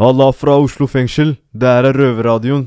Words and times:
Halla 0.00 0.32
fra 0.32 0.54
Oslo 0.56 0.86
fengsel. 0.88 1.34
Det 1.52 1.68
her 1.68 1.84
er 1.90 1.92
Røverradioen. 1.92 2.62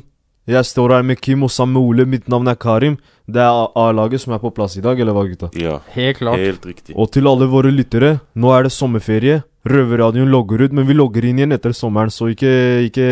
Jeg 0.46 0.68
står 0.70 0.92
her 0.94 1.06
med 1.08 1.18
Kim 1.18 1.42
og 1.42 1.50
sammen 1.50 1.74
med 1.80 1.82
Ole. 1.90 2.06
Mitt 2.06 2.28
navn 2.30 2.46
er 2.52 2.58
Karim. 2.62 3.00
Det 3.26 3.42
er 3.42 3.72
A-laget 3.80 4.22
som 4.22 4.36
er 4.36 4.42
på 4.44 4.52
plass 4.54 4.76
i 4.78 4.84
dag, 4.86 5.00
eller 5.02 5.16
hva, 5.18 5.24
gutta? 5.26 5.50
Ja, 5.58 5.80
Helt 5.96 6.20
klart. 6.20 6.38
helt 6.38 6.68
riktig. 6.70 6.94
Og 6.94 7.10
til 7.10 7.26
alle 7.32 7.48
våre 7.50 7.72
lyttere, 7.74 8.20
nå 8.36 8.52
er 8.54 8.68
det 8.68 8.74
sommerferie. 8.76 9.40
Røverradioen 9.64 10.28
logger 10.28 10.66
ut, 10.66 10.74
men 10.76 10.84
vi 10.90 10.96
logger 10.98 11.24
inn 11.24 11.38
igjen 11.40 11.56
etter 11.56 11.72
sommeren, 11.72 12.12
så 12.12 12.28
ikke, 12.34 12.50
ikke 12.90 13.06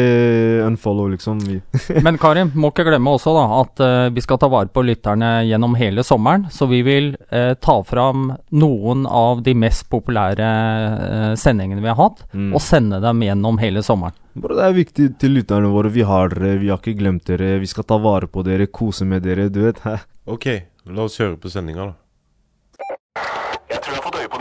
unfollow, 0.66 1.08
liksom. 1.14 1.38
Vi. 1.48 1.62
Men 2.04 2.18
Karim, 2.20 2.50
må 2.60 2.74
ikke 2.74 2.84
glemme 2.90 3.14
også 3.16 3.32
da 3.38 3.46
at 3.62 3.80
uh, 3.80 4.10
vi 4.12 4.20
skal 4.26 4.40
ta 4.42 4.50
vare 4.52 4.68
på 4.68 4.84
lytterne 4.84 5.30
gjennom 5.48 5.78
hele 5.80 6.04
sommeren. 6.04 6.50
Så 6.52 6.68
vi 6.68 6.82
vil 6.84 7.14
uh, 7.32 7.54
ta 7.56 7.78
fram 7.88 8.34
noen 8.52 9.06
av 9.08 9.40
de 9.46 9.54
mest 9.56 9.88
populære 9.94 10.50
uh, 10.52 11.32
sendingene 11.40 11.80
vi 11.86 11.92
har 11.94 12.00
hatt, 12.02 12.26
Mm. 12.36 12.52
og 12.56 12.62
sende 12.64 13.00
dem 13.04 13.24
gjennom 13.24 13.58
hele 13.60 13.82
sommeren. 13.84 14.16
Bro, 14.36 14.56
det 14.60 14.64
er 14.68 14.76
viktig 14.76 15.08
til 15.20 15.34
lytterne 15.36 15.72
våre. 15.72 15.90
Vi 15.92 16.04
har 16.08 16.32
dere, 16.32 16.58
vi 16.62 16.70
har 16.72 16.80
ikke 16.80 16.98
glemt 17.00 17.26
dere. 17.28 17.58
Vi 17.64 17.68
skal 17.68 17.88
ta 17.88 17.98
vare 18.00 18.28
på 18.32 18.44
dere, 18.48 18.68
kose 18.72 19.08
med 19.08 19.24
dere, 19.28 19.48
du 19.52 19.64
vet. 19.70 19.80
Ok, 20.32 20.46
la 20.86 21.08
oss 21.08 21.16
høre 21.20 21.36
på 21.42 21.50
sendinga, 21.50 21.88
da. 21.90 21.96
Jeg 23.72 23.80
tror 23.82 23.94
jeg 23.96 23.98
har 23.98 24.06
fått 24.06 24.20
øye 24.22 24.30
på 24.32 24.40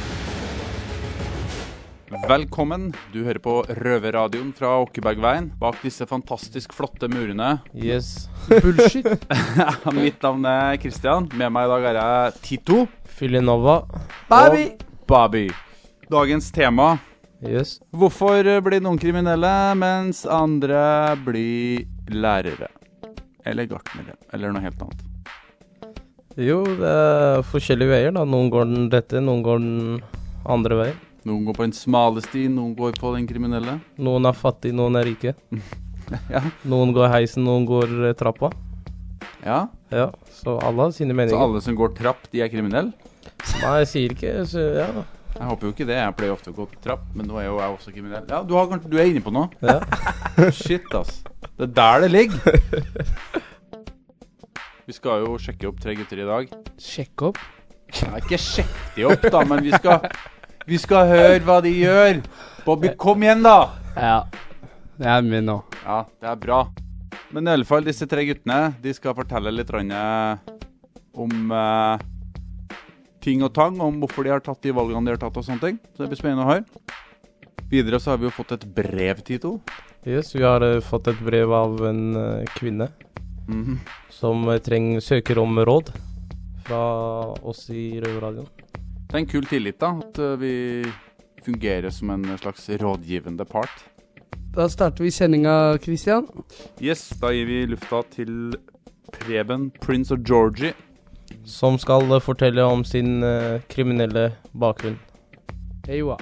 Velkommen. 2.11 2.89
Du 3.13 3.21
hører 3.23 3.39
på 3.39 3.53
Røverradioen 3.71 4.49
fra 4.51 4.73
Åkebergveien. 4.83 5.45
Bak 5.61 5.77
disse 5.79 6.03
fantastisk 6.03 6.73
flotte 6.75 7.07
murene. 7.07 7.61
Yes. 7.71 8.27
Bullshit. 8.49 9.05
Mitt 9.95 10.19
navn 10.19 10.43
er 10.43 10.75
Christian. 10.81 11.29
Med 11.39 11.53
meg 11.55 11.69
i 11.69 11.71
dag 11.71 11.85
er 11.87 11.99
jeg 12.01 12.33
Tito. 12.43 12.79
Filinova. 13.15 13.77
Og 14.27 14.57
Baby. 15.07 15.45
Dagens 16.11 16.49
tema 16.51 16.97
Yes. 17.41 17.77
Hvorfor 17.95 18.43
blir 18.61 18.83
noen 18.83 18.99
kriminelle, 19.01 19.51
mens 19.79 20.25
andre 20.29 21.15
blir 21.23 21.87
lærere? 22.11 22.67
Eller 23.47 23.69
gartnere. 23.71 24.17
Eller 24.35 24.51
noe 24.51 24.61
helt 24.65 24.83
annet. 24.83 25.07
Jo, 26.35 26.59
det 26.67 26.91
er 26.91 27.47
forskjellige 27.55 27.95
veier, 27.95 28.11
da. 28.19 28.27
Noen 28.27 28.51
går 28.51 28.67
den 28.67 28.91
rette, 28.91 29.23
noen 29.23 29.41
går 29.47 29.63
den 29.63 30.03
andre 30.43 30.81
veien. 30.83 30.99
Noen 31.27 31.43
går 31.45 31.53
på 31.59 31.63
den 31.67 31.73
smale 31.77 32.21
sti, 32.25 32.47
noen 32.49 32.73
går 32.77 32.95
på 32.97 33.11
den 33.15 33.27
kriminelle. 33.29 33.75
Noen 34.01 34.25
er 34.25 34.33
fattige, 34.37 34.73
noen 34.77 34.97
er 35.01 35.07
rike. 35.11 35.35
Ja. 36.27 36.41
Noen 36.67 36.89
går 36.91 37.07
heisen, 37.07 37.45
noen 37.47 37.63
går 37.69 37.91
eh, 38.09 38.13
trappa. 38.19 38.49
ja. 39.45 39.61
Ja, 39.93 40.09
så 40.41 40.57
alle 40.63 40.85
har 40.87 40.91
sine 40.95 41.13
meninger. 41.15 41.37
Så 41.37 41.43
alle 41.45 41.61
som 41.63 41.75
går 41.75 41.93
trapp, 41.95 42.25
de 42.33 42.41
er 42.43 42.49
kriminelle? 42.51 42.91
Nei, 43.61 43.71
jeg 43.83 43.87
sier 43.91 44.13
ikke 44.17 44.33
så, 44.47 44.63
Ja. 44.81 44.87
Jeg 45.31 45.47
håper 45.47 45.67
jo 45.67 45.71
ikke 45.71 45.85
det. 45.87 45.95
Jeg 45.95 46.15
pleier 46.19 46.33
ofte 46.35 46.51
å 46.51 46.55
gå 46.57 46.65
trapp, 46.83 47.05
men 47.15 47.27
nå 47.31 47.37
er 47.39 47.45
jo 47.47 47.53
jeg 47.61 47.75
også 47.77 47.93
kriminell. 47.95 48.25
Ja, 48.27 48.41
du, 48.43 48.51
har, 48.59 48.67
du 48.83 48.97
er 48.99 49.07
inne 49.07 49.23
på 49.23 49.31
noe. 49.31 49.47
ja. 49.63 49.77
Shit, 50.61 50.87
ass. 50.99 51.21
Det 51.55 51.69
er 51.69 51.73
der 51.79 52.03
det 52.03 52.09
ligger. 52.11 52.59
Vi 54.87 54.95
skal 54.97 55.23
jo 55.23 55.37
sjekke 55.39 55.69
opp 55.71 55.79
tre 55.83 55.95
gutter 55.95 56.19
i 56.23 56.27
dag. 56.27 56.51
Sjekke 56.81 57.29
opp. 57.31 57.39
Nei, 58.09 58.19
ikke 58.23 58.39
sjekke 58.39 58.83
de 58.97 59.07
opp, 59.07 59.25
da, 59.31 59.41
men 59.47 59.63
vi 59.63 59.71
skal, 59.75 60.05
vi 60.67 60.77
skal 60.81 61.09
høre 61.09 61.41
hva 61.45 61.59
de 61.63 61.71
gjør. 61.73 62.21
Bobby, 62.65 62.91
kom 62.99 63.23
igjen, 63.25 63.43
da! 63.45 63.71
Ja. 63.95 64.17
Det 65.01 65.09
er 65.09 65.25
min 65.25 65.47
nå. 65.49 65.57
Ja, 65.81 66.03
det 66.21 66.29
er 66.29 66.39
bra. 66.41 66.61
Men 67.33 67.47
i 67.47 67.53
alle 67.55 67.65
fall, 67.65 67.85
disse 67.87 68.05
tre 68.11 68.25
guttene 68.27 68.73
De 68.83 68.91
skal 68.93 69.15
fortelle 69.17 69.53
litt 69.55 69.71
eh, 69.71 70.55
om 71.17 71.53
eh, 71.55 72.03
ting 73.23 73.41
og 73.43 73.53
tang. 73.55 73.79
Om 73.81 74.01
hvorfor 74.03 74.27
de 74.27 74.33
har 74.35 74.43
tatt 74.45 74.61
de 74.61 74.75
valgene 74.75 75.09
de 75.09 75.15
har 75.15 75.21
tatt 75.21 75.39
og 75.39 75.47
sånne 75.47 75.63
ting. 75.63 75.79
Så 75.95 76.03
det 76.03 76.11
blir 76.11 76.21
spennende 76.21 76.45
å 76.45 76.51
høre. 76.51 76.97
Videre 77.71 78.01
så 78.03 78.13
har 78.13 78.21
vi 78.21 78.27
jo 78.27 78.35
fått 78.35 78.53
et 78.57 78.67
brev, 78.75 79.23
Tito. 79.25 79.57
Yes, 80.05 80.33
vi 80.35 80.43
har 80.43 80.61
uh, 80.65 80.81
fått 80.83 81.07
et 81.07 81.19
brev 81.23 81.53
av 81.55 81.79
en 81.87 82.03
uh, 82.17 82.53
kvinne 82.57 82.89
Mhm. 83.51 83.79
som 84.09 84.47
eh, 84.49 84.59
treng, 84.59 85.01
søker 85.01 85.39
om 85.39 85.59
råd 85.59 85.91
fra 86.65 86.81
oss 87.43 87.69
i 87.69 87.99
Røverradioen. 87.99 88.47
Det 89.11 89.17
er 89.17 89.25
en 89.25 89.27
kul 89.27 89.43
tillit, 89.43 89.75
da. 89.75 89.89
At 89.99 90.19
eh, 90.23 90.37
vi 90.39 90.53
fungerer 91.43 91.91
som 91.91 92.13
en 92.13 92.23
slags 92.39 92.69
rådgivende 92.79 93.43
part. 93.45 93.81
Da 94.55 94.69
starter 94.71 95.03
vi 95.03 95.11
sendinga, 95.11 95.77
Christian. 95.83 96.29
Yes, 96.79 97.09
da 97.19 97.33
gir 97.35 97.49
vi 97.49 97.65
lufta 97.67 97.99
til 98.15 98.55
Preben, 99.11 99.67
Prince 99.83 100.15
of 100.15 100.23
Georgie. 100.23 100.71
Som 101.43 101.75
skal 101.75 102.07
eh, 102.07 102.23
fortelle 102.23 102.63
om 102.63 102.85
sin 102.87 103.19
eh, 103.23 103.59
kriminelle 103.67 104.31
bakgrunn. 104.51 104.95
Eiwa. 105.89 106.15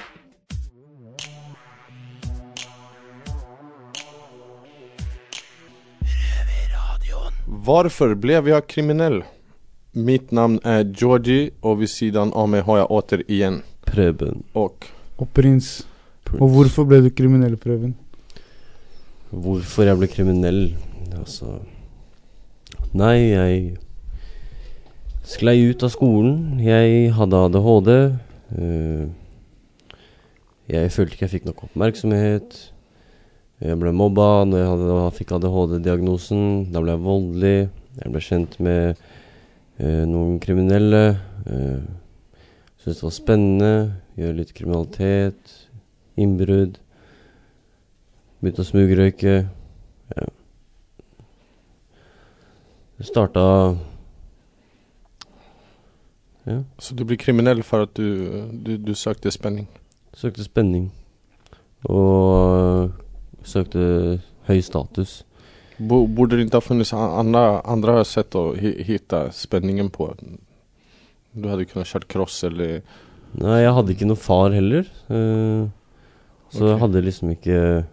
Varför 7.46 8.16
blev 8.16 8.48
jag 8.48 8.68
kriminell? 8.68 9.24
Mitt 10.06 10.32
navn 10.36 10.60
er 10.64 10.86
Georgie 10.96 11.50
og 11.62 11.80
ved 11.82 11.92
siden 11.92 12.32
av 12.38 12.48
meg 12.52 12.64
har 12.68 12.82
jeg 12.84 12.92
åter 13.00 13.24
igjen 13.28 13.62
Preben. 13.90 14.44
Og 14.56 14.88
Og 15.20 15.28
prins. 15.36 15.82
Prins. 16.24 16.42
Og 16.42 16.54
hvorfor 16.54 16.86
ble 16.88 17.02
du 17.04 17.10
kriminell, 17.12 17.58
Preben? 17.60 17.96
Hvorfor 19.30 19.86
jeg 19.86 19.98
ble 20.00 20.08
kriminell? 20.10 20.64
Altså 21.18 21.60
Nei, 22.94 23.30
jeg 23.36 23.78
sklei 25.30 25.60
ut 25.70 25.84
av 25.86 25.92
skolen. 25.94 26.60
Jeg 26.64 27.12
hadde 27.14 27.44
ADHD. 27.46 27.92
eh, 28.58 29.08
jeg 30.70 30.92
følte 30.94 31.14
ikke 31.14 31.26
jeg 31.28 31.34
fikk 31.36 31.46
nok 31.50 31.64
oppmerksomhet. 31.68 32.58
Jeg 33.60 33.76
ble 33.82 33.92
mobba 33.92 34.46
når 34.48 34.62
jeg 34.62 34.70
hadde, 34.72 34.98
fikk 35.18 35.32
ADHD-diagnosen. 35.38 36.72
Da 36.72 36.82
ble 36.82 36.96
jeg 36.96 37.04
voldelig. 37.06 37.70
Jeg 38.00 38.14
ble 38.14 38.22
kjent 38.24 38.60
med 38.64 39.02
noen 39.80 40.40
kriminelle. 40.44 41.04
Uh, 41.48 41.82
Syns 42.80 43.00
det 43.00 43.04
var 43.04 43.16
spennende. 43.16 43.72
Gjøre 44.20 44.38
litt 44.38 44.54
kriminalitet. 44.56 45.52
Innbrudd. 46.20 46.80
Begynte 48.40 48.64
å 48.64 48.68
smugrøyke. 48.68 49.36
Ja. 50.16 50.28
Det 53.00 53.08
starta 53.08 53.46
Ja. 56.50 56.64
så 56.80 56.96
du 56.96 57.04
ble 57.06 57.18
kriminell 57.20 57.62
for 57.64 57.86
at 57.86 57.92
du, 57.94 58.48
du, 58.52 58.78
du 58.82 58.94
søkte 58.98 59.30
spenning? 59.32 59.68
Søkte 60.18 60.44
spenning. 60.44 60.88
Og 61.84 62.90
øh, 62.90 62.90
søkte 63.44 64.20
høy 64.48 64.60
status. 64.66 65.20
Bo, 65.80 66.08
borde 66.08 66.36
det 66.36 66.42
inte 66.42 66.58
ha 66.58 66.62
funnits 66.62 66.94
andra, 66.94 67.60
andra 67.62 68.04
sätt 68.06 68.36
att 68.36 68.56
hi- 68.58 68.84
hitta 68.84 69.32
spänningen 69.32 69.90
på? 69.90 70.16
Du 71.32 71.50
hade 71.50 71.66
kunnat 71.66 71.88
kört 71.88 72.08
cross 72.08 72.44
eller 72.44 72.82
Nei, 73.32 73.60
jeg 73.62 73.74
hadde 73.74 73.94
ikke 73.94 74.06
noen 74.10 74.18
far 74.18 74.50
heller. 74.52 74.80
eh, 75.08 75.70
så 76.50 76.66
jeg 76.66 76.76
Ok. 76.76 76.80
hadde 76.82 77.02
liksom 77.02 77.30
ikke 77.32 77.86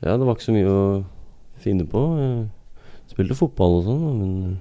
Ja, 0.00 0.16
det 0.16 0.24
var 0.26 0.34
ikke 0.36 0.44
så 0.44 0.52
mye 0.52 0.68
å 0.68 1.04
finne 1.56 1.86
på. 1.88 2.00
Jeg 2.20 2.48
spilte 3.08 3.34
fotball 3.34 3.78
og 3.78 3.84
sånn, 3.84 4.18
men 4.18 4.60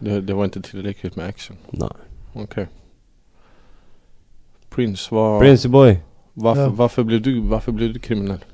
det, 0.00 0.26
det 0.26 0.34
var 0.36 0.44
inte 0.44 0.62
tillräckligt 0.62 1.16
med 1.16 1.28
action? 1.28 1.56
nei. 1.72 1.92
Okej. 2.34 2.66
Prince, 4.70 5.14
var, 5.14 5.40
Princey 5.40 5.68
boy. 5.70 5.98
varför, 6.34 6.62
Ja. 6.62 6.68
varför, 6.70 7.02
blev 7.04 7.22
du, 7.22 7.40
varför 7.40 7.72
blev 7.72 7.92
du 7.92 7.98
kriminell? 7.98 8.44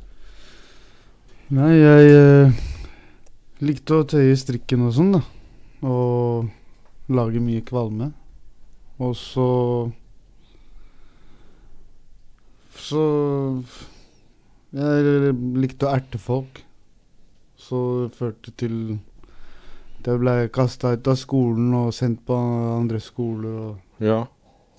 Nei, 1.49 1.73
jeg 1.79 2.11
eh, 2.11 2.53
likte 3.63 4.01
å 4.01 4.07
tøye 4.09 4.35
strikken 4.39 4.87
og 4.89 4.95
sånn, 4.97 5.13
da. 5.17 5.23
Og 5.87 6.49
lage 7.15 7.43
mye 7.43 7.63
kvalme. 7.67 8.13
Og 9.03 9.15
så 9.19 9.93
Så 12.75 13.63
Jeg 14.75 15.35
likte 15.63 15.87
å 15.87 15.95
erte 15.95 16.19
folk. 16.19 16.63
Så 17.57 17.79
det 18.03 18.17
førte 18.19 18.51
til 18.59 18.99
at 20.01 20.09
jeg 20.11 20.21
ble 20.21 20.33
kasta 20.53 20.91
ut 20.93 21.07
av 21.09 21.17
skolen 21.17 21.71
og 21.79 21.93
sendt 21.95 22.25
på 22.27 22.35
andre 22.35 22.99
skoler. 23.01 23.55
Og, 23.71 23.77
Ja. 24.01 24.27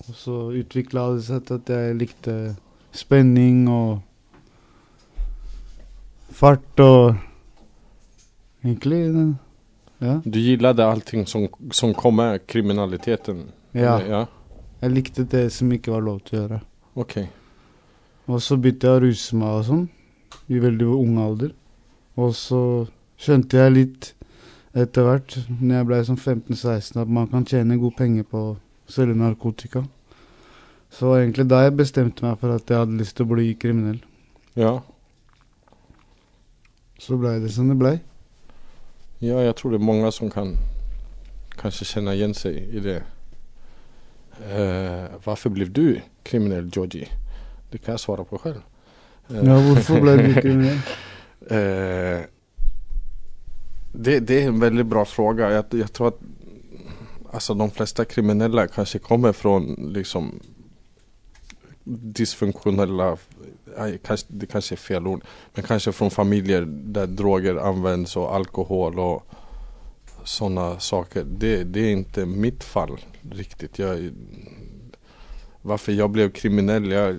og 0.06 0.14
så 0.14 0.52
utvikla 0.52 1.14
det 1.16 1.24
seg 1.24 1.46
til 1.46 1.54
at 1.56 1.66
jeg 1.66 1.96
likte 1.98 2.56
spenning 2.92 3.66
og 3.68 4.02
fart 6.30 6.78
og 6.80 7.16
Egentlig 8.66 9.34
Ja. 9.98 10.20
Du 10.24 10.38
gillade 10.38 10.84
allting 10.84 11.26
som, 11.26 11.48
som 11.70 11.94
kom 11.94 12.16
med 12.16 12.46
kriminaliteten? 12.46 13.46
ja. 13.72 14.00
Ja. 14.02 14.26
Jeg 14.82 14.90
likte 14.92 15.24
det 15.24 15.52
som 15.52 15.70
ikke 15.72 15.94
var 15.94 16.02
lov 16.04 16.18
til 16.26 16.36
å 16.36 16.40
gjøre. 16.42 16.58
Ok. 17.00 17.14
Og 18.28 18.42
så 18.44 18.58
begynte 18.60 18.90
jeg 18.90 18.98
å 18.98 19.02
ruse 19.06 19.36
meg 19.40 19.48
og 19.48 19.64
sånn, 19.64 19.86
i 20.52 20.58
veldig 20.60 20.88
ung 20.92 21.16
alder. 21.22 21.54
Og 22.20 22.34
så 22.36 22.60
skjønte 23.16 23.56
jeg 23.56 23.72
litt 23.72 24.10
etter 24.76 25.06
hvert, 25.06 25.38
når 25.48 25.78
jeg 25.78 25.88
ble 25.88 26.00
sånn 26.10 26.20
15-16, 26.20 27.00
at 27.00 27.08
man 27.08 27.30
kan 27.32 27.46
tjene 27.48 27.78
gode 27.80 27.96
penger 27.96 28.26
på 28.28 28.42
å 28.50 28.56
selge 28.92 29.16
narkotika. 29.16 29.86
Så 30.92 31.14
egentlig 31.16 31.48
da 31.48 31.62
jeg 31.64 31.78
bestemte 31.78 32.26
meg 32.26 32.36
for 32.42 32.52
at 32.52 32.68
jeg 32.68 32.82
hadde 32.84 33.00
lyst 33.00 33.16
til 33.16 33.24
å 33.24 33.32
bli 33.32 33.54
kriminell. 33.56 34.02
Ja. 34.60 34.74
Så 37.00 37.16
blei 37.20 37.38
det 37.40 37.54
som 37.56 37.72
det 37.72 37.78
blei. 37.80 37.96
Ja, 39.20 39.40
jeg 39.40 39.56
tror 39.56 39.72
det 39.72 39.80
er 39.80 39.86
mange 39.86 40.12
som 40.12 40.30
kan 40.30 40.56
kanskje 41.56 41.88
kjenne 41.88 42.12
igjen 42.16 42.34
seg 42.36 42.56
i 42.56 42.82
det. 42.84 43.00
Uh, 44.36 45.16
hvorfor 45.24 45.54
ble 45.54 45.68
du 45.72 46.00
kriminell, 46.26 46.68
Georgie? 46.68 47.08
Det 47.72 47.80
kan 47.80 47.96
jeg 47.96 48.04
svara 48.04 48.26
på 48.28 48.40
selv. 48.42 48.60
Uh, 49.30 49.40
Ja, 49.40 49.56
hvorfor 49.56 50.00
ble 50.04 50.16
du 50.20 50.32
kriminell? 50.40 50.80
uh, 51.50 52.26
det, 54.04 54.20
det 54.28 54.42
er 54.42 54.50
en 54.50 54.60
veldig 54.60 54.84
bra 54.84 55.04
fråga. 55.08 55.48
Jeg, 55.54 55.64
jeg, 55.80 55.92
tror 55.92 56.12
at 56.12 56.20
altså, 57.32 57.54
de 57.54 57.70
fleste 57.70 58.04
kriminella 58.04 58.66
kanskje 58.66 59.00
kommer 59.00 59.32
fra 59.32 59.56
liksom 59.96 60.34
dysfunktionella, 61.86 63.10
nej, 63.10 63.18
kanske, 64.02 64.26
det 64.28 64.46
kanske 64.46 64.74
är 64.74 64.76
fel 64.76 65.06
ord, 65.06 65.24
men 65.54 65.64
kanske 65.64 65.92
från 65.92 66.10
familjer 66.10 66.64
där 66.68 67.06
droger 67.06 67.56
används 67.56 68.16
och 68.16 68.34
alkohol 68.34 68.98
och 68.98 69.26
sådana 70.24 70.80
saker. 70.80 71.24
Det, 71.24 71.64
det 71.64 71.80
är 71.80 71.92
inte 71.92 72.26
mitt 72.26 72.64
fall 72.64 73.00
riktigt. 73.30 73.78
Jag, 73.78 74.10
varför 75.62 75.92
jag 75.92 76.10
blev 76.10 76.30
kriminell, 76.30 76.90
jag, 76.90 77.16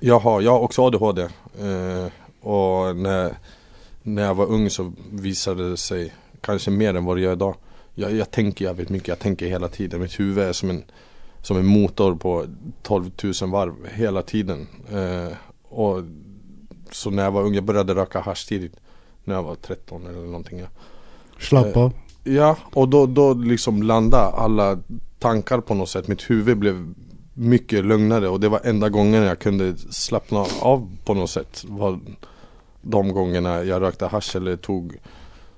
jag, 0.00 0.18
har, 0.18 0.40
jag 0.40 0.50
har 0.50 0.60
också 0.60 0.86
ADHD. 0.86 1.22
Eh, 1.22 2.06
och 2.40 2.96
när, 2.96 3.38
när 4.02 4.22
jag 4.22 4.34
var 4.34 4.46
ung 4.46 4.70
så 4.70 4.92
visade 5.12 5.70
det 5.70 5.76
sig 5.76 6.14
kanske 6.40 6.70
mer 6.70 6.94
än 6.94 7.04
vad 7.04 7.16
det 7.16 7.20
gör 7.20 7.32
idag. 7.32 7.54
Jag, 7.94 8.14
jag 8.14 8.30
tänker 8.30 8.64
jävligt 8.64 8.88
mycket, 8.88 9.08
jag 9.08 9.18
tänker 9.18 9.46
hela 9.46 9.68
tiden. 9.68 10.00
Mitt 10.00 10.20
huvud 10.20 10.44
är 10.44 10.52
som 10.52 10.70
en, 10.70 10.84
som 11.48 11.56
en 11.56 11.66
motor 11.66 12.14
på 12.14 12.46
12 12.82 13.10
000 13.40 13.50
varv 13.50 13.74
hela 13.86 14.22
tiden. 14.22 14.66
Eh, 14.92 15.36
och 15.68 16.02
så 16.90 17.10
när 17.10 17.22
jag 17.22 17.30
var 17.30 17.42
ung, 17.42 17.54
jag 17.54 17.64
började 17.64 17.94
röka 17.94 18.20
hasch 18.20 18.48
tidigt. 18.48 18.76
När 19.24 19.34
jag 19.34 19.42
var 19.42 19.54
13 19.54 20.06
eller 20.06 20.20
någonting. 20.20 20.58
Ja. 20.58 20.66
Slapp 21.38 21.76
av. 21.76 21.92
Ja, 22.24 22.56
och 22.74 22.88
då, 22.88 23.06
då 23.06 23.34
liksom 23.34 23.82
landade 23.82 24.24
alla 24.24 24.78
tankar 25.18 25.60
på 25.60 25.74
något 25.74 25.88
sätt. 25.88 26.08
Mitt 26.08 26.30
huvud 26.30 26.58
blev 26.58 26.94
mycket 27.34 27.84
lugnare 27.84 28.28
och 28.28 28.40
det 28.40 28.48
var 28.48 28.60
enda 28.64 28.88
gången 28.88 29.22
jag 29.22 29.38
kunde 29.38 29.76
slappna 29.76 30.46
av 30.60 30.96
på 31.04 31.14
något 31.14 31.30
sätt. 31.30 31.64
Var 31.68 32.00
de 32.82 33.12
gångerna 33.12 33.64
jag 33.64 33.82
rökte 33.82 34.06
hasch 34.06 34.36
eller 34.36 34.56
tog, 34.56 34.96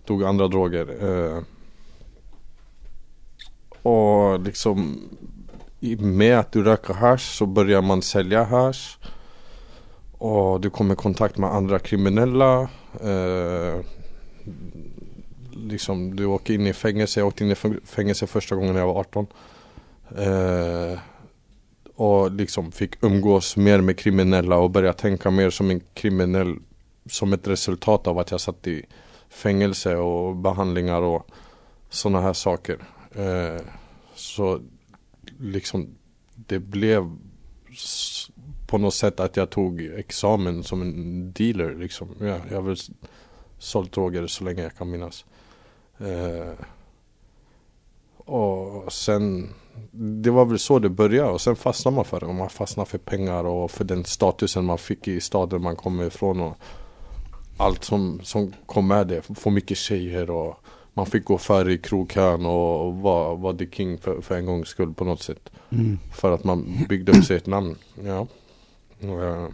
tog 0.05 0.25
andra 0.25 0.49
droger. 0.49 0.87
Eh, 1.09 1.43
och 3.83 4.41
liksom 4.41 5.01
med 5.81 6.35
at 6.37 6.53
du 6.53 6.63
røyker 6.65 7.01
hasj, 7.01 7.25
så 7.39 7.47
börjar 7.47 7.83
man 7.83 8.03
selge 8.03 8.45
hasj. 8.45 8.99
Og 10.21 10.61
du 10.61 10.69
kommer 10.71 10.95
i 10.95 11.01
kontakt 11.01 11.39
med 11.39 11.49
andre 11.49 11.79
kriminella. 11.79 12.69
Eh, 13.01 13.81
liksom 15.57 16.17
du 16.17 16.27
åker 16.27 16.55
inn 16.55 16.69
i 16.69 16.77
fengsel. 16.77 17.23
Jeg 17.23 17.29
åkte 17.29 17.45
inn 17.45 17.55
i 17.55 17.81
fengsel 17.89 18.29
første 18.29 18.59
gangen 18.59 18.77
jeg 18.77 18.91
var 18.91 19.01
18. 19.01 19.31
Eh, 20.21 21.07
og 22.01 22.37
liksom 22.37 22.71
fikk 22.73 22.99
umgås 23.05 23.57
mer 23.57 23.81
med 23.81 23.99
kriminella 23.99 24.57
och 24.57 24.77
å 24.77 24.93
tenke 24.93 25.31
mer 25.31 25.51
som 25.51 25.71
en 25.71 25.83
kriminell 25.95 26.57
som 27.07 27.33
et 27.33 27.49
resultat 27.49 28.07
av 28.07 28.19
at 28.19 28.31
jeg 28.31 28.41
satt 28.41 28.67
i 28.67 28.83
fengsel 29.29 29.97
og 29.97 30.41
behandlinger 30.43 31.03
og 31.03 31.25
sånne 31.91 32.23
her 32.23 32.33
saker. 32.33 32.79
Eh, 33.15 33.61
så 34.15 34.61
liksom 35.41 35.89
det 36.35 36.59
blev 36.59 37.17
på 38.67 38.79
något 38.79 38.95
sätt 38.95 39.21
att 39.21 39.37
jag 39.37 39.51
tog 39.51 39.81
examen 39.81 40.65
som 40.65 40.83
en 40.83 41.33
dealer 41.33 41.75
liksom. 41.75 42.09
Ja, 42.21 42.39
jag 42.49 42.57
har 42.57 42.63
väl 42.63 42.77
sålt 43.59 43.93
droger 43.93 44.27
så 44.27 44.45
länge 44.45 44.63
jag 44.63 44.77
kan 44.77 44.91
minnas. 44.91 45.25
Eh, 45.99 46.65
och 48.17 48.93
sen 48.93 49.49
det 49.91 50.31
var 50.31 50.45
väl 50.45 50.59
så 50.59 50.79
det 50.79 50.89
började 50.89 51.31
och 51.31 51.41
sen 51.41 51.57
fastnade 51.57 51.95
man 51.95 52.05
för 52.05 52.21
det. 52.21 52.27
Man 52.27 52.51
fastnade 52.51 52.91
för 52.91 52.99
pengar 52.99 53.45
och 53.45 53.71
för 53.71 53.85
den 53.85 54.05
statusen 54.05 54.65
man 54.65 54.79
fick 54.79 55.09
i 55.09 55.21
staden 55.21 55.63
man 55.63 55.77
kommer 55.77 56.07
ifrån 56.07 56.41
och 56.41 56.57
allt 57.57 57.85
som, 57.85 58.21
som 58.23 58.53
kom 58.67 58.89
med 58.89 59.07
det. 59.07 59.23
Få 59.23 59.51
mycket 59.51 59.77
tjejer 59.77 60.31
och 60.31 60.60
man 60.95 61.07
fick 61.07 61.25
gå 61.25 61.39
före 61.39 61.73
i 61.73 61.79
krogkön 61.79 62.47
och 62.47 62.95
vara 62.95 63.35
var 63.35 63.55
the 63.55 63.67
king 63.67 63.99
för, 63.99 64.21
för 64.21 64.37
en 64.37 64.47
gångs 64.47 64.69
skull 64.69 64.95
på 64.95 65.05
något 65.05 65.23
sätt. 65.23 65.51
Mm. 65.71 65.99
För 66.13 66.33
att 66.33 66.45
man 66.45 66.87
byggde 66.89 67.13
upp 67.13 67.25
sig 67.25 67.37
ett 67.37 67.47
namn. 67.47 67.77
Ja. 68.05 68.27
Og 69.03 69.53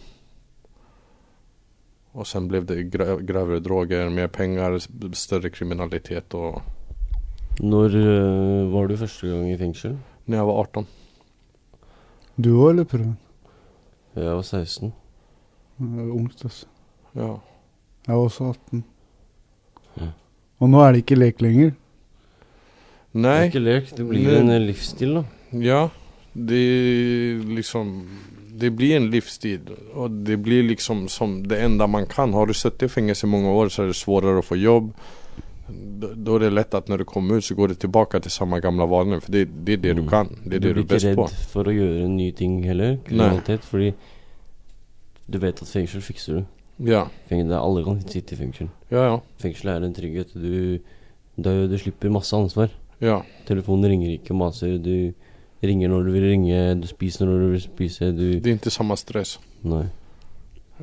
och 2.12 2.26
sen 2.26 2.48
blev 2.48 2.64
det 2.64 2.82
grö 2.82 3.20
grövre 3.20 3.60
droger, 3.60 4.08
mer 4.10 4.28
pengar, 4.28 4.78
større 4.78 5.14
större 5.14 5.50
kriminalitet 5.50 6.34
och 6.34 6.62
Når 7.60 7.94
uh, 7.96 8.72
var 8.72 8.86
du 8.86 8.96
første 8.96 9.28
gang 9.28 9.50
i 9.50 9.58
fengsel? 9.58 9.96
när 10.24 10.36
jag 10.36 10.46
var 10.46 10.60
18. 10.60 10.86
Du 12.34 12.50
òg, 12.52 12.70
eller 12.70 12.84
prøven? 12.84 13.16
Jeg 14.14 14.34
var 14.34 14.42
16. 14.42 14.92
Det 15.78 16.00
er 16.00 16.10
Ungt, 16.10 16.44
altså. 16.44 16.66
Ja. 17.14 17.38
Jeg 18.06 18.16
var 18.16 18.22
også 18.24 18.44
18. 18.44 18.84
Ja. 19.96 20.10
Og 20.60 20.70
nå 20.72 20.80
er 20.82 20.92
det 20.92 21.02
ikke 21.04 21.18
lek 21.18 21.42
lenger. 21.44 21.74
Det 23.16 23.32
er 23.32 23.46
ikke 23.48 23.64
lek, 23.64 23.90
det 23.96 24.06
blir 24.08 24.24
jo 24.28 24.38
en 24.42 24.50
eh, 24.52 24.60
livsstil, 24.60 25.14
da. 25.18 25.22
Ja, 25.56 25.82
det 26.36 26.62
liksom 27.56 27.92
Det 28.60 28.70
blir 28.76 28.96
en 28.96 29.06
livsstil 29.10 29.60
Og 29.94 30.10
det 30.26 30.36
blir 30.42 30.62
liksom 30.68 31.06
som 31.08 31.42
det 31.48 31.60
enda 31.64 31.86
man 31.86 32.06
kan. 32.06 32.32
Har 32.32 32.46
du 32.46 32.52
sittet 32.54 32.82
i 32.82 32.92
fengsel 32.92 33.28
i 33.28 33.32
mange 33.32 33.48
år 33.48 33.68
så 33.72 33.82
er 33.84 33.92
det 33.92 33.96
svårare 33.96 34.40
å 34.40 34.44
få 34.44 34.56
jobb. 34.56 34.90
Da 35.68 36.08
er 36.08 36.36
är 36.36 36.40
det 36.40 36.50
lett 36.54 36.74
at 36.74 36.88
når 36.88 36.98
du 36.98 37.04
kommer 37.04 37.36
ut 37.36 37.44
så 37.44 37.54
går 37.54 37.68
du 37.68 37.74
tilbake 37.74 38.20
til 38.20 38.30
samme 38.30 38.60
gamle 38.60 38.86
vaner. 38.88 39.20
For 39.20 39.32
det, 39.32 39.48
det 39.64 39.72
er 39.72 39.82
det 39.82 39.96
du 39.96 40.02
Mm. 40.02 40.08
kan. 40.08 40.28
Det 40.44 40.54
er 40.56 40.58
det 40.60 40.74
du 40.74 40.82
du 40.82 40.84
blir 40.84 40.96
är 40.96 41.12
ikke 41.12 41.22
redd 41.22 41.46
for 41.52 41.64
å 41.64 41.72
gjøre 41.72 42.08
nye 42.08 42.32
ting 42.32 42.62
heller, 42.64 42.98
kriminalitet, 43.04 43.60
fordi 43.64 43.94
du 45.28 45.38
vet 45.38 45.62
at 45.62 45.68
fengsel 45.68 46.00
fikser 46.00 46.34
du. 46.34 46.44
Ja, 46.78 47.06
det 47.30 47.38
er 47.50 47.58
alle 47.60 47.84
kan 47.84 48.00
sitte 48.08 48.34
i 48.34 48.36
fengsel. 48.36 48.68
ja, 48.90 49.04
ja. 49.06 49.20
Fengsel 49.40 49.68
er 49.72 49.84
en 49.86 49.94
trygghet. 49.94 50.34
Du, 50.34 50.78
du, 51.36 51.50
du 51.68 51.78
slipper 51.78 52.10
masse 52.12 52.36
ansvar. 52.36 52.68
Ja, 53.00 53.22
Telefonen 53.46 53.90
ringer 53.90 54.10
ikke 54.16 54.32
og 54.34 54.40
maser. 54.42 54.76
Du 54.78 55.12
ringer 55.64 55.88
når 55.88 56.04
du 56.04 56.10
vil 56.12 56.26
ringe, 56.30 56.74
du 56.80 56.86
spiser 56.86 57.26
når 57.26 57.38
du 57.40 57.46
vil 57.54 57.60
spise. 57.64 58.10
Du 58.12 58.24
det 58.40 58.46
er 58.46 58.58
ikke 58.58 58.70
samme 58.70 58.96
stress. 58.96 59.38
Nei. 59.64 59.86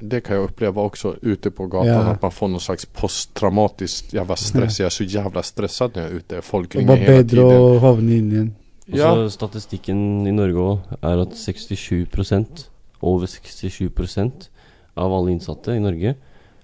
Det 0.01 0.23
kan 0.25 0.39
jeg 0.39 0.47
oppleve 0.47 0.81
også 0.81 1.11
ute 1.21 1.51
på 1.53 1.67
gata, 1.69 1.85
Ja. 1.85 2.11
at 2.15 2.21
man 2.21 2.31
får 2.33 2.49
noe 2.49 2.59
slags 2.59 2.85
posttraumatisk 2.85 4.13
jævla 4.13 4.35
stress. 4.35 4.79
Jeg 4.79 4.85
er 4.85 4.89
så 4.89 5.05
jævla 5.05 5.43
stresset 5.45 5.93
når 5.95 6.01
jeg 6.01 6.11
er 6.11 6.15
ute. 6.17 6.41
Folk 6.41 6.69
Det 6.71 6.79
ringer 6.79 6.95
var 6.95 6.97
hela 7.03 7.23
bedre 7.23 7.43
å 7.45 7.79
havne 7.79 8.17
inn 8.17 8.31
igjen. 8.31 8.51
Ja. 8.87 9.13
så 9.13 9.29
Statistikken 9.31 10.25
i 10.27 10.31
Norge 10.31 10.57
òg 10.59 10.97
er 11.01 11.21
at 11.21 11.35
67 11.37 12.65
over 13.01 13.27
67 13.27 14.49
av 14.95 15.13
alle 15.13 15.31
innsatte 15.33 15.73
i 15.75 15.79
Norge 15.83 16.15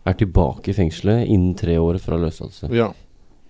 er 0.06 0.14
tilbake 0.20 0.72
i 0.72 0.74
fengselet 0.78 1.28
innen 1.28 1.56
tre 1.58 1.78
år 1.82 1.98
fra 2.02 2.18
løslatelse. 2.18 2.70
Ja, 2.76 2.92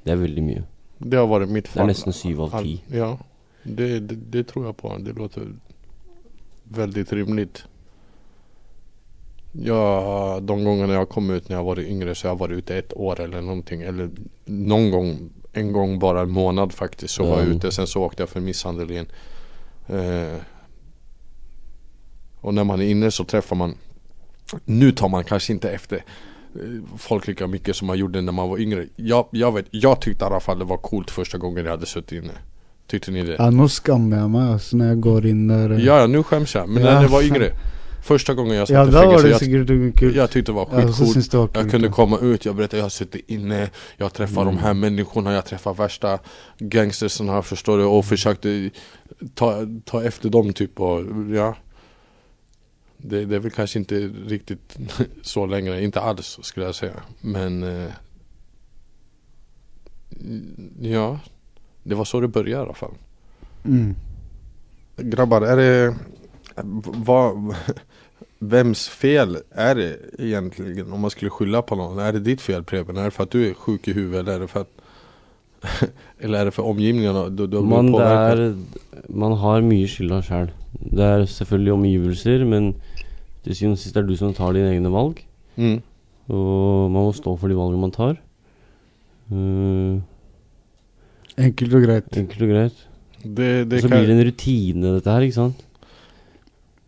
Det 0.03 0.11
er 0.13 0.21
veldig 0.21 0.43
mye. 0.43 0.63
det 0.99 1.17
har 1.19 1.27
vært 1.27 1.49
mitt 1.49 1.67
Det 1.73 1.79
er 1.81 1.87
nesten 1.87 2.13
syv 2.13 2.41
av 2.47 2.61
ti. 2.63 2.81
Ja, 2.91 3.17
det, 3.63 4.07
det, 4.07 4.17
det 4.31 4.47
tror 4.47 4.65
jeg 4.69 4.77
på. 4.77 4.93
Det 5.03 5.13
låter 5.17 5.51
veldig 6.69 7.03
rimelig. 7.11 7.49
Ja, 9.53 10.39
de 10.41 10.55
gångerna 10.63 10.93
jeg 10.99 11.09
kom 11.09 11.29
ut 11.33 11.47
når 11.49 11.55
jeg 11.57 11.65
var 11.65 11.79
yngre 11.81 12.13
så 12.15 12.27
jeg 12.29 12.37
var 12.39 12.51
ute 12.53 12.77
ett 12.77 12.93
år 12.95 13.21
eller 13.25 13.41
noe. 13.41 13.63
Eller 13.81 14.09
noen 14.45 14.91
gang, 14.93 15.09
en 15.57 15.71
gang 15.73 15.95
bare 15.99 16.21
en 16.27 16.31
måned 16.35 16.73
faktisk, 16.77 17.15
så 17.17 17.25
var 17.25 17.41
jeg 17.43 17.57
ute. 17.57 17.71
Sen 17.73 17.87
så 17.89 18.03
åkte 18.05 18.23
jeg 18.23 18.29
for 18.29 18.45
misshandel 18.45 18.91
igjen. 18.93 19.09
Eh, 19.89 20.39
og 22.41 22.53
når 22.55 22.67
man 22.69 22.79
er 22.83 22.91
inne 22.93 23.09
så 23.11 23.25
treffer 23.27 23.57
man 23.59 23.73
Nu 24.65 24.91
tar 24.91 25.09
man 25.09 25.23
kanske 25.23 25.53
inte 25.53 25.69
efter 25.71 25.95
eh, 25.95 26.01
folk 26.97 27.27
lika 27.27 27.47
mycket 27.47 27.75
som 27.75 27.87
man 27.87 27.97
gjorde 27.97 28.21
när 28.21 28.31
man 28.31 28.49
var 28.49 28.57
yngre. 28.57 28.85
Jag, 28.95 29.27
jag, 29.31 29.51
vet, 29.51 29.65
jag 29.71 30.01
tyckte 30.01 30.25
i 30.25 30.27
alla 30.27 30.39
fall 30.39 30.59
det 30.59 30.65
var 30.65 30.77
coolt 30.77 31.11
första 31.11 31.37
gången 31.37 31.65
jag 31.65 31.71
hade 31.71 31.85
suttit 31.85 32.11
inne. 32.23 32.33
Tyckte 32.87 33.11
ni 33.11 33.23
det? 33.23 33.35
Ja, 33.39 33.49
nå 33.49 33.67
skammer 33.69 34.17
jeg 34.17 34.29
meg 34.33 34.47
alltså 34.51 34.77
når 34.77 34.87
jeg 34.87 35.01
går 35.01 35.25
inn 35.29 35.47
der. 35.47 35.71
eh. 35.71 35.85
Ja, 35.85 35.99
ja, 35.99 36.07
nu 36.07 36.23
skäms 36.23 36.55
jag. 36.55 36.69
Men 36.69 36.83
Ja. 36.83 36.93
när 36.93 37.01
jag 37.01 37.09
var 37.09 37.21
yngre. 37.23 37.51
Första 38.01 38.33
gången 38.33 38.55
jag 38.55 38.67
satt 38.67 38.73
Ja, 38.73 38.87
i 38.87 38.91
fängelse, 38.91 39.23
det 39.23 39.29
jag, 40.05 40.15
jag 40.15 40.29
tyckte 40.31 40.51
det 40.51 40.55
var 40.55 40.65
skitcoolt. 40.65 41.33
ja, 41.33 41.61
jag 41.61 41.71
kunde 41.71 41.87
komma 41.89 42.17
ut, 42.19 42.45
jag 42.45 42.55
berättade 42.55 42.77
jag 42.77 42.85
har 42.85 42.89
suttit 42.89 43.29
inne, 43.29 43.69
jag 43.97 44.13
träffar 44.13 44.45
de 44.45 44.57
här 44.57 44.73
människorna, 44.73 45.33
jag 45.33 45.45
träffar 45.45 45.73
värsta 45.73 46.19
gangstersarna 46.59 47.41
förstår 47.41 47.77
du 47.77 47.83
och 47.83 48.05
försökte 48.05 48.69
ta, 49.35 49.57
ta 49.85 50.03
efter 50.03 50.29
dem 50.29 50.53
typ 50.53 50.79
och 50.79 51.01
ja. 51.35 51.55
Det, 53.01 53.25
det 53.25 53.35
är 53.35 53.39
väl 53.39 53.51
kanske 53.51 53.79
inte 53.79 54.07
riktigt 54.07 54.77
så 55.21 55.45
längre, 55.45 55.83
inte 55.83 56.01
alls 56.01 56.39
skulle 56.41 56.65
jag 56.65 56.75
säga. 56.75 57.03
Men 57.21 57.63
eh, 57.63 57.91
ja, 60.79 61.19
det 61.83 61.95
var 61.95 62.05
så 62.05 62.19
det 62.19 62.27
började 62.27 62.63
i 62.63 62.65
alla 62.65 62.73
fall. 62.73 62.93
Mm. 63.65 63.95
Grabbar, 64.97 65.41
är 65.41 65.57
det 65.57 65.95
vad, 66.83 67.55
Vems 68.39 68.87
fel 68.87 69.37
är 69.51 69.75
det 69.75 69.97
egentligen 70.17 70.93
om 70.93 70.99
man 70.99 71.11
skulle 71.11 71.31
skylla 71.31 71.61
på 71.61 71.75
någon? 71.75 71.99
Är 71.99 72.13
det 72.13 72.19
ditt 72.19 72.41
fel 72.41 72.63
Preben? 72.63 72.97
Är 72.97 73.03
det 73.03 73.11
för 73.11 73.23
att 73.23 73.31
du 73.31 73.49
är 73.49 73.53
sjuk 73.53 73.87
i 73.87 73.93
huvudet 73.93 74.21
eller 74.21 74.33
är 74.35 74.39
det 74.39 74.47
för 74.47 74.61
att 74.61 74.78
Eller 76.23 76.39
er 76.39 76.49
det 76.49 76.53
for 76.55 76.69
omgivningene? 76.71 77.25
Du, 77.35 77.45
du, 77.47 77.61
Man, 77.65 77.91
det 77.93 78.05
er, 78.05 78.43
man 79.09 79.35
har 79.41 79.61
mye 79.65 79.87
skylda 79.87 80.21
sjøl. 80.25 80.49
Det 80.79 81.05
er 81.05 81.25
selvfølgelig 81.25 81.73
omgivelser, 81.73 82.45
men 82.47 82.73
til 83.43 83.55
syvende 83.55 83.77
og 83.77 83.81
sist 83.83 83.97
er 83.97 84.05
det 84.05 84.13
du 84.13 84.19
som 84.19 84.33
tar 84.37 84.53
dine 84.55 84.71
egne 84.73 84.91
valg. 84.93 85.19
Mm. 85.59 85.79
Og 86.29 86.91
man 86.91 87.07
må 87.09 87.13
stå 87.17 87.35
for 87.39 87.51
de 87.51 87.57
valgene 87.57 87.81
man 87.81 87.95
tar. 87.95 88.15
Uh, 89.31 89.99
Enkelt 91.39 91.73
og 91.73 91.83
greit. 91.85 92.17
enkelt 92.17 92.41
og 92.41 92.49
greit. 92.53 92.85
Det, 93.23 93.49
det 93.69 93.73
og 93.73 93.81
så 93.81 93.87
kan- 93.89 93.97
blir 93.97 94.07
det 94.07 94.15
en 94.17 94.27
rutine, 94.27 94.93
dette 94.95 95.11
her, 95.11 95.21
ikke 95.27 95.33
sant? 95.39 95.65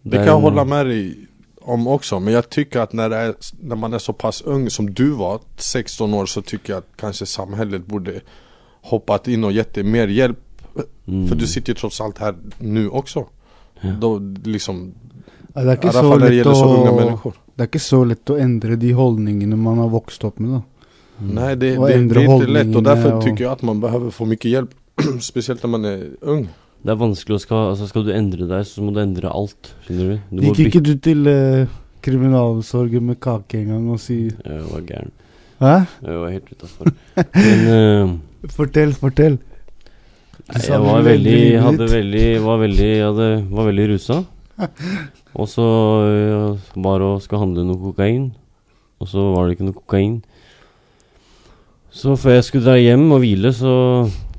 Det 0.03 0.17
kan 0.19 0.31
jeg 0.31 0.41
holde 0.41 0.65
med 0.65 0.85
deg 0.85 1.27
om 1.61 1.87
också 1.87 2.19
Men 2.19 2.33
jag 2.33 2.49
tycker 2.49 2.79
att 2.79 2.93
när, 2.93 3.09
det 3.09 3.15
är, 3.15 3.35
när 3.59 3.75
man 3.75 3.93
är 3.93 3.99
så 3.99 4.13
pass 4.13 4.41
ung 4.41 4.69
som 4.69 4.93
du 4.93 5.11
var 5.11 5.39
16 5.57 6.13
år 6.13 6.25
så 6.25 6.41
tycker 6.41 6.73
jag 6.73 6.77
att 6.77 6.97
kanske 6.97 7.25
samhället 7.25 7.85
borde 7.85 8.21
Hoppat 8.81 9.27
in 9.27 9.43
och 9.43 9.51
gett 9.51 9.73
dig 9.73 9.83
mer 9.83 10.07
hjälp 10.07 10.39
Mm. 11.07 11.27
För 11.27 11.35
du 11.35 11.47
sitter 11.47 11.69
ju 11.69 11.75
trots 11.75 12.01
allt 12.01 12.17
här 12.17 12.35
nu 12.59 12.89
också 12.89 13.25
Då 13.99 14.19
liksom 14.43 14.93
Ja, 15.55 15.61
det 15.63 15.67
er 15.67 15.71
I 15.71 15.75
ikke 15.75 15.89
alla 15.89 16.01
så 16.01 16.09
fall 16.09 16.19
när 16.19 16.29
det 16.29 16.29
lett 16.29 16.37
gäller 16.37 16.53
så 16.53 16.75
unga 16.75 16.91
å 16.91 16.95
människor 16.95 17.33
Det 17.55 17.63
er 17.63 17.67
ikke 17.67 17.79
så 17.79 18.03
lett 18.05 18.29
å 18.29 18.37
endre 18.39 18.75
de 18.75 18.91
holdningene 18.93 19.55
man 19.57 19.77
har 19.77 19.89
vokst 19.89 20.23
opp 20.23 20.39
med, 20.39 20.49
da. 20.51 20.61
Nej 21.19 21.55
det, 21.55 21.77
Och 21.77 21.87
det, 21.87 21.93
det 21.93 21.99
är 21.99 22.03
inte 22.03 22.15
lätt 22.15 22.27
och 22.27 22.33
hållningen 22.33 22.83
därför 22.83 23.13
och- 23.13 23.23
tycker 23.23 23.43
jag 23.43 23.51
att 23.53 23.61
man 23.61 23.79
behöver 23.81 24.09
få 24.11 24.25
mycket 24.25 24.51
hjälp 24.51 24.69
Speciellt 25.21 25.63
när 25.63 25.69
man 25.69 25.85
är 25.85 26.09
ung 26.21 26.47
Det 26.83 26.91
er 26.91 26.95
vanskelig 26.95 27.35
å 27.35 27.39
skal 27.39 27.57
Altså, 27.69 27.87
skal 27.87 28.05
du 28.05 28.13
endre 28.13 28.47
deg, 28.47 28.65
så 28.65 28.81
må 28.81 28.91
du 28.91 29.01
endre 29.01 29.29
alt. 29.29 29.75
Skjønner 29.85 30.07
du? 30.09 30.37
du 30.37 30.41
Gikk 30.47 30.59
ikke 30.65 30.79
du 30.81 30.95
til 30.97 31.27
uh, 31.27 31.67
kriminalomsorgen 32.01 33.03
med 33.05 33.19
kake 33.21 33.59
en 33.59 33.67
gang 33.67 33.89
og 33.91 33.99
si 33.99 34.31
Jeg 34.45 34.63
var 34.71 34.81
gæren. 34.87 35.11
Hæ? 35.59 35.75
Jeg 36.07 36.17
var 36.23 36.29
helt 36.29 36.51
utafor. 36.51 36.85
Men 37.35 37.67
eh, 37.75 38.15
Fortell, 38.49 38.93
fortell. 38.97 39.37
Du 40.41 40.57
jeg 40.57 40.81
var 40.81 41.03
veldig, 41.05 41.41
hadde 41.61 41.87
veldig, 41.91 42.27
var 42.41 42.57
veldig, 42.63 42.91
hadde, 43.05 43.27
var 43.51 43.67
veldig 43.69 43.85
rusa. 43.93 44.23
Og 45.41 45.47
så 45.47 45.65
øh, 46.09 46.57
var 46.83 47.03
og 47.05 47.21
skulle 47.23 47.39
handle 47.39 47.63
noe 47.63 47.79
kokain. 47.79 48.31
Og 48.99 49.07
så 49.07 49.21
var 49.31 49.45
det 49.45 49.55
ikke 49.55 49.67
noe 49.69 49.77
kokain. 49.77 50.17
Så 51.91 52.17
før 52.19 52.35
jeg 52.37 52.47
skulle 52.47 52.65
dra 52.65 52.75
hjem 52.79 53.05
og 53.11 53.21
hvile, 53.23 53.51
så 53.55 53.71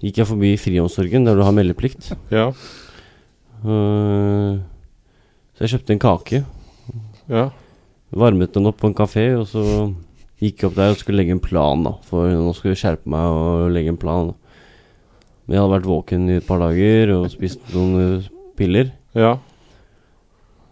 gikk 0.02 0.20
jeg 0.20 0.28
forbi 0.28 0.52
friomsorgen, 0.60 1.24
der 1.26 1.38
du 1.38 1.44
har 1.44 1.54
meldeplikt. 1.56 2.12
Ja. 2.32 2.50
Uh, 3.62 4.60
så 5.54 5.64
jeg 5.64 5.74
kjøpte 5.74 5.96
en 5.96 6.02
kake. 6.02 6.42
Ja. 7.32 7.48
Varmet 8.12 8.52
den 8.56 8.68
opp 8.68 8.80
på 8.82 8.90
en 8.90 8.96
kafé, 8.96 9.30
og 9.38 9.46
så 9.48 9.64
gikk 10.42 10.64
opp 10.68 10.74
der 10.78 10.92
og 10.94 10.98
skulle 11.00 11.20
legge 11.22 11.36
en 11.36 11.42
plan, 11.42 11.84
da. 11.86 11.92
For 12.08 12.28
nå 12.34 12.50
skulle 12.56 12.74
jeg 12.74 12.82
skjerpe 12.82 13.10
meg 13.12 13.36
og 13.36 13.70
legge 13.74 13.92
en 13.94 14.00
plan. 14.02 14.32
Da. 14.32 14.34
Men 15.46 15.56
jeg 15.56 15.62
hadde 15.62 15.74
vært 15.76 15.90
våken 15.90 16.28
i 16.30 16.36
et 16.40 16.46
par 16.48 16.60
dager 16.62 17.12
og 17.16 17.28
spist 17.32 17.62
noen 17.74 17.94
eh, 18.02 18.28
piller. 18.58 18.90
Ja. 19.18 19.36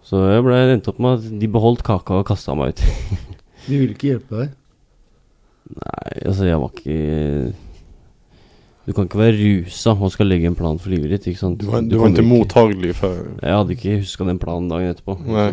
Så 0.07 0.25
jeg 0.33 0.43
ble 0.47 0.59
endt 0.75 0.89
opp 0.91 0.99
med 1.03 1.19
at 1.21 1.41
de 1.43 1.49
beholdt 1.55 1.85
kaka 1.87 2.19
og 2.23 2.27
kasta 2.31 2.57
meg 2.59 2.75
ut. 2.75 2.85
De 3.69 3.77
ville 3.77 3.93
ikke 3.95 4.09
hjelpe 4.15 4.39
deg. 4.41 4.55
Nei, 5.71 6.13
altså, 6.27 6.47
jeg 6.49 6.59
var 6.59 6.71
ikke 6.73 6.95
Du 8.89 8.95
kan 8.97 9.05
ikke 9.07 9.21
være 9.21 9.37
rusa 9.37 9.93
og 9.93 10.11
skal 10.11 10.27
legge 10.33 10.49
en 10.49 10.57
plan 10.59 10.81
for 10.81 10.91
livet 10.91 11.13
ditt, 11.13 11.29
ikke 11.31 11.39
sant? 11.45 11.61
Du 11.61 11.69
var, 11.71 11.85
du 11.85 11.93
du 11.93 11.99
var 12.01 12.11
ikke- 12.11 12.25
mottagelig 12.27 12.95
for 12.99 13.21
Jeg 13.37 13.53
hadde 13.55 13.77
ikke 13.77 13.99
huska 14.01 14.27
den 14.27 14.41
planen 14.43 14.71
dagen 14.73 14.91
etterpå. 14.97 15.19
Nej 15.29 15.53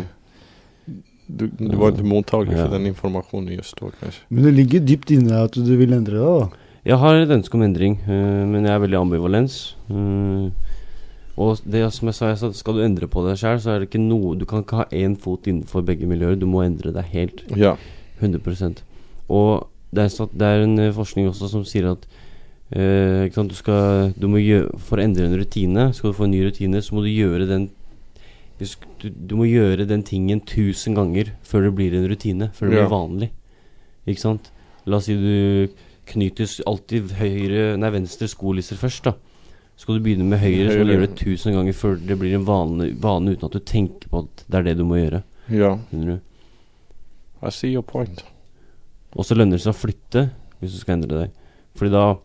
Du, 1.28 1.46
du 1.46 1.76
var 1.76 1.92
inte 1.92 2.02
for 2.04 2.46
Ja. 2.48 2.66
den 2.72 2.86
informasjonen 2.86 3.52
just 3.56 3.76
da, 3.76 3.90
kanskje. 4.00 4.22
Men 4.30 4.44
det 4.44 4.54
ligger 4.54 4.80
dypt 4.80 5.10
inne 5.10 5.42
at 5.44 5.52
du 5.52 5.76
vil 5.76 5.92
endre 5.92 6.16
deg, 6.16 6.24
da. 6.40 6.48
Jeg 6.88 6.96
har 6.98 7.14
et 7.20 7.28
ønske 7.30 7.54
om 7.54 7.62
endring, 7.62 7.98
uh, 8.08 8.46
men 8.48 8.64
jeg 8.64 8.72
er 8.72 8.80
veldig 8.80 8.96
ambivalens. 8.96 9.76
Uh, 9.90 10.48
og 11.36 11.60
det 11.68 11.82
som 11.92 12.08
jeg 12.08 12.14
sa, 12.16 12.30
jeg 12.32 12.38
sa, 12.40 12.50
skal 12.56 12.74
du 12.78 12.82
endre 12.82 13.06
på 13.06 13.22
deg 13.26 13.36
sjøl, 13.38 13.60
så 13.60 13.74
er 13.74 13.78
det 13.82 13.90
ikke 13.90 14.00
noe 14.02 14.34
Du 14.40 14.46
kan 14.48 14.64
ikke 14.64 14.80
ha 14.80 14.86
én 14.90 15.14
fot 15.20 15.46
innenfor 15.46 15.84
begge 15.86 16.08
miljøer. 16.08 16.34
Du 16.38 16.46
må 16.46 16.64
endre 16.64 16.92
deg 16.96 17.04
helt. 17.12 17.44
Ja. 17.54 17.76
100 18.20 18.82
Og 19.28 19.68
det 19.94 20.02
er, 20.04 20.08
stat- 20.08 20.34
det 20.34 20.42
er 20.48 20.64
en 20.64 20.78
eh, 20.78 20.92
forskning 20.92 21.28
også 21.28 21.48
som 21.52 21.62
sier 21.64 21.92
at 21.92 22.08
uh, 22.74 23.24
ikke 23.28 23.34
sant, 23.38 23.52
du 23.52 23.54
skal, 23.54 24.12
du 24.18 24.26
må 24.28 24.40
gjøre, 24.42 24.72
For 24.78 24.98
å 24.98 25.04
endre 25.04 25.28
en 25.28 25.36
rutine, 25.38 25.92
skal 25.94 26.10
du 26.10 26.16
få 26.16 26.24
en 26.26 26.34
ny 26.34 26.42
rutine, 26.48 26.82
så 26.82 26.96
må 26.96 27.04
du 27.04 27.12
gjøre 27.12 27.46
den 27.48 27.68
du, 28.58 29.10
du, 29.10 29.34
må 29.38 29.46
gjøre 29.46 29.86
den 29.86 30.02
tingen 30.02 30.40
tusen 30.42 30.96
ganger 30.98 31.30
før 31.46 31.68
det 31.68 31.74
blir 31.78 31.94
en 31.94 32.08
rutine. 32.10 32.50
Før 32.54 32.68
det 32.70 32.78
Ja. 32.78 32.86
blir 32.86 32.94
vanlig. 32.96 33.30
Ikke 34.06 34.20
sant? 34.24 34.50
La 34.86 34.96
oss 34.98 35.06
si 35.06 35.14
du 35.14 35.68
knyter 36.08 36.48
alltid 36.66 37.12
høyre 37.20 37.76
Nei, 37.78 37.90
venstre 37.92 38.28
skolisser 38.28 38.76
først, 38.80 39.04
da. 39.04 39.12
Så 39.76 39.84
Skal 39.84 39.98
du 39.98 40.02
begynne 40.02 40.26
med 40.26 40.40
høyre, 40.42 40.72
så 40.72 40.78
må 40.80 40.86
du 40.88 40.92
gjøre 40.96 41.06
det 41.06 41.16
tusen 41.20 41.54
ganger 41.54 41.72
før 41.76 41.98
det 42.02 42.18
blir 42.18 42.34
en 42.34 42.46
vane, 42.48 42.88
vane 42.98 43.36
uten 43.36 43.46
at 43.46 43.52
du 43.52 43.60
tenker 43.60 44.08
på 44.10 44.24
at 44.24 44.44
det 44.48 44.58
er 44.58 44.62
det 44.62 44.76
du 44.78 44.84
må 44.84 44.98
gjøre. 44.98 45.22
Ja. 45.54 45.76
Skjønner 45.90 46.16
du? 46.16 46.20
I 47.46 47.50
see 47.50 47.70
your 47.70 47.82
point 47.86 48.24
Og 49.14 49.24
så 49.24 49.36
lønner 49.38 49.54
det 49.56 49.62
seg 49.62 49.70
å 49.70 49.78
flytte 49.78 50.24
hvis 50.58 50.74
du 50.74 50.80
skal 50.80 50.96
endre 50.98 51.20
deg. 51.22 51.30
Fordi 51.78 51.92
da 51.94 52.16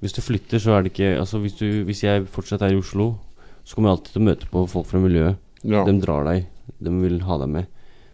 Hvis 0.00 0.16
du 0.16 0.22
flytter, 0.24 0.58
så 0.58 0.72
er 0.72 0.82
det 0.82 0.94
ikke 0.94 1.18
Altså 1.20 1.38
hvis, 1.38 1.54
du, 1.60 1.84
hvis 1.84 2.02
jeg 2.02 2.24
fortsatt 2.26 2.62
er 2.62 2.72
i 2.72 2.80
Oslo, 2.80 3.18
så 3.62 3.76
kommer 3.76 3.90
jeg 3.90 3.98
alltid 3.98 4.12
til 4.12 4.22
å 4.22 4.24
møte 4.24 4.48
på 4.50 4.62
folk 4.66 4.88
fra 4.88 4.98
miljøet. 4.98 5.36
Ja. 5.64 5.84
De 5.86 5.94
drar 6.00 6.24
deg. 6.26 6.46
De 6.82 6.90
vil 7.02 7.20
ha 7.26 7.38
deg 7.38 7.48
med. 7.48 7.66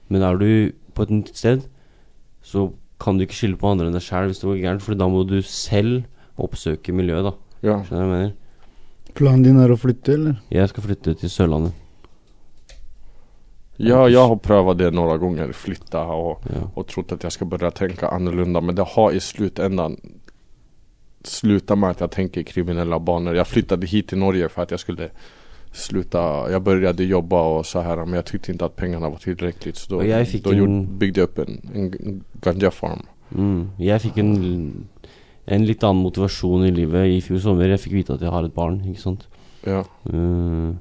Men 0.09 0.23
er 0.23 0.37
du 0.41 0.73
på 0.95 1.03
et 1.03 1.11
nytt 1.11 1.35
sted, 1.37 1.65
så 2.43 2.73
kan 3.01 3.19
du 3.19 3.25
ikke 3.25 3.37
skylde 3.39 3.59
på 3.61 3.71
andre 3.71 3.87
enn 3.89 3.97
deg 3.97 4.03
sjæl 4.03 4.27
hvis 4.31 4.41
det 4.43 4.49
går 4.49 4.63
gærent, 4.63 4.83
for 4.83 4.95
da 4.99 5.07
må 5.09 5.25
du 5.29 5.41
selv 5.43 6.05
oppsøke 6.39 6.93
miljøet, 6.95 7.25
da. 7.29 7.33
Ja. 7.63 7.77
Skjønner 7.85 7.89
du 7.89 7.95
hva 7.95 8.01
jeg 8.05 8.13
mener? 8.15 8.35
Planen 9.19 9.43
din 9.43 9.61
er 9.61 9.73
å 9.75 9.79
flytte, 9.79 10.15
eller? 10.15 10.41
Jeg 10.51 10.69
skal 10.71 10.83
flytte 10.85 11.15
til 11.19 11.31
Sørlandet. 11.33 11.73
Ja, 13.79 14.01
jeg 14.11 14.19
har 14.19 14.39
prøvd 14.43 14.79
det 14.81 14.89
noen 14.95 15.21
ganger. 15.23 15.53
flytta 15.55 16.01
og, 16.11 16.43
Ja. 16.51 16.69
och 16.75 16.87
trott 16.89 17.23
jeg 17.23 17.33
skal 17.33 17.47
begynne 17.47 17.71
å 17.71 17.75
tenke 17.75 18.11
annorlunda. 18.13 18.61
Men 18.61 18.75
det 18.75 18.85
har 18.95 19.11
i 19.13 19.21
sluttenden 19.21 19.97
sluttet 21.25 21.79
med 21.79 21.91
at 21.91 22.01
jeg 22.01 22.11
tenker 22.11 22.43
kriminelle 22.53 22.99
baner. 23.01 23.35
Jeg 23.35 23.47
flyttet 23.47 23.85
hit 23.85 24.09
til 24.09 24.19
Norge 24.19 24.49
for 24.51 24.63
at 24.63 24.71
jeg 24.71 24.79
skulle 24.81 25.11
sluta. 25.79 26.51
Jag 26.51 26.63
började 26.63 27.05
jobba 27.05 27.43
och 27.43 27.67
så 27.67 27.81
här 27.81 27.97
men 27.97 28.15
jag 28.15 28.25
tyckte 28.25 28.53
inte 28.53 28.65
att 28.65 28.77
pengarna 28.77 29.09
var 29.11 29.19
tillräckligt. 29.19 29.77
Så 29.77 29.91
då, 29.91 30.03
då 30.43 30.51
en- 30.53 30.99
byggde 30.99 31.21
jag 31.21 31.29
upp 31.29 31.39
en, 31.39 31.61
en 31.75 32.25
ganja 32.41 32.71
farm. 32.71 33.03
Mm. 33.37 33.71
Jeg 33.79 34.03
fikk 34.03 34.19
en, 34.23 34.89
en 35.45 35.65
litt 35.69 35.83
annen 35.85 36.03
motivasjon 36.03 36.65
i 36.65 36.73
livet 36.73 37.11
i 37.13 37.21
fjor 37.25 37.43
sommer. 37.45 37.69
Jeg 37.69 37.83
fikk 37.85 37.97
vite 37.99 38.17
at 38.17 38.25
jeg 38.25 38.33
har 38.33 38.47
et 38.47 38.55
barn, 38.55 38.81
ikke 38.89 39.03
sant. 39.03 39.27
Ja. 39.67 39.83
Uh, 40.09 40.73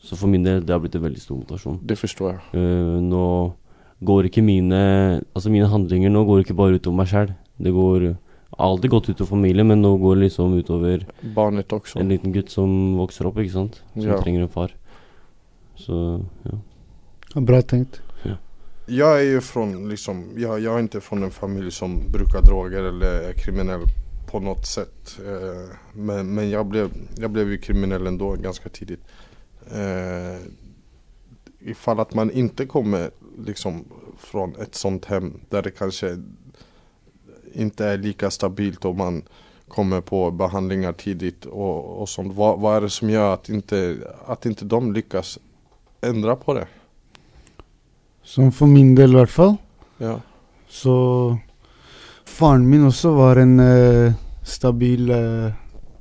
så 0.00 0.16
for 0.16 0.30
min 0.30 0.44
del, 0.46 0.62
det 0.62 0.74
har 0.74 0.82
blitt 0.82 0.94
en 0.94 1.02
veldig 1.02 1.22
stor 1.22 1.40
motivasjon. 1.40 1.80
Det 1.82 1.98
förstår 1.98 2.36
jag. 2.36 2.54
Uh, 2.54 3.00
nå 3.02 3.26
går 4.00 4.30
ikke 4.30 4.40
mine 4.40 5.20
Altså 5.34 5.50
mine 5.52 5.68
handlinger 5.68 6.08
nå 6.08 6.22
går 6.24 6.44
ikke 6.44 6.56
bare 6.56 6.78
utover 6.78 7.02
meg 7.02 7.10
sjøl. 7.10 7.34
Det 7.60 7.72
går 7.74 8.14
har 8.50 8.70
alltid 8.70 8.90
gått 8.90 9.08
utover 9.08 9.28
familien, 9.28 9.66
men 9.68 9.82
nå 9.82 9.96
går 9.96 10.16
det 10.16 10.22
liksom 10.22 10.54
utover 10.54 11.06
Barnet 11.34 11.72
også. 11.72 11.98
en 11.98 12.08
liten 12.08 12.32
gutt 12.32 12.50
som 12.50 12.96
vokser 12.96 13.26
opp, 13.26 13.38
ikke 13.38 13.52
sant. 13.52 13.82
Som 13.94 14.02
Ja. 14.02 14.22
trenger 14.22 14.42
en 14.42 14.48
far. 14.48 14.74
Så 15.76 16.24
ja. 16.42 16.58
Ja, 17.34 17.40
Bra 17.40 17.62
tenkt. 17.62 18.00
Jag 18.86 19.20
är 19.20 19.24
ju 19.24 19.40
från 19.40 19.88
liksom, 19.88 20.24
jag, 20.36 20.60
jag 20.60 20.74
är 20.74 20.80
inte 20.80 21.00
från 21.00 21.22
en 21.22 21.30
familj 21.30 21.70
som 21.70 22.00
brukar 22.12 22.42
droger 22.42 22.82
eller 22.82 23.06
är 23.28 23.32
kriminell 23.32 23.80
på 24.30 24.40
något 24.40 24.66
sätt. 24.66 25.18
Eh, 25.26 25.76
men 25.94 26.34
men 26.34 26.50
jag, 26.50 26.66
blev, 26.66 26.88
jag 27.18 27.30
blev 27.30 27.50
ju 27.50 27.58
kriminell 27.58 28.06
ändå 28.06 28.32
ganska 28.32 28.68
tidigt. 28.68 29.00
Eh, 29.72 30.40
ifall 31.60 32.00
att 32.00 32.14
man 32.14 32.30
inte 32.30 32.66
kommer 32.66 33.10
liksom 33.46 33.84
från 34.18 34.54
ett 34.56 34.74
sånt 34.74 35.04
hem 35.04 35.40
där 35.50 35.62
det 35.62 35.70
kanske 35.70 36.16
inte 37.52 37.86
är 37.86 37.98
lika 37.98 38.30
stabilt 38.30 38.84
och 38.84 38.96
man 38.96 39.22
kommer 39.68 40.00
på 40.00 40.30
behandlingar 40.30 40.92
tidigt 40.92 41.44
och, 41.44 42.00
och 42.02 42.08
sånt. 42.08 42.34
Vad, 42.34 42.60
vad 42.60 42.76
är 42.76 42.80
det 42.80 42.90
som 42.90 43.10
gör 43.10 43.34
att 43.34 43.48
inte, 43.48 43.96
att 44.26 44.46
inte 44.46 44.64
de 44.64 44.92
lyckas 44.92 45.38
ändra 46.00 46.36
på 46.36 46.54
det? 46.54 46.66
Som 48.22 48.52
for 48.52 48.66
min 48.66 48.94
del, 48.94 49.10
i 49.10 49.14
hvert 49.14 49.30
fall. 49.30 49.56
Ja. 49.98 50.20
Så 50.68 51.36
faren 52.24 52.68
min 52.68 52.86
også 52.86 53.10
var 53.10 53.36
en 53.36 53.60
uh, 53.60 54.12
stabil 54.46 55.10
uh, 55.10 55.52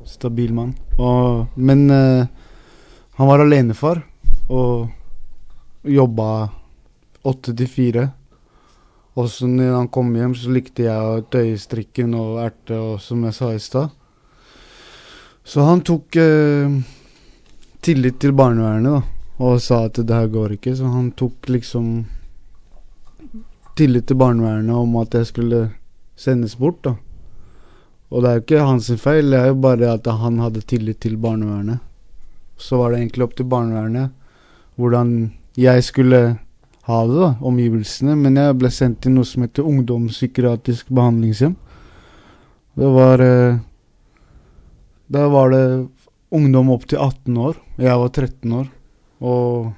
stabil 0.06 0.54
mann. 0.54 0.76
Og, 1.00 1.46
men 1.56 1.90
uh, 1.92 2.26
han 3.18 3.28
var 3.28 3.40
alenefar 3.40 4.04
og 4.50 4.90
jobba 5.84 6.50
åtte 7.24 7.56
til 7.56 7.68
fire. 7.68 8.10
Og 9.20 9.28
så 9.32 9.48
når 9.52 9.74
han 9.76 9.90
kom 9.92 10.14
hjem, 10.16 10.36
så 10.38 10.52
likte 10.54 10.86
jeg 10.86 10.96
å 10.96 11.24
tøye 11.28 11.58
strikken 11.60 12.14
og 12.16 12.38
erte, 12.46 12.78
og 12.78 13.02
som 13.04 13.26
jeg 13.28 13.36
sa 13.36 13.52
i 13.52 13.60
stad. 13.60 13.92
Så 15.44 15.66
han 15.66 15.82
tok 15.84 16.16
eh, 16.22 16.78
tillit 17.84 18.20
til 18.22 18.36
barnevernet 18.38 18.94
da, 18.94 19.02
og 19.44 19.60
sa 19.64 19.82
at 19.90 20.00
det 20.00 20.16
her 20.16 20.32
går 20.32 20.56
ikke. 20.56 20.78
Så 20.78 20.88
han 20.94 21.12
tok 21.20 21.50
liksom 21.52 21.90
tillit 23.80 24.08
til 24.08 24.20
barnevernet 24.20 24.76
om 24.76 24.98
at 25.02 25.16
jeg 25.16 25.32
skulle 25.34 25.62
sendes 26.20 26.56
bort. 26.60 26.80
da. 26.84 26.96
Og 28.10 28.24
det 28.24 28.30
er 28.30 28.40
jo 28.40 28.46
ikke 28.46 28.68
hans 28.68 28.92
feil, 29.02 29.32
det 29.32 29.40
er 29.40 29.52
jo 29.52 29.62
bare 29.64 29.94
at 29.94 30.08
han 30.22 30.40
hadde 30.44 30.64
tillit 30.68 31.02
til 31.04 31.18
barnevernet. 31.18 31.84
Så 32.60 32.80
var 32.80 32.92
det 32.92 33.02
egentlig 33.02 33.28
opp 33.28 33.36
til 33.36 33.48
barnevernet 33.52 34.16
hvordan 34.80 35.32
jeg 35.60 35.84
skulle 35.84 36.40
ha 36.90 37.00
det, 37.08 37.18
da, 37.22 37.30
omgivelsene. 37.46 38.16
Men 38.18 38.40
jeg 38.40 38.58
ble 38.60 38.72
sendt 38.74 39.04
til 39.06 39.14
noe 39.16 39.28
som 39.28 39.46
heter 39.46 39.68
ungdomspsykiatrisk 39.70 40.90
behandlingshjem. 40.90 41.56
Det 42.80 42.90
var 42.96 43.24
eh, 43.24 43.60
Da 45.10 45.28
var 45.30 45.50
det 45.50 45.64
ungdom 46.30 46.70
opp 46.70 46.86
til 46.90 47.00
18 47.02 47.38
år. 47.38 47.56
Jeg 47.78 47.98
var 47.98 48.10
13 48.10 48.54
år. 48.54 48.68
Og 49.20 49.72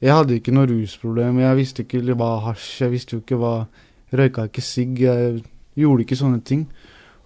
jeg 0.00 0.16
hadde 0.16 0.36
ikke 0.36 0.52
noe 0.52 0.68
rusproblem. 0.68 1.40
Jeg 1.40 1.58
visste 1.58 1.84
ikke 1.84 2.16
hva 2.16 2.34
hasj 2.46 2.84
Jeg 2.84 2.92
visste 2.94 3.16
jo 3.16 3.22
ikke 3.24 3.40
hva 3.40 3.54
Røyka 4.12 4.48
ikke 4.48 4.64
sigg. 4.64 5.00
Jeg 5.00 5.42
gjorde 5.78 6.04
ikke 6.04 6.18
sånne 6.18 6.40
ting. 6.44 6.66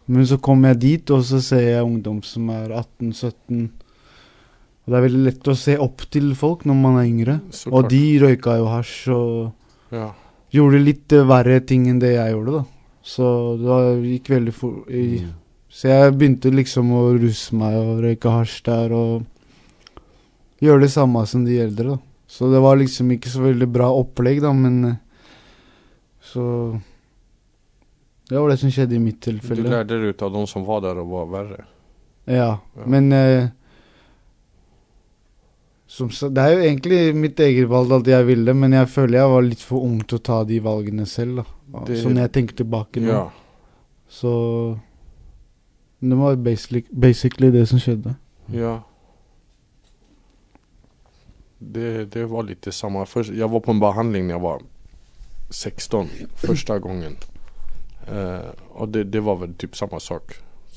Men 0.07 0.27
så 0.29 0.37
kom 0.37 0.65
jeg 0.69 0.81
dit, 0.83 1.11
og 1.11 1.23
så 1.25 1.41
ser 1.41 1.63
jeg 1.65 1.87
ungdom 1.87 2.21
som 2.27 2.51
er 2.53 2.75
18-17. 2.77 3.71
Og 4.85 4.93
det 4.93 4.99
er 4.99 5.05
veldig 5.07 5.23
lett 5.25 5.49
å 5.49 5.55
se 5.57 5.79
opp 5.81 6.03
til 6.13 6.35
folk 6.37 6.65
når 6.69 6.77
man 6.77 6.99
er 7.01 7.07
yngre. 7.09 7.39
Så 7.51 7.71
og 7.73 7.85
klart. 7.87 7.91
de 7.95 8.03
røyka 8.21 8.57
jo 8.59 8.67
hasj 8.69 9.09
og 9.15 9.53
Ja. 9.95 10.11
gjorde 10.53 10.85
litt 10.85 11.13
eh, 11.13 11.25
verre 11.25 11.61
ting 11.65 11.87
enn 11.89 11.99
det 12.03 12.15
jeg 12.15 12.33
gjorde, 12.35 12.53
da. 12.53 12.65
Så 13.05 13.25
det 13.61 14.09
gikk 14.09 14.29
veldig 14.37 14.53
fort 14.55 14.91
i, 14.91 15.25
Så 15.75 15.89
jeg 15.89 16.13
begynte 16.15 16.53
liksom 16.55 16.91
å 16.95 17.19
ruse 17.19 17.53
meg 17.59 17.75
og 17.75 18.03
røyke 18.05 18.31
hasj 18.31 18.61
der 18.65 18.93
og 18.95 19.25
gjøre 20.63 20.81
det 20.85 20.91
samme 20.93 21.27
som 21.27 21.45
de 21.45 21.59
eldre, 21.61 21.97
da. 21.97 21.99
Så 22.29 22.51
det 22.53 22.61
var 22.63 22.77
liksom 22.77 23.11
ikke 23.11 23.29
så 23.29 23.43
veldig 23.43 23.67
bra 23.73 23.89
opplegg, 23.93 24.41
da, 24.43 24.53
men 24.53 24.85
eh, 24.85 24.97
Så 26.21 26.81
Det 28.29 28.39
var 28.41 28.49
det 28.49 28.59
som 28.59 28.71
skjedde 28.71 28.95
i 28.97 28.99
mitt 29.03 29.21
tilfelle. 29.21 29.63
Du 29.63 29.69
lærte 29.69 29.89
deg 29.99 30.15
ut 30.15 30.23
av 30.23 30.33
noen 30.33 30.47
som 30.49 30.65
var 30.65 30.81
der 30.81 30.97
og 31.03 31.09
var 31.13 31.27
verre. 31.33 31.65
Ja, 32.27 32.59
men 32.89 33.13
eh, 33.13 33.49
som, 35.95 36.09
Det 36.11 36.43
er 36.43 36.55
jo 36.57 36.63
egentlig 36.65 37.01
mitt 37.15 37.41
eget 37.41 37.69
valg 37.71 37.93
at 37.95 38.09
jeg 38.11 38.27
ville, 38.27 38.55
men 38.55 38.73
jeg 38.75 38.89
føler 38.91 39.19
jeg 39.21 39.31
var 39.31 39.45
litt 39.47 39.63
for 39.63 39.85
ung 39.87 40.01
til 40.03 40.19
å 40.19 40.23
ta 40.27 40.41
de 40.45 40.59
valgene 40.65 41.07
selv. 41.07 41.45
da 41.71 41.85
Det- 41.87 42.01
Sånn 42.03 42.17
jeg 42.19 42.33
tenker 42.33 42.57
tilbake 42.65 43.01
nå. 43.01 43.13
Ja. 43.13 43.31
Så 44.09 44.79
Det 46.01 46.17
var 46.19 46.37
basically, 46.37 46.85
basically 46.93 47.51
det 47.51 47.67
som 47.69 47.79
skjedde. 47.79 48.17
Ja. 48.53 48.81
Det, 51.59 52.11
det 52.13 52.27
var 52.29 52.43
litt 52.43 52.63
det 52.63 52.75
samme. 52.75 53.07
Først, 53.07 53.33
jeg 53.33 53.49
var 53.51 53.61
på 53.61 53.71
en 53.73 53.81
behandling 53.81 54.29
da 54.29 54.35
jeg 54.35 54.43
var 54.43 54.61
16 55.51 56.11
første 56.37 56.79
gangen. 56.85 57.17
Uh, 58.09 58.51
og 58.75 58.93
det, 58.93 59.07
det 59.13 59.23
var 59.25 59.39
vel 59.41 59.55
typ 59.55 59.75
samme 59.79 60.01
sak 60.01 60.35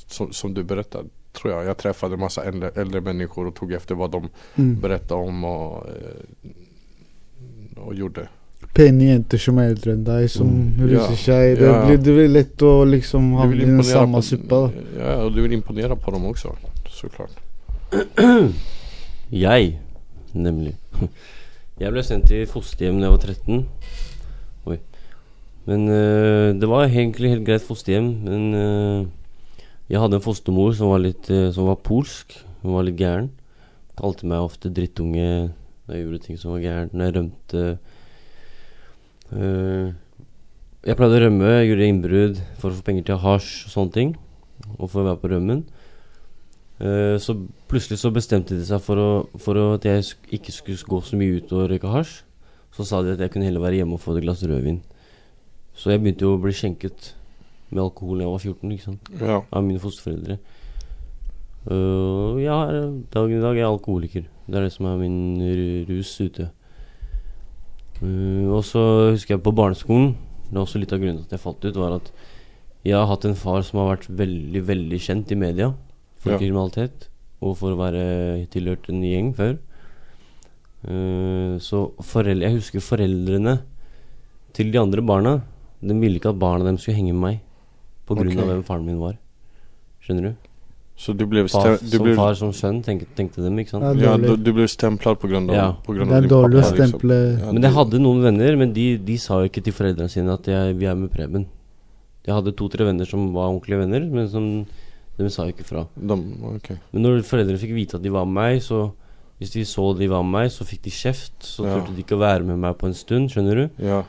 som, 0.07 0.31
som 0.31 0.53
du 0.53 0.63
berättade. 0.63 1.09
Tror 1.41 1.53
jag. 1.53 1.65
Jag 1.65 1.77
träffade 1.77 2.17
massa 2.17 2.43
äldre, 2.43 2.69
äldre 2.75 3.01
människor 3.01 3.47
och 3.47 3.55
tog 3.55 3.73
efter 3.73 3.95
vad 3.95 4.11
de 4.11 4.29
Mm. 4.55 4.79
berättade 4.79 5.21
om 5.21 5.43
och, 5.43 5.85
eh, 5.87 7.81
och 7.81 7.95
gjorde. 7.95 8.27
Pene 8.73 9.03
jenter 9.05 9.37
som 9.37 9.57
er 9.59 9.69
eldre 9.71 9.91
enn 9.93 10.03
deg, 10.03 10.29
som 10.29 10.47
Mm. 10.47 10.87
ruser 10.89 11.15
seg. 11.15 11.57
Det 11.59 11.65
Ja. 11.65 11.85
blir, 11.85 11.97
det 11.97 12.13
blir 12.13 12.27
lett 12.27 12.61
å 12.61 12.85
liksom 12.85 13.33
havne 13.33 13.61
i 13.61 13.65
den 13.65 13.83
samme 13.83 14.21
suppa. 14.21 14.71
Ja, 14.99 15.15
och 15.23 15.31
du 15.35 15.41
vill 15.41 15.53
imponera 15.53 15.95
på 15.95 16.11
dem 16.11 16.25
också. 16.25 16.55
Såklart. 16.89 17.31
Jeg, 19.31 19.79
nemlig. 20.33 20.75
Jeg 21.79 21.91
ble 21.93 22.03
sendt 22.03 22.27
til 22.31 22.45
fosterhjem 22.49 22.99
da 23.01 23.05
jeg 23.05 23.11
var 23.11 23.21
13. 23.21 23.65
Oi. 24.65 24.77
Men 25.67 25.83
eh, 25.93 26.53
det 26.57 26.69
var 26.71 26.87
egentlig 26.87 27.29
helt 27.35 27.45
greit 27.45 27.61
fosterhjem. 27.67 28.07
Men 28.25 28.53
eh, 28.57 29.05
jeg 29.87 30.01
hadde 30.03 30.17
en 30.19 30.23
fostermor 30.23 30.73
som 30.75 30.91
var 30.91 30.99
litt 31.03 31.29
eh, 31.31 31.49
Som 31.55 31.69
var 31.69 31.79
polsk. 31.83 32.35
Hun 32.63 32.75
var 32.75 32.87
litt 32.87 32.99
gæren. 32.99 33.29
Kalte 33.97 34.27
meg 34.27 34.43
ofte 34.43 34.71
drittunge 34.73 35.53
når 35.87 35.95
jeg 35.95 36.03
gjorde 36.03 36.23
ting 36.25 36.39
som 36.41 36.51
var 36.53 36.65
gærent. 36.65 36.93
Når 36.93 37.05
jeg 37.07 37.15
rømte 37.15 37.61
uh, 39.31 39.87
Jeg 40.83 40.97
pleide 40.99 41.17
å 41.17 41.21
rømme, 41.23 41.53
jeg 41.55 41.69
gjorde 41.69 41.87
innbrudd 41.87 42.41
for 42.59 42.69
å 42.69 42.75
få 42.75 42.83
penger 42.89 43.07
til 43.07 43.21
hasj 43.23 43.51
og 43.69 43.73
sånne 43.73 43.95
ting. 43.95 44.11
Og 44.75 44.91
for 44.91 45.01
å 45.01 45.07
være 45.07 45.21
på 45.23 45.31
rømmen. 45.31 45.63
Uh, 46.77 47.15
så 47.23 47.37
plutselig 47.71 48.01
så 48.03 48.11
bestemte 48.13 48.57
de 48.57 48.67
seg 48.67 48.83
for, 48.83 48.99
å, 48.99 49.39
for 49.41 49.57
å, 49.57 49.69
at 49.79 49.87
jeg 49.87 50.11
ikke 50.35 50.53
skulle 50.53 50.91
gå 50.91 50.99
så 51.07 51.17
mye 51.17 51.39
ut 51.39 51.55
og 51.55 51.71
røyke 51.71 51.93
hasj. 51.95 52.19
Så 52.75 52.85
sa 52.85 52.99
de 53.01 53.15
at 53.15 53.23
jeg 53.23 53.33
kunne 53.33 53.47
heller 53.47 53.63
være 53.63 53.79
hjemme 53.79 53.95
og 53.97 54.03
få 54.03 54.17
et 54.17 54.27
glass 54.27 54.43
rødvin. 54.43 54.83
Så 55.77 55.93
jeg 55.93 56.03
begynte 56.03 56.27
jo 56.27 56.35
å 56.35 56.43
bli 56.43 56.53
skjenket 56.53 57.13
med 57.71 57.83
alkohol 57.83 58.21
da 58.21 58.25
jeg 58.27 58.33
var 58.33 58.45
14, 58.45 58.71
ikke 58.75 58.85
sant. 58.85 59.09
Ja. 59.19 59.41
Av 59.51 59.65
mine 59.65 59.81
fosterforeldre. 59.83 60.37
Uh, 61.67 62.39
ja, 62.39 62.55
dagen 63.11 63.35
i 63.35 63.43
dag 63.43 63.57
er 63.57 63.65
jeg 63.65 63.71
alkoholiker. 63.73 64.27
Det 64.47 64.55
er 64.55 64.67
det 64.67 64.71
som 64.71 64.87
er 64.87 65.01
min 65.01 65.17
rus 65.89 66.13
ute. 66.23 66.47
Uh, 67.99 68.47
og 68.55 68.63
så 68.63 68.83
husker 69.11 69.35
jeg 69.35 69.41
på 69.41 69.55
barneskolen 69.57 70.11
Det 70.47 70.53
er 70.53 70.61
også 70.61 70.77
litt 70.77 70.91
av 70.93 71.01
grunnen 71.01 71.23
til 71.23 71.25
at 71.25 71.33
jeg 71.33 71.41
falt 71.41 71.65
ut, 71.65 71.79
var 71.81 71.95
at 71.95 72.11
jeg 72.85 72.93
har 72.93 73.07
hatt 73.09 73.25
en 73.25 73.35
far 73.35 73.63
som 73.65 73.81
har 73.81 73.89
vært 73.95 74.05
veldig, 74.19 74.61
veldig 74.67 74.99
kjent 75.01 75.33
i 75.33 75.39
media 75.39 75.71
for 76.21 76.31
Ja. 76.31 76.37
kriminalitet. 76.37 77.09
Og 77.41 77.57
for 77.57 77.73
å 77.73 77.79
være 77.81 78.47
tilhørt 78.53 78.87
en 78.89 79.01
gjeng 79.03 79.33
før. 79.35 79.57
Uh, 80.87 81.59
så 81.59 81.89
foreldre, 81.99 82.47
jeg 82.47 82.61
husker 82.61 82.85
foreldrene 82.85 83.57
til 84.55 84.71
de 84.71 84.79
andre 84.79 85.03
barna. 85.03 85.41
De 85.83 85.93
ville 85.99 86.17
ikke 86.21 86.31
at 86.31 86.39
barna 86.39 86.63
dem 86.63 86.77
skulle 86.77 86.95
henge 86.95 87.13
med 87.13 87.21
meg 87.25 87.41
på 88.07 88.17
grunn 88.17 88.33
okay. 88.33 88.43
av 88.43 88.51
hvem 88.51 88.63
faren 88.67 88.85
min 88.87 88.99
var. 89.01 89.17
Skjønner 90.03 90.29
du? 90.29 90.47
Så 90.97 91.13
du 91.13 91.27
ble 91.29 91.43
Far, 91.45 91.75
du 91.77 91.91
som 91.93 92.05
ble... 92.07 92.13
far 92.17 92.33
som 92.39 92.51
sønn, 92.57 92.79
tenkte, 92.81 93.05
tenkte 93.13 93.43
dem, 93.45 93.59
ikke 93.61 93.75
sant? 93.75 93.85
Ja, 94.01 94.15
ja, 94.15 94.17
du, 94.17 94.31
du 94.41 94.49
ble 94.55 94.65
stempla 94.71 95.13
på 95.19 95.29
grunn 95.29 95.45
av, 95.51 95.55
Ja. 95.55 95.67
på 95.85 95.93
grund 95.93 96.09
Det 96.09 96.17
er 96.17 96.25
din 96.25 96.31
dårlig 96.31 96.57
å 96.57 96.63
pappa, 96.63 96.73
liksom. 96.73 96.89
stemple 96.95 97.17
Ja, 97.37 97.51
Men 97.51 97.67
jeg 97.67 97.73
hadde 97.75 98.01
noen 98.01 98.23
venner, 98.25 98.57
men 98.57 98.73
de, 98.73 98.87
de 98.97 99.17
sa 99.21 99.37
jo 99.43 99.51
ikke 99.51 99.61
til 99.67 99.75
foreldrene 99.77 100.09
sine 100.09 100.33
at 100.33 100.49
jeg, 100.49 100.73
vi 100.79 100.89
er 100.89 100.97
med 100.97 101.11
Preben. 101.13 101.45
Jeg 102.25 102.33
hadde 102.33 102.55
to-tre 102.57 102.87
venner 102.89 103.05
som 103.05 103.29
var 103.35 103.51
ordentlige 103.51 103.83
venner, 103.83 104.07
men 104.09 104.25
som 104.31 104.47
de 105.17 105.29
sa 105.33 105.45
ikke 105.49 105.65
fra. 105.67 105.85
De, 105.93 106.17
okay. 106.55 106.81
Men 106.93 107.05
når 107.05 107.21
foreldrene 107.29 107.61
fikk 107.61 107.77
vite 107.77 108.01
at 108.01 108.03
de 108.03 108.09
var 108.13 108.25
med 108.25 108.37
meg, 108.41 108.65
så 108.65 108.87
hvis 109.37 109.53
de 109.53 109.63
så 109.69 109.85
de 109.97 110.09
var 110.09 110.25
med 110.25 110.33
meg, 110.33 110.51
så 110.53 110.65
fikk 110.65 110.81
de 110.87 110.93
kjeft. 110.97 111.37
Så 111.45 111.65
Ja. 111.65 111.77
turte 111.77 111.93
de 111.93 112.01
ikke 112.01 112.17
å 112.17 112.25
være 112.25 112.43
med 112.43 112.57
meg 112.57 112.77
på 112.81 112.89
en 112.89 112.97
stund, 112.97 113.29
skjønner 113.29 113.55
du? 113.55 113.85
Ja. 113.85 114.01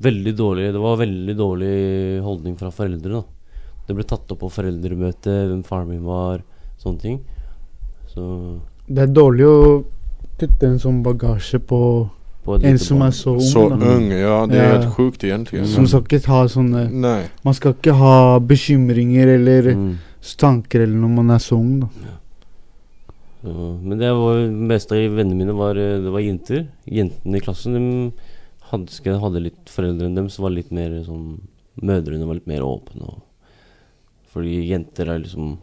Veldig 0.00 0.34
dårlig 0.38 0.72
Det 0.72 0.80
var 0.80 0.96
veldig 1.00 1.34
dårlig 1.36 1.72
holdning 2.22 2.56
fra 2.58 2.70
foreldre, 2.70 3.10
da. 3.18 3.22
Det 3.88 3.96
ble 3.96 4.04
tatt 4.04 4.30
opp 4.34 4.38
på 4.44 4.50
foreldremøte, 4.52 5.32
hvem 5.48 5.62
faren 5.64 5.88
min 5.88 6.04
var, 6.04 6.42
sånne 6.78 7.00
ting. 7.00 7.20
Så 8.12 8.60
Det 8.86 9.02
er 9.06 9.12
dårlig 9.12 9.46
å 9.48 9.84
putte 10.38 10.68
en 10.68 10.78
sånn 10.78 11.02
bagasje 11.02 11.58
på 11.58 11.80
på 12.44 12.54
en 12.64 12.78
som 12.78 12.98
barn. 13.00 13.08
er 13.08 13.12
så 13.12 13.32
ung. 13.34 13.40
Så 13.40 13.62
da. 13.68 13.76
ung, 13.76 14.10
ja 14.10 14.46
det 14.46 14.56
er 14.56 14.64
Ja. 14.72 14.78
helt 14.80 14.94
sjukt 14.94 15.24
egentlig. 15.24 15.66
Som 15.66 15.86
skal 15.86 16.00
ikke 16.02 16.26
ha 16.26 16.44
sånne 16.48 16.90
Nei. 16.92 17.24
Man 17.44 17.54
skal 17.54 17.74
ikke 17.74 17.92
ha 17.94 18.38
bekymringer 18.38 19.34
eller 19.34 19.74
Mm. 19.74 19.98
tanker 20.38 20.80
eller 20.82 20.96
når 20.96 21.08
man 21.14 21.30
er 21.30 21.38
så 21.38 21.56
ung, 21.58 21.80
da. 21.80 21.88
Så, 23.44 23.80
men 23.82 23.98
det 23.98 24.08
var 24.10 24.48
meste 24.50 24.92
av 24.92 25.14
vennene 25.14 25.36
mine 25.36 25.54
var, 25.54 25.76
eh, 25.76 26.00
det 26.02 26.10
var 26.10 26.20
jenter. 26.20 26.66
Jentene 26.90 27.36
i 27.36 27.40
klassen 27.40 27.72
de 27.74 28.12
skal- 28.92 29.20
hadde 29.22 29.42
litt 29.42 29.70
Foreldrene 29.72 30.14
deres 30.16 30.38
var 30.38 30.50
litt 30.50 30.70
mer 30.74 30.90
sånn 31.06 31.40
Mødrene 31.78 32.26
var 32.26 32.34
litt 32.34 32.48
mer 32.50 32.64
åpne. 32.66 33.06
Og, 33.06 33.22
fordi 34.32 34.56
jenter 34.68 35.08
er 35.12 35.20
liksom 35.22 35.58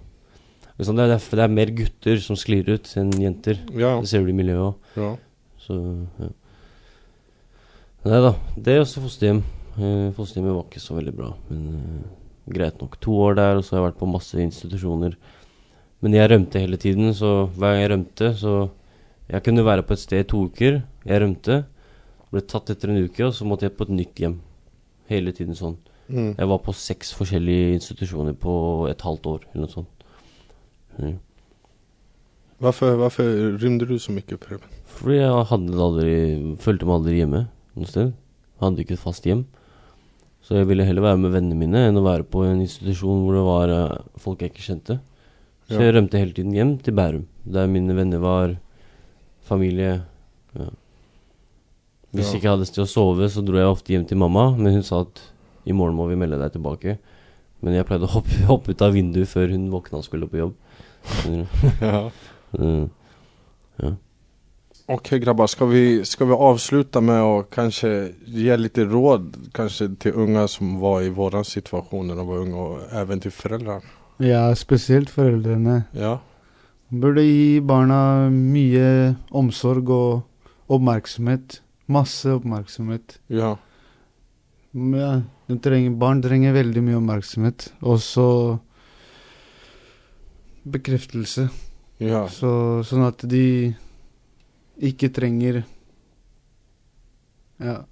liksom 0.79 0.95
det, 0.95 1.03
er 1.05 1.13
derfor 1.15 1.39
det 1.39 1.43
er 1.45 1.53
mer 1.55 1.71
gutter 1.75 2.17
som 2.23 2.37
sklir 2.39 2.67
ut 2.69 2.87
enn 2.99 3.11
jenter. 3.19 3.59
Ja. 3.75 3.99
Det 4.01 4.09
ser 4.11 4.23
du 4.25 4.31
i 4.31 4.35
miljøet 4.35 4.63
òg. 4.69 4.75
Ja. 4.99 5.11
Så 5.65 5.77
ja. 6.19 6.31
Nei 8.05 8.19
da. 8.21 8.33
Det 8.55 8.75
er 8.75 8.83
også 8.83 9.01
fosterhjem. 9.03 9.41
Eh, 9.75 10.11
fosterhjemmet 10.15 10.55
var 10.55 10.65
ikke 10.67 10.83
så 10.83 10.95
veldig 10.95 11.13
bra, 11.17 11.31
men 11.49 11.63
uh, 11.73 12.09
greit 12.53 12.77
nok. 12.79 12.99
To 13.01 13.15
år 13.25 13.39
der, 13.39 13.57
og 13.57 13.65
så 13.65 13.75
har 13.75 13.81
jeg 13.81 13.87
vært 13.89 14.01
på 14.03 14.11
masse 14.11 14.39
institusjoner. 14.39 15.15
Men 16.05 16.13
jeg 16.13 16.29
rømte 16.29 16.61
hele 16.61 16.77
tiden, 16.77 17.09
så 17.17 17.47
hver 17.55 17.73
gang 17.73 17.81
jeg 17.81 17.93
rømte, 17.95 18.33
så 18.39 18.55
Jeg 19.25 19.41
kunne 19.41 19.63
være 19.65 19.81
på 19.81 19.95
et 19.95 19.99
sted 19.99 20.19
i 20.21 20.27
to 20.29 20.43
uker. 20.45 20.83
Jeg 21.01 21.21
rømte. 21.21 21.63
Ble 22.35 22.43
tatt 22.43 22.73
etter 22.73 22.91
en 22.91 22.99
uke, 23.05 23.23
og 23.23 23.31
så 23.37 23.47
måtte 23.47 23.69
jeg 23.69 23.77
på 23.79 23.87
et 23.87 23.93
nytt 23.95 24.19
hjem. 24.19 24.39
Hele 25.07 25.31
tiden 25.35 25.55
sånn. 25.55 25.77
Mm. 26.09 26.33
Jeg 26.35 26.49
var 26.51 26.59
på 26.65 26.73
seks 26.75 27.13
forskjellige 27.15 27.77
institusjoner 27.77 28.35
på 28.37 28.55
et 28.91 29.05
halvt 29.07 29.29
år, 29.31 29.45
eller 29.53 29.63
noe 29.63 29.71
sånt. 29.71 30.05
Mm. 30.99 31.15
Hvorfor, 32.59 32.97
hvorfor 32.99 33.31
rymde 33.61 33.87
du 33.87 33.95
så 33.99 34.13
mye, 34.15 34.37
Preben? 34.39 34.75
Fordi 34.95 35.17
jeg 35.17 35.47
hadde 35.49 35.79
aldri 35.85 36.11
Følte 36.63 36.87
meg 36.87 36.95
aldri 36.95 37.17
hjemme 37.17 37.41
noe 37.75 37.89
sted. 37.89 38.13
Hadde 38.61 38.83
ikke 38.83 38.95
et 38.95 39.01
fast 39.01 39.27
hjem. 39.27 39.43
Så 40.45 40.59
jeg 40.59 40.69
ville 40.69 40.85
heller 40.85 41.03
være 41.03 41.19
med 41.23 41.33
vennene 41.33 41.57
mine 41.57 41.87
enn 41.87 41.99
å 41.99 42.05
være 42.05 42.27
på 42.29 42.45
en 42.45 42.61
institusjon 42.63 43.23
hvor 43.25 43.35
det 43.35 43.43
var 43.47 43.73
eh, 43.73 44.07
folk 44.21 44.43
jeg 44.43 44.53
ikke 44.53 44.67
kjente. 44.67 44.99
Så 45.65 45.79
jeg 45.81 45.95
rømte 45.95 46.19
hele 46.21 46.35
tiden 46.37 46.53
hjem 46.53 46.75
til 46.85 46.93
Bærum, 46.93 47.23
der 47.49 47.71
mine 47.71 47.95
venner 47.97 48.21
var, 48.21 48.51
familie. 49.47 50.03
Ja. 50.53 50.67
Hvis 52.15 52.31
jeg 52.31 52.41
ikke 52.41 52.53
hadde 52.55 52.67
sted 52.69 52.85
å 52.85 52.89
sove, 52.89 53.29
så 53.31 53.43
dro 53.45 53.59
jeg 53.59 53.71
ofte 53.71 53.93
hjem 53.93 54.05
til 54.07 54.19
mamma, 54.21 54.49
men 54.55 54.77
hun 54.77 54.85
sa 54.85 55.03
at 55.05 55.21
i 55.65 55.73
morgen 55.75 55.97
må 55.97 56.07
vi 56.09 56.17
melde 56.19 56.39
deg 56.39 56.55
tilbake. 56.55 56.97
Men 57.65 57.77
jeg 57.77 57.87
pleide 57.89 58.07
å 58.07 58.13
hoppe, 58.17 58.39
hoppe 58.51 58.75
ut 58.75 58.85
av 58.85 58.95
vinduet 58.95 59.29
før 59.31 59.53
hun 59.55 59.69
våkna 59.73 60.01
og 60.01 60.07
skulle 60.07 60.29
på 60.31 60.43
jobb. 60.43 60.55
Ja. 61.81 62.07
Mm. 62.55 62.87
Ja. 63.81 63.89
Ok, 64.87 65.09
grabbar, 65.21 65.49
skal 65.49 65.67
vi, 65.71 65.81
skal 66.05 66.29
vi 66.29 66.37
avsluta 66.47 67.01
med 67.01 67.19
å 67.25 67.39
kanskje 67.51 67.89
gi 68.29 68.53
litt 68.59 68.77
råd 68.77 69.33
kanskje 69.57 69.89
til 70.01 70.19
unge 70.21 70.45
som 70.53 70.75
var 70.81 71.01
i 71.01 71.09
vår 71.13 71.39
situasjon 71.49 72.11
da 72.11 72.17
de 72.19 72.25
var 72.27 72.43
unge, 72.43 72.55
og 72.55 72.93
även 72.93 73.23
til 73.23 73.33
foreldrene? 73.33 73.81
Ja, 74.21 74.45
spesielt 74.55 75.09
foreldrene. 75.09 75.87
Ja. 75.97 76.19
Burde 76.93 77.25
gi 77.25 77.59
barna 77.65 78.29
mye 78.29 79.15
omsorg 79.33 79.89
og 79.89 80.69
oppmerksomhet. 80.71 81.59
Masse 81.91 82.33
oppmerksomhet. 82.33 83.19
Ja. 83.29 83.55
Ja, 84.75 85.09
de 85.47 85.57
trenger, 85.63 85.93
barn 86.01 86.21
trenger 86.23 86.55
veldig 86.55 86.81
mye 86.83 86.97
oppmerksomhet. 86.99 87.69
Og 87.85 88.01
så 88.03 88.27
bekreftelse. 90.65 91.47
Ja. 92.01 92.25
Så, 92.31 92.83
sånn 92.87 93.05
at 93.07 93.23
de 93.29 93.45
ikke 94.83 95.11
trenger 95.15 95.61
Ja. 97.61 97.85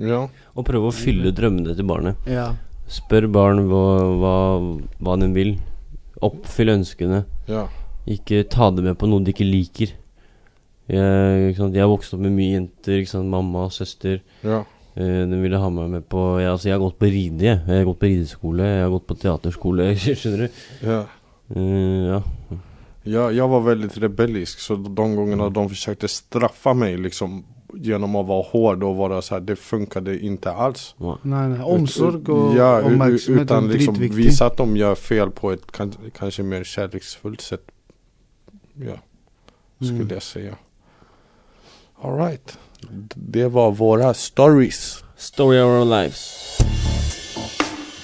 Ja. 0.00 0.24
Og 0.56 0.64
prøve 0.66 0.88
å 0.90 0.96
fylle 0.96 1.30
drømmene 1.36 1.76
til 1.78 1.86
barnet. 1.86 2.18
Ja. 2.26 2.54
Spør 2.90 3.28
barn 3.30 3.66
hva, 3.70 3.84
hva, 4.18 4.36
hva 4.98 5.16
de 5.20 5.28
vil. 5.36 5.52
Oppfyll 6.26 6.72
ønskene. 6.72 7.22
Ja. 7.46 7.68
Ikke 8.10 8.42
ta 8.50 8.70
det 8.74 8.82
med 8.88 8.98
på 8.98 9.06
noe 9.06 9.22
de 9.22 9.30
ikke 9.34 9.46
liker. 9.46 9.92
Jeg, 10.90 11.50
ikke 11.52 11.62
sant? 11.62 11.74
jeg 11.78 11.84
har 11.84 11.90
vokst 11.92 12.14
opp 12.16 12.22
med 12.24 12.34
mye 12.34 12.56
jenter. 12.56 12.98
Ikke 13.00 13.12
sant? 13.14 13.30
Mamma 13.30 13.66
og 13.68 13.74
søster. 13.76 14.20
Ja. 14.42 14.62
Uh, 14.96 15.22
de 15.30 15.38
ville 15.38 15.58
ha 15.62 15.68
meg 15.70 15.92
med 15.92 16.08
på 16.10 16.24
jeg, 16.40 16.50
altså, 16.50 16.68
jeg 16.68 16.74
har 16.74 16.82
gått 16.82 16.98
på 16.98 17.10
ride. 17.12 17.46
Jeg. 17.46 17.62
jeg 17.66 17.78
har 17.78 17.86
gått 17.92 18.00
på 18.02 18.10
rideskole. 18.10 18.66
Jeg 18.66 18.82
har 18.84 18.92
gått 18.96 19.06
på 19.06 19.18
teaterskole. 19.22 19.92
Skjønner 20.02 20.44
du? 20.46 20.60
Ja. 20.88 21.00
Uh, 21.54 22.02
ja. 22.16 22.20
Ja, 23.08 23.30
Jeg 23.32 23.48
var 23.48 23.62
veldig 23.64 23.88
rebellisk 24.02 24.60
så 24.60 24.76
de 24.76 24.90
gångerna 24.92 25.48
de 25.48 25.62
forsøkte 25.72 26.08
straffa 26.10 26.74
meg 26.76 26.98
liksom 27.00 27.40
å 27.70 27.86
være 27.86 28.26
vara 28.26 28.44
hård 28.50 28.82
og 28.82 28.96
være 28.98 29.20
så 29.22 29.34
här, 29.34 29.40
det 29.46 29.56
funkade 29.56 30.16
ikke 30.18 30.50
alls. 30.50 30.94
Nei, 30.98 31.14
nei. 31.22 31.60
Omsorg 31.62 32.28
og 32.28 32.56
ja, 32.56 32.80
oppmerksomhet 32.82 33.46
utan 33.46 33.68
er 33.68 33.76
liksom 33.76 33.94
dritviktig. 33.94 34.24
visa 34.26 34.46
at 34.50 34.58
de 34.58 34.66
gjør 34.80 34.94
fel 34.98 35.30
på 35.30 35.52
et 35.52 35.62
kanskje 35.72 36.44
mer 36.44 36.66
kjærlighetsfullt 36.66 37.40
sett. 37.42 37.70
Ja, 38.76 38.96
skulle 39.80 40.04
Mm. 40.04 40.08
jeg 40.10 40.22
säga. 40.22 40.56
All 42.02 42.16
right. 42.16 42.58
Det 43.14 43.48
var 43.48 43.70
våre 43.70 44.14
stories. 44.14 45.04
Story 45.16 45.58
of 45.58 45.68
our 45.68 45.84
lives. 45.84 46.58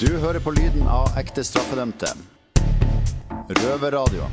Du 0.01 0.19
hører 0.19 0.41
på 0.41 0.51
lyden 0.51 0.83
av 0.89 1.17
ekte 1.17 1.45
straffedømte. 1.45 2.11
Røverradio. 3.49 4.29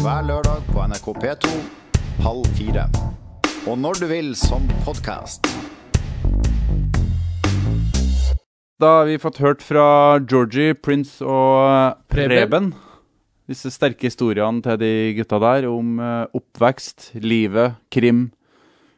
Hver 0.00 0.24
lørdag 0.28 0.64
på 0.72 0.86
NRK 0.88 1.10
P2 1.20 1.52
halv 2.24 2.48
fire. 2.56 2.86
Og 3.68 3.76
når 3.78 4.00
du 4.00 4.06
vil 4.06 4.32
som 4.36 4.64
podkast. 4.86 5.44
Da 8.80 8.96
har 8.98 9.04
vi 9.12 9.20
fått 9.20 9.38
hørt 9.44 9.62
fra 9.62 10.18
Georgie, 10.24 10.74
Prince 10.74 11.24
og 11.24 12.00
Preben. 12.08 12.32
Preben. 12.32 12.74
Disse 13.44 13.68
sterke 13.68 14.08
historiene 14.08 14.64
til 14.64 14.78
de 14.80 14.92
gutta 15.18 15.36
der 15.42 15.66
om 15.68 15.98
eh, 16.00 16.36
oppvekst, 16.38 17.10
livet, 17.20 17.76
krim, 17.92 18.30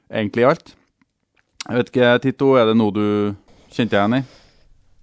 egentlig 0.06 0.46
alt. 0.46 0.74
Jeg 1.66 1.80
vet 1.80 1.90
ikke, 1.90 2.10
Tito, 2.22 2.52
er 2.54 2.68
det 2.68 2.76
noe 2.78 2.94
du 2.94 3.06
kjente 3.74 3.96
deg 3.96 4.04
igjen 4.04 4.18
i? 4.20 4.26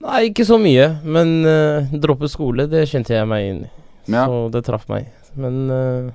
Nei, 0.04 0.20
ikke 0.30 0.46
så 0.48 0.56
mye, 0.60 0.86
men 1.04 1.34
uh, 1.48 1.92
droppe 1.92 2.28
skole, 2.32 2.66
det 2.72 2.86
kjente 2.92 3.16
jeg 3.16 3.28
meg 3.28 3.48
inn 3.50 3.60
i. 3.66 3.70
Ja. 4.12 4.26
Så 4.28 4.40
det 4.52 4.64
traff 4.68 4.88
meg. 4.92 5.10
Men 5.40 5.60
uh, 5.72 6.08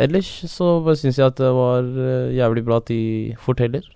ellers 0.00 0.28
så 0.52 0.74
bare 0.84 0.98
syns 1.00 1.20
jeg 1.20 1.32
at 1.32 1.40
det 1.40 1.50
var 1.52 1.88
jævlig 2.32 2.64
bra 2.68 2.80
at 2.80 2.88
de 2.92 3.00
forteller. 3.40 3.88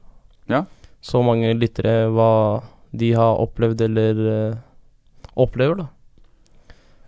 Ja. 0.52 0.64
Så 1.04 1.20
mange 1.24 1.52
lyttere 1.56 2.08
hva 2.12 2.30
de 2.96 3.12
har 3.16 3.40
opplevd 3.44 3.84
eller 3.88 4.24
uh, 4.24 4.58
opplever, 5.36 5.84
da. 5.84 5.88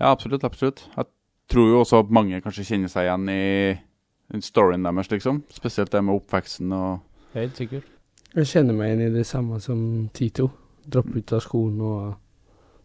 Ja, 0.00 0.11
absolutt. 0.12 0.44
absolutt. 0.44 0.84
Jeg 0.96 1.06
tror 1.50 1.68
jo 1.68 1.80
også 1.82 1.98
at 2.04 2.11
mange 2.11 2.40
kanskje 2.44 2.64
kjenner 2.64 2.88
seg 2.92 3.06
igjen 3.08 3.28
i 3.28 3.78
i 4.37 4.40
storyen 4.44 4.82
deres, 4.84 5.08
liksom. 5.11 5.42
Spesielt 5.48 5.90
det 5.90 6.02
med 6.04 6.14
oppveksten 6.14 6.72
og 6.72 7.00
Helt 7.34 7.56
sikkert. 7.56 7.84
Jeg 8.37 8.44
kjenner 8.46 8.74
meg 8.76 8.90
igjen 8.90 9.06
i 9.06 9.14
det 9.16 9.26
samme 9.26 9.56
som 9.61 10.11
Tito. 10.12 10.50
Droppe 10.88 11.16
ut 11.18 11.32
av 11.32 11.40
skolen 11.40 11.80
og 11.80 12.14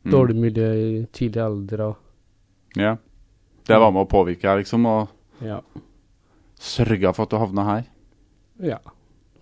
Mm. 0.05 0.11
dårlig 0.11 0.35
miljø 0.35 0.69
i 0.75 1.05
tidlig 1.15 1.41
alder 1.43 1.81
og 1.81 1.95
Ja. 2.75 2.97
Det 3.65 3.77
var 3.79 3.91
med 3.91 4.05
å 4.05 4.09
påvirke 4.09 4.41
deg, 4.41 4.57
liksom, 4.65 4.85
og 4.85 5.07
Ja. 5.41 5.61
sørga 6.59 7.13
for 7.15 7.23
at 7.23 7.29
du 7.29 7.37
havna 7.37 7.63
her, 7.65 7.83
Ja, 8.61 8.77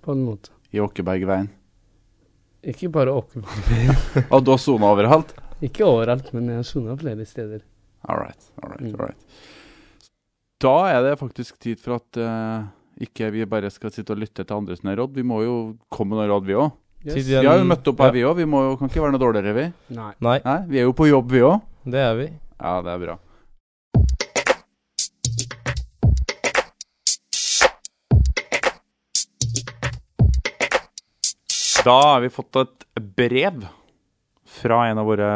på 0.03 0.12
en 0.12 0.25
måte. 0.25 0.49
i 0.73 0.77
Åkebergveien. 0.79 1.49
Ikke 2.63 2.91
bare 2.91 3.07
Åkebergveien. 3.12 4.27
Og 4.31 4.43
du 4.45 4.51
har 4.51 4.57
sona 4.57 4.86
overalt? 4.93 5.34
Ikke 5.62 5.86
overalt, 5.86 6.32
men 6.34 6.47
jeg 6.50 6.58
har 6.62 6.67
sona 6.67 6.95
flere 6.97 7.26
steder. 7.30 7.62
All 8.10 8.17
right, 8.17 8.47
all 8.63 8.69
right, 8.71 8.82
Mm. 8.82 8.95
all 9.00 9.08
right. 9.08 9.17
Da 10.62 10.74
er 10.89 11.02
det 11.06 11.19
faktisk 11.19 11.60
tid 11.60 11.80
for 11.82 11.95
at 12.00 12.17
uh, 12.21 12.65
ikke 13.02 13.32
vi 13.34 13.45
bare 13.50 13.69
skal 13.74 13.91
sitte 13.93 14.13
og 14.13 14.17
lytte 14.21 14.43
til 14.45 14.56
andre 14.58 14.76
sine 14.78 14.95
råd. 14.97 15.13
Vi 15.15 15.24
må 15.26 15.41
jo 15.43 15.56
komme 15.89 16.15
med 16.15 16.28
noen 16.28 16.34
råd, 16.36 16.45
vi 16.45 16.54
òg. 16.58 16.71
Yes. 17.06 17.26
Vi 17.26 17.34
har 17.47 17.58
jo 17.58 17.65
møtt 17.65 17.88
opp 17.89 18.00
her, 18.06 18.12
ja. 18.12 18.13
vi 18.13 18.26
òg. 18.30 18.36
Vi 18.38 18.45
må 18.45 18.62
jo, 18.69 18.76
kan 18.78 18.89
ikke 18.91 19.02
være 19.02 19.15
noe 19.15 19.24
dårligere, 19.24 19.54
vi. 19.58 19.67
Nei. 19.97 20.12
Nei, 20.21 20.38
Nei, 20.45 20.60
Vi 20.69 20.78
er 20.82 20.86
jo 20.89 20.93
på 20.93 21.10
jobb, 21.10 21.32
vi 21.34 21.41
òg. 21.45 21.62
det 21.86 22.00
er 22.06 22.15
vi. 22.19 22.28
Ja, 22.62 22.76
det 22.86 22.93
er 22.93 23.00
bra. 23.06 23.17
Da 31.86 32.02
har 32.02 32.21
vi 32.21 32.30
fått 32.30 32.56
et 32.62 32.86
brev 33.17 33.63
fra 34.51 34.81
en 34.89 34.99
av 35.01 35.07
våre 35.07 35.29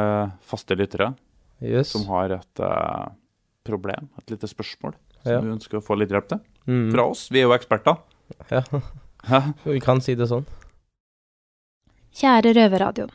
faste 0.43 0.75
lyttere 0.78 1.13
Yes. 1.63 1.93
som 1.93 2.04
har 2.12 2.34
et 2.36 2.60
uh, 2.60 3.08
problem, 3.65 4.10
et 4.19 4.34
lite 4.36 4.47
spørsmål, 4.51 4.93
som 5.23 5.32
Ja. 5.32 5.39
vi 5.41 5.54
ønsker 5.56 5.80
å 5.80 5.84
få 5.86 5.95
litt 5.97 6.12
hjelp 6.12 6.28
til. 6.34 6.41
Mm. 6.67 6.89
Fra 6.91 7.06
oss. 7.13 7.30
Vi 7.32 7.39
er 7.39 7.47
jo 7.47 7.54
eksperter. 7.56 7.95
Ja, 8.51 8.62
vi 9.63 9.80
kan 9.80 10.01
si 10.04 10.15
det 10.19 10.28
sånn. 10.30 10.43
Kjære 12.15 12.54
Røverradioen. 12.56 13.12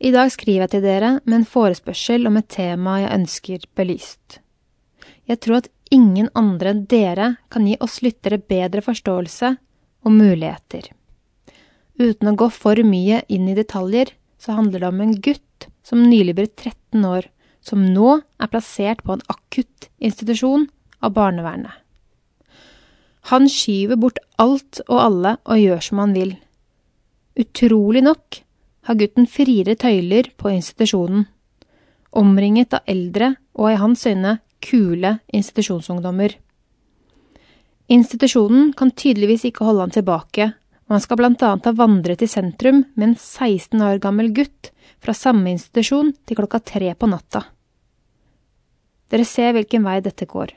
I 0.00 0.10
dag 0.14 0.30
skriver 0.32 0.64
jeg 0.64 0.72
til 0.78 0.84
dere 0.86 1.10
med 1.28 1.42
en 1.42 1.48
forespørsel 1.48 2.24
om 2.28 2.38
et 2.40 2.48
tema 2.48 2.98
jeg 3.02 3.14
ønsker 3.18 3.66
belyst. 3.76 4.38
Jeg 5.28 5.40
tror 5.44 5.60
at 5.60 5.68
ingen 5.92 6.30
andre 6.36 6.72
enn 6.72 6.84
dere 6.88 7.34
kan 7.52 7.66
gi 7.68 7.76
oss 7.84 7.98
lyttere 8.04 8.40
bedre 8.40 8.80
forståelse 8.84 9.50
og 10.08 10.14
muligheter. 10.14 10.88
Uten 12.00 12.30
å 12.32 12.36
gå 12.38 12.48
for 12.54 12.80
mye 12.86 13.20
inn 13.28 13.48
i 13.50 13.56
detaljer, 13.58 14.14
så 14.38 14.54
handler 14.56 14.82
det 14.82 14.88
om 14.92 15.02
en 15.02 15.14
gutt 15.20 15.68
som 15.86 16.04
nylig 16.06 16.36
ble 16.38 16.46
13 16.46 17.04
år, 17.04 17.28
som 17.60 17.82
nå 17.82 18.20
er 18.38 18.50
plassert 18.52 19.02
på 19.04 19.16
en 19.16 19.24
akutt 19.32 19.88
institusjon 19.98 20.68
av 21.02 21.14
barnevernet. 21.16 21.72
Han 23.28 23.48
skyver 23.50 23.98
bort 24.00 24.20
alt 24.40 24.80
og 24.86 25.00
alle 25.02 25.34
og 25.44 25.60
gjør 25.60 25.82
som 25.84 26.00
han 26.00 26.14
vil. 26.16 26.36
Utrolig 27.38 28.02
nok 28.06 28.40
har 28.88 28.96
gutten 28.96 29.28
friere 29.28 29.76
tøyler 29.76 30.30
på 30.40 30.52
institusjonen, 30.54 31.26
omringet 32.16 32.78
av 32.78 32.88
eldre 32.88 33.34
og 33.58 33.72
i 33.72 33.80
hans 33.82 34.06
øyne 34.08 34.38
kule 34.64 35.18
institusjonsungdommer. 35.28 36.32
Institusjonen 37.92 38.72
kan 38.76 38.90
tydeligvis 38.92 39.44
ikke 39.48 39.66
holde 39.68 39.86
han 39.86 39.94
tilbake, 39.94 40.52
og 40.88 40.96
han 40.96 41.04
skal 41.04 41.20
blant 41.20 41.42
annet 41.44 41.68
ha 41.68 41.74
vandret 41.76 42.24
i 42.24 42.30
sentrum 42.30 42.82
med 42.96 43.10
en 43.10 43.16
16 43.16 43.82
år 43.84 44.00
gammel 44.02 44.32
gutt 44.36 44.70
fra 45.04 45.14
samme 45.14 45.52
institusjon 45.52 46.14
til 46.26 46.38
klokka 46.38 46.62
tre 46.64 46.94
på 46.96 47.10
natta. 47.10 47.44
Dere 49.12 49.24
ser 49.28 49.54
hvilken 49.56 49.84
vei 49.84 50.00
dette 50.04 50.26
går. 50.28 50.54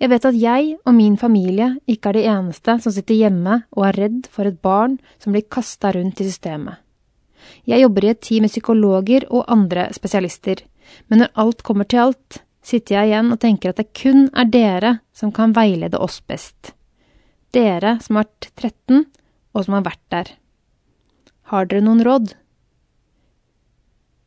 Jeg 0.00 0.10
vet 0.12 0.26
at 0.26 0.36
jeg 0.36 0.74
og 0.78 0.94
min 0.96 1.16
familie 1.20 1.72
ikke 1.90 2.10
er 2.10 2.18
de 2.18 2.26
eneste 2.32 2.76
som 2.82 2.94
sitter 2.94 3.18
hjemme 3.18 3.62
og 3.76 3.84
er 3.88 3.98
redd 4.04 4.30
for 4.32 4.48
et 4.48 4.60
barn 4.62 4.98
som 5.18 5.34
blir 5.34 5.46
kasta 5.46 5.92
rundt 5.96 6.22
i 6.22 6.28
systemet. 6.28 6.78
Jeg 7.66 7.82
jobber 7.82 8.04
i 8.04 8.12
et 8.12 8.22
team 8.22 8.44
med 8.46 8.52
psykologer 8.52 9.26
og 9.30 9.48
andre 9.50 9.88
spesialister, 9.96 10.62
men 11.08 11.22
når 11.22 11.32
alt 11.42 11.62
kommer 11.66 11.88
til 11.88 12.06
alt, 12.06 12.42
sitter 12.62 12.98
jeg 12.98 13.10
igjen 13.10 13.32
og 13.32 13.40
tenker 13.40 13.72
at 13.72 13.80
det 13.80 13.92
kun 13.96 14.28
er 14.36 14.50
dere 14.50 14.98
som 15.16 15.32
kan 15.32 15.54
veilede 15.56 15.98
oss 15.98 16.20
best. 16.20 16.74
Dere 17.54 17.96
som 18.04 18.18
har 18.20 18.28
vært 18.28 18.50
13, 18.60 19.04
og 19.56 19.64
som 19.66 19.74
har 19.76 19.84
vært 19.86 20.02
der. 20.14 20.30
Har 21.50 21.66
dere 21.66 21.82
noen 21.82 22.02
råd? 22.06 22.34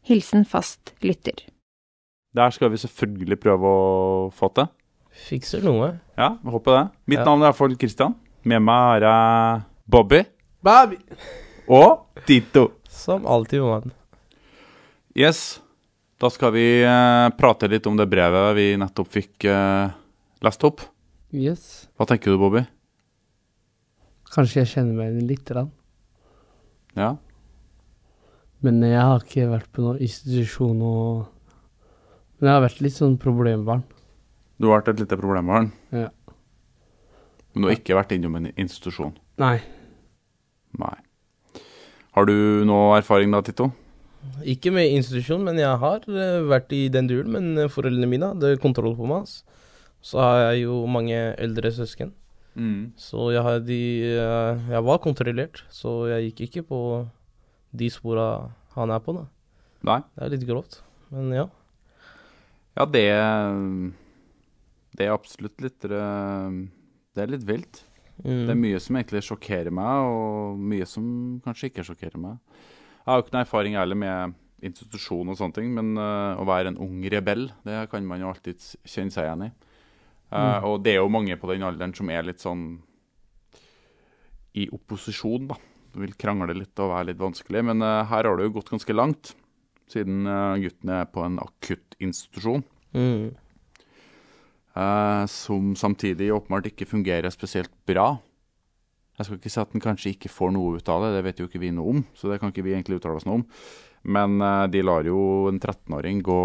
Hilsen 0.04 0.44
fast 0.50 0.92
lytter. 1.04 1.46
Der 2.36 2.52
skal 2.52 2.72
vi 2.74 2.80
selvfølgelig 2.82 3.38
prøve 3.40 3.70
å 3.70 4.32
få 4.36 4.50
til. 4.58 4.68
Fikser 5.30 5.62
noe. 5.64 5.92
Ja, 6.18 6.34
vi 6.42 6.52
håper 6.52 6.76
det. 6.76 6.84
Mitt 7.08 7.20
Ja. 7.20 7.26
navn 7.26 7.42
er 7.44 7.52
iallfall 7.52 7.78
Christian. 7.80 8.16
Med 8.44 8.62
meg 8.62 8.76
har 8.76 9.00
jeg 9.08 9.64
Bobby. 9.88 10.24
Bobby. 10.62 10.98
Og 11.70 12.08
Tito. 12.26 12.72
Som 12.90 13.26
alltid, 13.26 13.62
mann. 13.62 13.92
Yes. 15.16 15.60
Da 16.20 16.30
skal 16.30 16.52
vi 16.52 16.82
eh, 16.84 17.30
prate 17.38 17.70
litt 17.70 17.86
om 17.88 17.96
det 17.96 18.10
brevet 18.10 18.56
vi 18.56 18.76
nettopp 18.76 19.08
fikk 19.08 19.46
eh, 19.46 19.92
lest 20.42 20.64
opp. 20.64 20.82
Yes. 21.32 21.88
Hva 21.98 22.06
tenker 22.08 22.32
du, 22.32 22.38
Bobby? 22.38 22.66
Kanskje 24.34 24.64
jeg 24.64 24.72
kjenner 24.72 24.98
meg 24.98 25.12
igjen 25.12 25.30
lite 25.30 25.54
grann. 25.54 25.70
Ja. 26.98 27.12
Men 28.64 28.82
jeg 28.86 29.02
har 29.02 29.22
ikke 29.22 29.50
vært 29.52 29.70
på 29.76 29.84
noen 29.84 30.02
institusjon 30.02 30.82
og 30.88 31.30
Men 32.40 32.50
jeg 32.50 32.56
har 32.58 32.64
vært 32.66 32.82
litt 32.84 32.96
sånn 32.98 33.14
problembarn. 33.22 33.86
Du 34.60 34.68
har 34.68 34.82
vært 34.82 34.90
et 34.94 35.04
lite 35.06 35.16
problembarn. 35.20 35.70
Ja. 35.96 36.10
Men 37.54 37.64
du 37.64 37.70
har 37.70 37.78
ikke 37.78 37.96
vært 37.96 38.12
innom 38.16 38.36
en 38.40 38.50
institusjon. 38.52 39.14
Nei. 39.40 39.58
Nei. 40.82 40.98
Har 42.18 42.28
du 42.28 42.36
noe 42.68 42.98
erfaring 42.98 43.32
da, 43.32 43.40
Tito? 43.46 43.70
Ikke 44.48 44.74
med 44.74 44.92
institusjon, 44.92 45.44
men 45.46 45.60
jeg 45.62 45.80
har 45.82 46.04
eh, 46.10 46.44
vært 46.50 46.74
i 46.76 46.88
den 46.92 47.08
duren. 47.10 47.32
Men 47.36 47.64
eh, 47.64 47.72
foreldrene 47.72 48.10
mine 48.10 48.34
hadde 48.34 48.58
kontroll 48.64 48.98
på 48.98 49.08
meg. 49.10 49.30
Så 50.04 50.20
har 50.20 50.40
jeg 50.50 50.66
jo 50.66 50.82
mange 50.90 51.16
eldre 51.40 51.72
søsken. 51.74 52.12
Mm. 52.54 52.94
Så 53.00 53.32
jeg, 53.34 53.64
de, 53.68 53.82
eh, 54.14 54.64
jeg 54.76 54.86
var 54.86 55.02
kontrollert, 55.04 55.64
så 55.74 56.04
jeg 56.12 56.30
gikk 56.32 56.46
ikke 56.48 56.66
på 56.70 56.82
de 57.74 57.90
spora 57.90 58.28
han 58.76 58.94
er 58.94 59.02
på, 59.02 59.16
da. 59.18 59.26
Nei. 59.84 60.00
Det 60.14 60.26
er 60.26 60.34
litt 60.36 60.46
grovt, 60.48 60.80
men 61.14 61.34
ja. 61.34 61.48
Ja, 62.74 62.86
det 62.90 63.06
Det 64.98 65.06
er 65.06 65.14
absolutt 65.14 65.62
litt 65.62 65.86
eh, 65.86 66.56
Det 67.14 67.22
er 67.22 67.34
litt 67.34 67.44
vilt. 67.46 67.84
Mm. 68.22 68.46
Det 68.46 68.54
er 68.54 68.62
mye 68.62 68.80
som 68.82 68.98
egentlig 68.98 69.24
sjokkerer 69.26 69.74
meg, 69.74 70.08
og 70.14 70.62
mye 70.62 70.86
som 70.90 71.06
kanskje 71.46 71.72
ikke 71.72 71.86
sjokkerer 71.90 72.22
meg. 72.22 72.38
Jeg 73.04 73.10
har 73.10 73.20
jo 73.20 73.26
ikke 73.26 73.36
noe 73.36 73.46
erfaring 73.46 73.78
heller 73.78 74.00
med 74.00 74.40
institusjon 74.64 75.28
og 75.28 75.38
sånne 75.38 75.58
ting, 75.58 75.74
men 75.76 75.98
eh, 76.00 76.40
å 76.40 76.46
være 76.48 76.72
en 76.72 76.80
ung 76.82 77.02
rebell, 77.12 77.50
det 77.66 77.88
kan 77.92 78.06
man 78.08 78.22
jo 78.22 78.30
alltid 78.30 78.62
kjenne 78.86 79.14
seg 79.14 79.28
igjen 79.28 79.48
i. 79.50 79.52
Eh, 80.34 80.58
Mm. 80.58 80.66
Og 80.66 80.82
det 80.84 80.96
er 80.96 81.02
jo 81.02 81.14
mange 81.14 81.38
på 81.38 81.50
den 81.52 81.66
alderen 81.66 81.94
som 81.94 82.10
er 82.10 82.26
litt 82.26 82.42
sånn 82.42 82.82
i 84.58 84.68
opposisjon, 84.74 85.48
da. 85.52 85.60
Vil 85.94 86.16
krangle 86.18 86.56
litt 86.58 86.80
og 86.82 86.90
være 86.90 87.12
litt 87.12 87.22
vanskelig, 87.22 87.62
men 87.70 87.82
eh, 87.86 88.02
her 88.10 88.26
har 88.26 88.38
det 88.38 88.48
jo 88.48 88.56
gått 88.58 88.74
ganske 88.74 88.96
langt, 88.96 89.36
siden 89.94 90.26
eh, 90.26 90.58
gutten 90.66 90.90
er 90.90 91.06
på 91.06 91.22
en 91.26 91.38
akuttinstitusjon. 91.44 92.66
Mm. 92.98 93.34
Uh, 94.74 95.28
som 95.30 95.76
samtidig 95.78 96.32
åpenbart 96.34 96.72
ikke 96.72 96.90
fungerer 96.90 97.30
spesielt 97.30 97.70
bra. 97.86 98.16
Jeg 99.20 99.28
skal 99.28 99.38
ikke 99.38 99.52
si 99.54 99.60
at 99.62 99.74
den 99.76 99.84
kanskje 99.84 100.14
ikke 100.16 100.32
får 100.34 100.50
noe 100.56 100.80
ut 100.80 100.90
av 100.90 101.04
det, 101.04 101.12
det 101.14 101.26
vet 101.28 101.42
jo 101.44 101.46
ikke 101.46 101.62
vi 101.62 101.70
noe 101.70 101.92
om. 101.92 102.00
Så 102.18 102.32
det 102.32 102.40
kan 102.42 102.50
ikke 102.50 102.66
vi 102.66 102.74
egentlig 102.74 102.98
uttale 102.98 103.20
oss 103.22 103.28
noe 103.30 103.44
om. 103.44 103.44
Men 104.02 104.42
uh, 104.42 104.66
de 104.66 104.82
lar 104.82 105.06
jo 105.06 105.46
en 105.52 105.62
13-åring 105.62 106.24
gå 106.26 106.42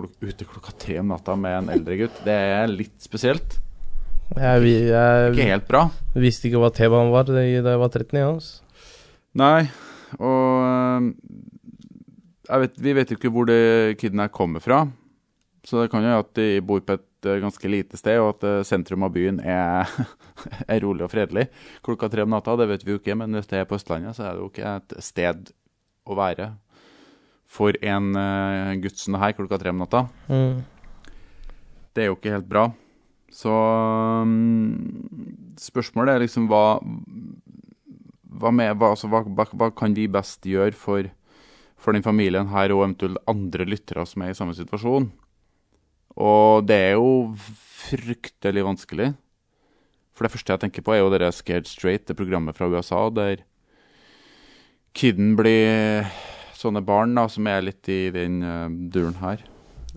klok 0.00 0.16
ute 0.32 0.46
klokka 0.48 0.72
tre 0.80 0.98
om 1.02 1.10
natta 1.12 1.36
med 1.38 1.58
en 1.62 1.72
eldre 1.76 1.96
gutt. 2.02 2.20
Det 2.26 2.34
er 2.34 2.66
litt 2.72 2.96
spesielt. 3.04 3.58
Jeg, 4.36 4.60
vi- 4.62 4.88
jeg 4.90 5.32
Ikke 5.34 5.48
helt 5.50 5.68
bra. 5.68 5.84
visste 6.14 6.46
ikke 6.50 6.60
hva 6.62 6.70
T-banen 6.74 7.10
var 7.12 7.24
da 7.26 7.40
jeg 7.42 7.62
var 7.64 7.88
13. 7.90 8.18
Ja, 8.18 8.28
altså. 8.34 8.60
Nei, 9.34 9.68
og 10.18 10.64
eh, 10.66 11.10
jeg 12.50 12.62
vet, 12.64 12.78
vi 12.82 12.92
vet 12.98 13.10
jo 13.12 13.18
ikke 13.18 13.30
hvor 13.34 13.46
det 13.50 13.98
kiden 14.00 14.18
her 14.22 14.28
kommer 14.34 14.62
fra. 14.62 14.84
Så 15.66 15.82
det 15.82 15.90
kan 15.92 16.02
jo 16.02 16.08
være 16.08 16.24
at 16.24 16.32
de 16.38 16.46
bor 16.64 16.80
på 16.80 16.94
et 16.96 17.28
eh, 17.28 17.40
ganske 17.42 17.68
lite 17.70 17.98
sted, 18.00 18.18
og 18.22 18.36
at 18.38 18.46
eh, 18.48 18.62
sentrum 18.66 19.02
av 19.06 19.12
byen 19.14 19.42
er, 19.44 19.90
er 20.72 20.80
rolig 20.86 21.04
og 21.04 21.12
fredelig 21.12 21.48
klokka 21.86 22.08
tre 22.10 22.22
om 22.24 22.30
natta. 22.32 22.54
Det 22.58 22.68
vet 22.70 22.86
vi 22.86 22.94
jo 22.94 23.02
ikke, 23.02 23.18
men 23.20 23.34
hvis 23.36 23.50
det 23.50 23.60
er 23.60 23.68
på 23.70 23.76
Østlandet, 23.78 24.16
så 24.16 24.24
er 24.30 24.34
det 24.38 24.44
jo 24.46 24.50
ikke 24.50 24.76
et 24.78 24.96
sted 25.04 25.52
å 26.10 26.16
være 26.18 26.52
for 27.50 27.74
en 27.82 28.12
uh, 28.14 28.76
gutt 28.82 29.00
som 29.00 29.16
det 29.16 29.24
her 29.24 29.34
klokka 29.38 29.58
tre 29.58 29.74
om 29.74 29.82
natta. 29.82 30.04
Mm. 30.30 30.62
Det 31.90 32.04
er 32.04 32.10
jo 32.10 32.18
ikke 32.18 32.36
helt 32.36 32.50
bra. 32.50 32.68
Så 33.30 33.50
um, 33.50 35.56
spørsmålet 35.58 36.14
er 36.14 36.24
liksom 36.24 36.46
hva 36.50 36.80
hva, 38.40 38.52
med, 38.54 38.76
hva, 38.78 38.92
altså, 38.94 39.10
hva, 39.10 39.22
hva, 39.26 39.46
hva 39.58 39.70
kan 39.76 39.94
vi 39.96 40.08
best 40.10 40.46
gjøre 40.48 40.76
for, 40.78 41.08
for 41.80 41.96
den 41.96 42.06
familien 42.06 42.50
her, 42.52 42.72
og 42.74 42.84
eventuelt 42.84 43.20
andre 43.30 43.66
lyttere 43.68 44.06
som 44.08 44.24
er 44.24 44.32
i 44.32 44.38
samme 44.38 44.56
situasjon? 44.56 45.10
Og 46.20 46.66
det 46.68 46.78
er 46.90 46.94
jo 46.98 47.10
fryktelig 47.80 48.64
vanskelig. 48.66 49.12
For 50.16 50.26
det 50.26 50.34
første 50.34 50.54
jeg 50.54 50.64
tenker 50.64 50.84
på, 50.84 50.94
er 50.94 51.02
jo 51.02 51.12
det 51.12 51.32
Scared 51.36 51.68
Straight, 51.70 52.08
det 52.08 52.18
programmet 52.18 52.56
fra 52.56 52.68
USA, 52.70 53.06
der 53.14 53.44
kiden 54.96 55.36
blir 55.38 56.08
sånne 56.60 56.82
barn 56.84 57.14
da, 57.16 57.24
som 57.32 57.46
er 57.50 57.64
litt 57.64 57.88
i 57.92 58.02
den 58.14 58.42
uh, 58.44 58.68
duren 58.92 59.16
her, 59.22 59.42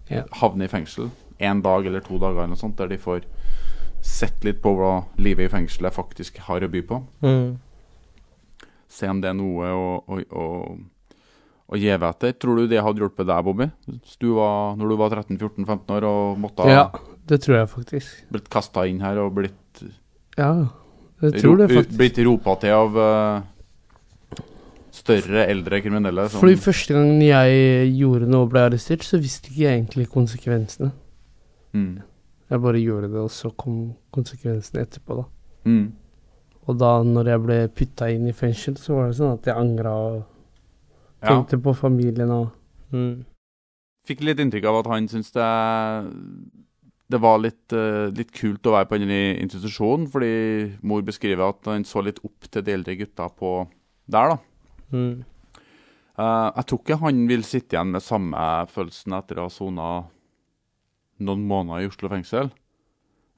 Ja. 0.10 0.24
havner 0.40 0.68
i 0.68 0.72
fengsel 0.72 1.10
en 1.44 1.62
dag 1.64 1.86
eller 1.90 2.04
to 2.04 2.18
dager 2.22 2.38
eller 2.44 2.54
noe 2.54 2.60
sånt, 2.60 2.78
der 2.80 2.88
de 2.92 2.98
får 3.02 3.24
sett 4.04 4.44
litt 4.44 4.62
på 4.64 4.74
hva 4.76 4.94
livet 5.20 5.48
i 5.48 5.52
fengselet 5.52 5.96
faktisk 5.96 6.38
har 6.48 6.64
å 6.64 6.70
by 6.72 6.82
på. 6.88 6.98
Mm. 7.24 7.54
Se 8.94 9.08
om 9.10 9.22
det 9.24 9.32
er 9.32 9.38
noe 9.38 9.70
å, 9.74 9.86
å, 10.06 10.20
å, 10.38 10.48
å 11.74 11.80
gjeve 11.80 12.10
etter. 12.14 12.36
Tror 12.38 12.60
du 12.62 12.68
det 12.70 12.84
hadde 12.84 13.02
hjulpet 13.02 13.26
deg, 13.30 13.46
Bobby? 13.48 13.70
Du 14.22 14.34
var, 14.38 14.76
når 14.80 14.92
du 14.94 14.98
var 15.00 15.16
13-14-15 15.18 15.96
år 15.98 16.08
og 16.10 16.38
måtte 16.44 16.68
ha 16.68 16.76
Ja, 16.76 16.84
det 17.32 17.42
tror 17.46 17.58
jeg 17.62 17.72
faktisk. 17.72 18.12
blitt 18.36 18.52
kasta 18.54 18.86
inn 18.92 19.02
her 19.04 19.20
og 19.24 19.34
blitt 19.40 19.84
Ja, 20.38 20.52
jeg 21.24 21.40
tror 21.42 21.58
det 21.64 21.72
faktisk. 21.72 21.98
Blitt 21.98 22.22
ropa 22.28 22.58
til 22.62 22.76
av 22.76 23.00
eh, 23.08 23.42
større, 25.04 25.46
eldre 25.52 25.82
kriminelle. 25.84 26.30
Som, 26.32 26.40
Fordi 26.42 26.56
første 26.64 26.96
gang 26.96 27.20
jeg 27.22 27.92
gjorde 27.98 28.30
noe 28.32 28.48
og 28.48 28.54
ble 28.54 28.64
arrestert, 28.70 29.04
så 29.04 29.20
visste 29.22 29.52
ikke 29.52 29.66
jeg 29.66 29.78
egentlig 29.82 30.08
konsekvensene. 30.14 30.92
Mm. 31.74 32.02
Jeg 32.54 32.62
bare 32.62 32.80
gjorde 32.84 33.10
det, 33.12 33.20
og 33.20 33.32
så 33.34 33.52
kom 33.58 33.94
konsekvensene 34.14 34.86
etterpå, 34.86 35.20
da. 35.20 35.26
Mm. 35.68 35.86
Og 36.68 36.78
da 36.80 36.92
når 37.04 37.30
jeg 37.34 37.44
ble 37.44 37.58
putta 37.76 38.08
inn 38.14 38.28
i 38.30 38.36
fengsel, 38.36 38.78
så 38.80 38.96
var 38.96 39.10
det 39.10 39.18
sånn 39.20 39.34
at 39.36 39.50
jeg 39.50 39.56
angra 39.60 39.94
og 39.94 40.24
Ja. 41.24 41.30
tenkte 41.30 41.62
på 41.64 41.76
familien 41.76 42.32
og 42.32 42.52
Mm. 42.94 43.26
Fikk 44.06 44.20
litt 44.22 44.38
inntrykk 44.38 44.66
av 44.70 44.76
at 44.84 44.88
han 44.92 45.08
syntes 45.08 45.32
det, 45.32 46.12
det 47.10 47.20
var 47.22 47.40
litt, 47.40 47.74
uh, 47.74 48.12
litt 48.14 48.32
kult 48.36 48.62
å 48.70 48.74
være 48.76 48.90
på 48.90 49.00
denne 49.02 49.40
institusjonen, 49.42 50.08
fordi 50.12 50.78
mor 50.84 51.02
beskriver 51.02 51.50
at 51.50 51.70
han 51.72 51.84
så 51.88 52.04
litt 52.06 52.20
opp 52.24 52.50
til 52.52 52.62
de 52.62 52.76
eldre 52.76 52.96
gutta 53.00 53.30
på 53.34 53.68
der, 54.10 54.36
da. 54.36 54.38
Eh, 54.94 56.50
jeg 56.56 56.66
tror 56.70 56.82
ikke 56.82 57.00
han 57.02 57.24
vil 57.30 57.46
sitte 57.48 57.76
igjen 57.76 57.94
med 57.96 58.06
samme 58.06 58.42
følelsen 58.70 59.16
etter 59.18 59.40
å 59.42 59.48
ha 59.48 59.54
sona 59.54 59.88
noen 61.24 61.48
måneder 61.50 61.86
i 61.86 61.90
Oslo 61.90 62.12
fengsel. 62.12 62.52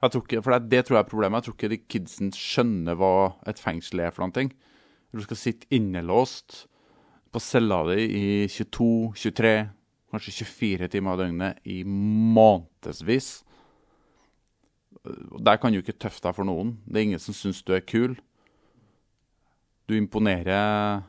Jeg 0.02 0.12
tror 0.12 0.24
ikke, 0.26 0.42
for 0.44 0.52
det, 0.52 0.68
det 0.72 0.82
tror 0.84 0.98
jeg 0.98 1.04
er 1.06 1.10
problemet. 1.10 1.40
Jeg 1.40 1.48
tror 1.48 1.56
ikke 1.56 1.72
de 1.72 1.80
kidsen 1.94 2.32
skjønner 2.36 2.98
hva 3.00 3.12
et 3.48 3.60
fengsel 3.60 4.04
er 4.04 4.12
for 4.12 4.26
noen 4.26 4.36
ting. 4.36 4.52
Du 5.16 5.22
skal 5.24 5.40
sitte 5.40 5.68
innelåst 5.72 6.66
på 7.32 7.40
cella 7.40 7.80
di 7.88 8.04
i 8.04 8.26
22, 8.52 9.16
23, 9.16 9.54
kanskje 10.12 10.36
24 10.42 10.90
timer 10.92 11.14
av 11.14 11.22
døgnet 11.22 11.68
i 11.72 11.80
månedsvis. 11.86 13.30
Der 15.06 15.60
kan 15.62 15.72
du 15.72 15.80
ikke 15.80 15.96
tøffe 15.96 16.20
deg 16.24 16.36
for 16.36 16.48
noen. 16.48 16.76
Det 16.84 17.00
er 17.00 17.08
ingen 17.08 17.22
som 17.22 17.36
syns 17.36 17.62
du 17.64 17.72
er 17.76 17.84
kul. 17.86 18.18
Du 19.86 19.94
imponerer 19.96 21.06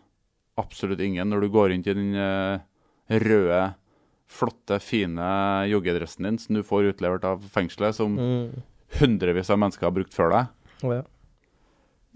absolutt 0.57 1.01
ingen 1.03 1.29
når 1.29 1.45
du 1.45 1.51
går 1.53 1.73
inn 1.75 1.83
til 1.85 1.97
den 1.99 2.15
eh, 2.17 2.63
røde, 3.23 3.61
flotte, 4.27 4.79
fine 4.83 5.27
joggedressen 5.71 6.27
din 6.27 6.39
som 6.41 6.57
du 6.57 6.63
får 6.67 6.91
utlevert 6.91 7.27
av 7.27 7.45
fengselet, 7.53 7.95
som 7.95 8.17
Mm. 8.17 8.63
hundrevis 8.99 9.49
av 9.49 9.59
mennesker 9.59 9.87
har 9.87 9.95
brukt 9.95 10.13
før 10.15 10.33
deg. 10.33 10.49
Oh, 10.83 10.95
ja. 10.95 11.03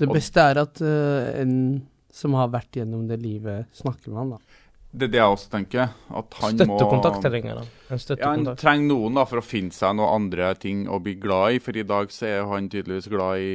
Det 0.02 0.08
beste 0.10 0.42
er 0.42 0.58
at 0.62 0.82
uh, 0.82 1.40
en 1.40 1.56
som 2.12 2.34
har 2.36 2.50
vært 2.52 2.76
gjennom 2.82 3.06
det 3.08 3.20
livet, 3.22 3.70
snakker 3.78 4.12
med 4.12 4.18
han, 4.20 4.32
da. 4.36 4.60
Det 4.92 5.08
er 5.08 5.12
det 5.14 5.20
jeg 5.22 5.34
også 5.36 5.52
tenker. 5.54 5.92
At 6.20 6.34
han 6.42 6.58
Støttekontakt 6.58 7.20
må 7.22 7.24
trenger 7.24 7.60
han. 7.62 7.68
En 7.88 8.02
Ja, 8.20 8.32
han 8.34 8.58
trenger 8.60 8.88
noen 8.90 9.16
da 9.16 9.24
for 9.30 9.40
å 9.40 9.46
finne 9.46 9.72
seg 9.72 9.96
noen 9.96 10.16
andre 10.18 10.50
ting 10.60 10.82
å 10.92 11.00
bli 11.00 11.14
glad 11.16 11.56
i, 11.56 11.62
for 11.64 11.78
i 11.80 11.86
dag 11.88 12.12
så 12.12 12.28
er 12.28 12.50
han 12.50 12.68
tydeligvis 12.68 13.08
glad 13.08 13.40
i 13.40 13.54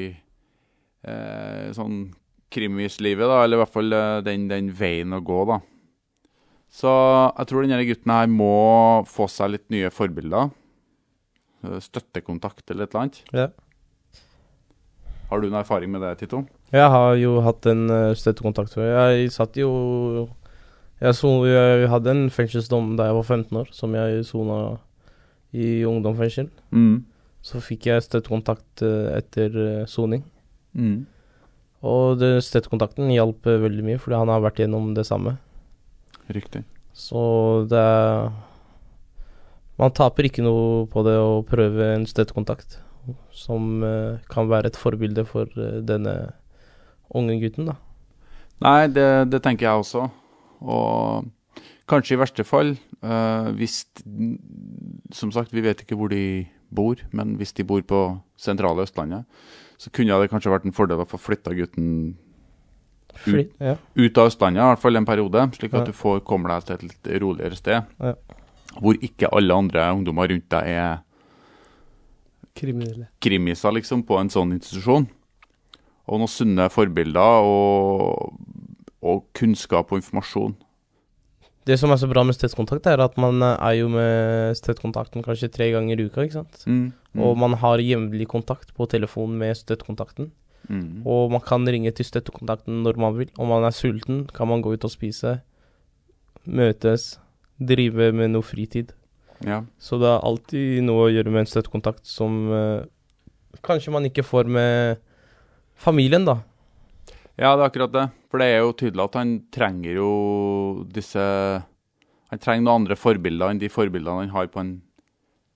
eh, 1.05 1.67
sånn 1.77 2.15
krimislivet, 2.53 3.27
da, 3.27 3.43
eller 3.45 3.59
i 3.59 3.63
hvert 3.65 3.75
fall 3.75 3.97
eh, 3.97 4.21
den, 4.27 4.47
den 4.51 4.71
veien 4.77 5.17
å 5.17 5.23
gå, 5.25 5.43
da. 5.51 5.61
Så 6.77 6.91
jeg 6.91 7.49
tror 7.49 7.65
denne 7.65 7.87
gutten 7.89 8.13
her 8.13 8.31
må 8.31 8.55
få 9.09 9.29
seg 9.33 9.55
litt 9.55 9.67
nye 9.73 9.91
forbilder. 9.95 10.51
Eh, 11.65 11.79
Støttekontakt 11.83 12.67
eller 12.71 12.87
et 12.87 12.95
eller 12.95 13.07
annet. 13.07 13.23
Ja. 13.33 13.49
Har 15.31 15.43
du 15.43 15.49
noen 15.49 15.63
erfaring 15.63 15.91
med 15.91 16.05
det, 16.05 16.13
Tito? 16.23 16.45
Jeg 16.75 16.91
har 16.93 17.17
jo 17.19 17.39
hatt 17.47 17.67
en 17.71 17.89
eh, 17.91 18.15
støttekontakt 18.19 18.77
før. 18.77 18.93
Jeg 18.95 19.33
satt 19.35 19.59
jo 19.59 19.71
jeg, 21.01 21.13
så, 21.19 21.31
jeg 21.49 21.91
hadde 21.93 22.13
en 22.13 22.29
fengselsdom 22.33 22.95
da 22.97 23.11
jeg 23.11 23.19
var 23.19 23.27
15 23.27 23.59
år, 23.61 23.75
som 23.75 23.97
jeg 23.99 24.23
sona 24.29 24.61
i 25.57 25.83
ungdomsfengsel. 25.89 26.49
Mm. 26.73 27.05
Så 27.45 27.61
fikk 27.63 27.91
jeg 27.91 28.05
støttekontakt 28.05 28.83
etter 28.83 29.85
soning. 29.91 30.25
Mm. 30.77 31.05
Og 31.85 32.23
støttekontakten 32.43 33.11
hjalp 33.13 33.47
eh, 33.47 33.61
veldig 33.61 33.85
mye, 33.85 34.01
fordi 34.01 34.17
han 34.21 34.33
har 34.33 34.45
vært 34.45 34.63
gjennom 34.63 34.95
det 34.97 35.05
samme. 35.09 35.37
Riktig. 36.33 36.65
Så 36.97 37.67
det 37.69 37.79
er 37.79 38.31
Man 39.77 39.93
taper 39.93 40.25
ikke 40.25 40.41
noe 40.41 40.87
på 40.89 41.03
det 41.05 41.19
å 41.21 41.43
prøve 41.45 41.91
en 41.93 42.07
støttekontakt 42.09 42.79
som 43.37 43.83
eh, 43.85 44.23
kan 44.33 44.49
være 44.49 44.73
et 44.73 44.79
forbilde 44.81 45.27
for 45.29 45.51
eh, 45.61 45.83
denne 45.85 46.15
unge 47.15 47.37
gutten, 47.43 47.69
da. 47.69 47.77
Nei, 48.65 48.89
det, 48.89 49.29
det 49.29 49.43
tenker 49.45 49.69
jeg 49.69 49.83
også. 49.83 50.07
Og 50.65 51.29
kanskje 51.91 52.17
i 52.17 52.21
verste 52.23 52.47
fall, 52.49 52.75
eh, 53.05 53.51
hvis 53.59 53.85
Som 55.15 55.31
sagt, 55.31 55.53
vi 55.53 55.63
vet 55.63 55.85
ikke 55.85 55.97
hvor 55.97 56.09
de 56.09 56.47
bor, 56.75 56.97
men 57.13 57.37
hvis 57.37 57.53
de 57.53 57.65
bor 57.65 57.83
på 57.83 58.01
sentrale 58.37 58.83
Østlandet, 58.83 59.25
så 59.79 59.91
kunne 59.93 60.17
det 60.21 60.31
kanskje 60.33 60.51
vært 60.53 60.65
en 60.69 60.73
fordel 60.77 61.03
å 61.03 61.09
få 61.09 61.19
flytta 61.21 61.53
gutten 61.57 61.91
Fly, 63.17 63.47
ut, 63.47 63.53
ja. 63.61 63.77
ut 63.97 64.19
av 64.21 64.29
Østlandet, 64.29 64.61
i 64.61 64.67
hvert 64.71 64.81
fall 64.83 64.97
en 64.97 65.07
periode, 65.09 65.45
slik 65.57 65.73
at 65.75 65.81
Ja. 65.81 65.85
du 65.89 65.93
får 65.97 66.21
kommer 66.25 66.49
deg 66.53 66.65
til 66.67 66.75
et 66.77 66.83
litt 66.83 67.23
roligere 67.23 67.57
sted. 67.57 67.85
Ja. 68.01 68.15
Hvor 68.77 68.99
ikke 69.01 69.31
alle 69.33 69.55
andre 69.57 69.87
ungdommer 69.95 70.29
rundt 70.29 70.49
deg 70.53 70.69
er 70.69 70.99
Kriminelle. 72.57 73.09
krimiser, 73.21 73.73
liksom, 73.73 74.03
på 74.07 74.19
en 74.21 74.29
sånn 74.33 74.53
institusjon. 74.57 75.09
Og 76.09 76.21
noen 76.21 76.29
sunne 76.31 76.69
forbilder 76.71 77.43
og, 77.45 78.37
og 79.03 79.25
kunnskap 79.37 79.91
og 79.93 79.99
informasjon. 80.01 80.55
Det 81.67 81.75
som 81.81 81.91
er 81.91 81.99
så 81.99 82.07
bra 82.07 82.23
med 82.23 82.37
stedskontakt, 82.37 82.87
er 82.87 83.03
at 83.03 83.17
man 83.19 83.43
eh, 83.43 83.57
er 83.59 83.79
jo 83.81 83.91
med 83.91 84.55
støttekontakten 84.59 85.25
kanskje 85.27 85.51
tre 85.51 85.73
ganger 85.75 85.99
i 85.99 86.07
uka, 86.07 86.23
ikke 86.23 86.39
sant. 86.39 86.61
Mm, 86.67 86.93
mm. 86.95 87.23
Og 87.27 87.39
man 87.43 87.57
har 87.59 87.83
jevnlig 87.83 88.29
kontakt 88.31 88.71
på 88.77 88.87
telefon 88.91 89.35
med 89.41 89.59
støttekontakten. 89.59 90.31
Mm. 90.71 91.03
Og 91.07 91.31
man 91.35 91.43
kan 91.43 91.67
ringe 91.67 91.91
til 91.95 92.07
støttekontakten 92.07 92.83
når 92.87 93.01
man 93.03 93.19
vil. 93.19 93.31
Om 93.39 93.51
man 93.51 93.67
er 93.67 93.75
sulten, 93.75 94.25
kan 94.35 94.51
man 94.51 94.63
gå 94.63 94.77
ut 94.77 94.87
og 94.87 94.95
spise, 94.95 95.41
møtes, 96.47 97.17
drive 97.59 98.13
med 98.15 98.35
noe 98.35 98.47
fritid. 98.47 98.95
Ja. 99.45 99.65
Så 99.83 99.99
det 100.01 100.09
er 100.09 100.25
alltid 100.25 100.85
noe 100.87 101.09
å 101.09 101.13
gjøre 101.13 101.33
med 101.33 101.45
en 101.45 101.51
støttekontakt 101.51 102.07
som 102.09 102.47
eh, 102.53 102.87
kanskje 103.67 103.95
man 103.95 104.07
ikke 104.09 104.25
får 104.27 104.49
med 104.49 105.03
familien, 105.77 106.25
da. 106.29 106.41
Ja, 107.37 107.53
det 107.53 107.61
er 107.61 107.69
akkurat 107.69 107.93
det. 107.93 108.07
For 108.37 108.43
det 108.45 108.51
er 108.53 108.59
jo 108.61 108.73
tydelig 108.77 109.01
at 109.01 109.15
han 109.17 109.31
trenger 109.49 109.95
jo 109.97 110.09
disse 110.93 111.23
Han 112.29 112.41
trenger 112.43 112.67
noen 112.67 112.83
andre 112.83 112.97
forbilder 113.01 113.49
enn 113.55 113.61
de 113.63 113.71
forbildene 113.73 114.27
han 114.27 114.33
har 114.35 114.51
på 114.53 114.61
en 114.61 114.75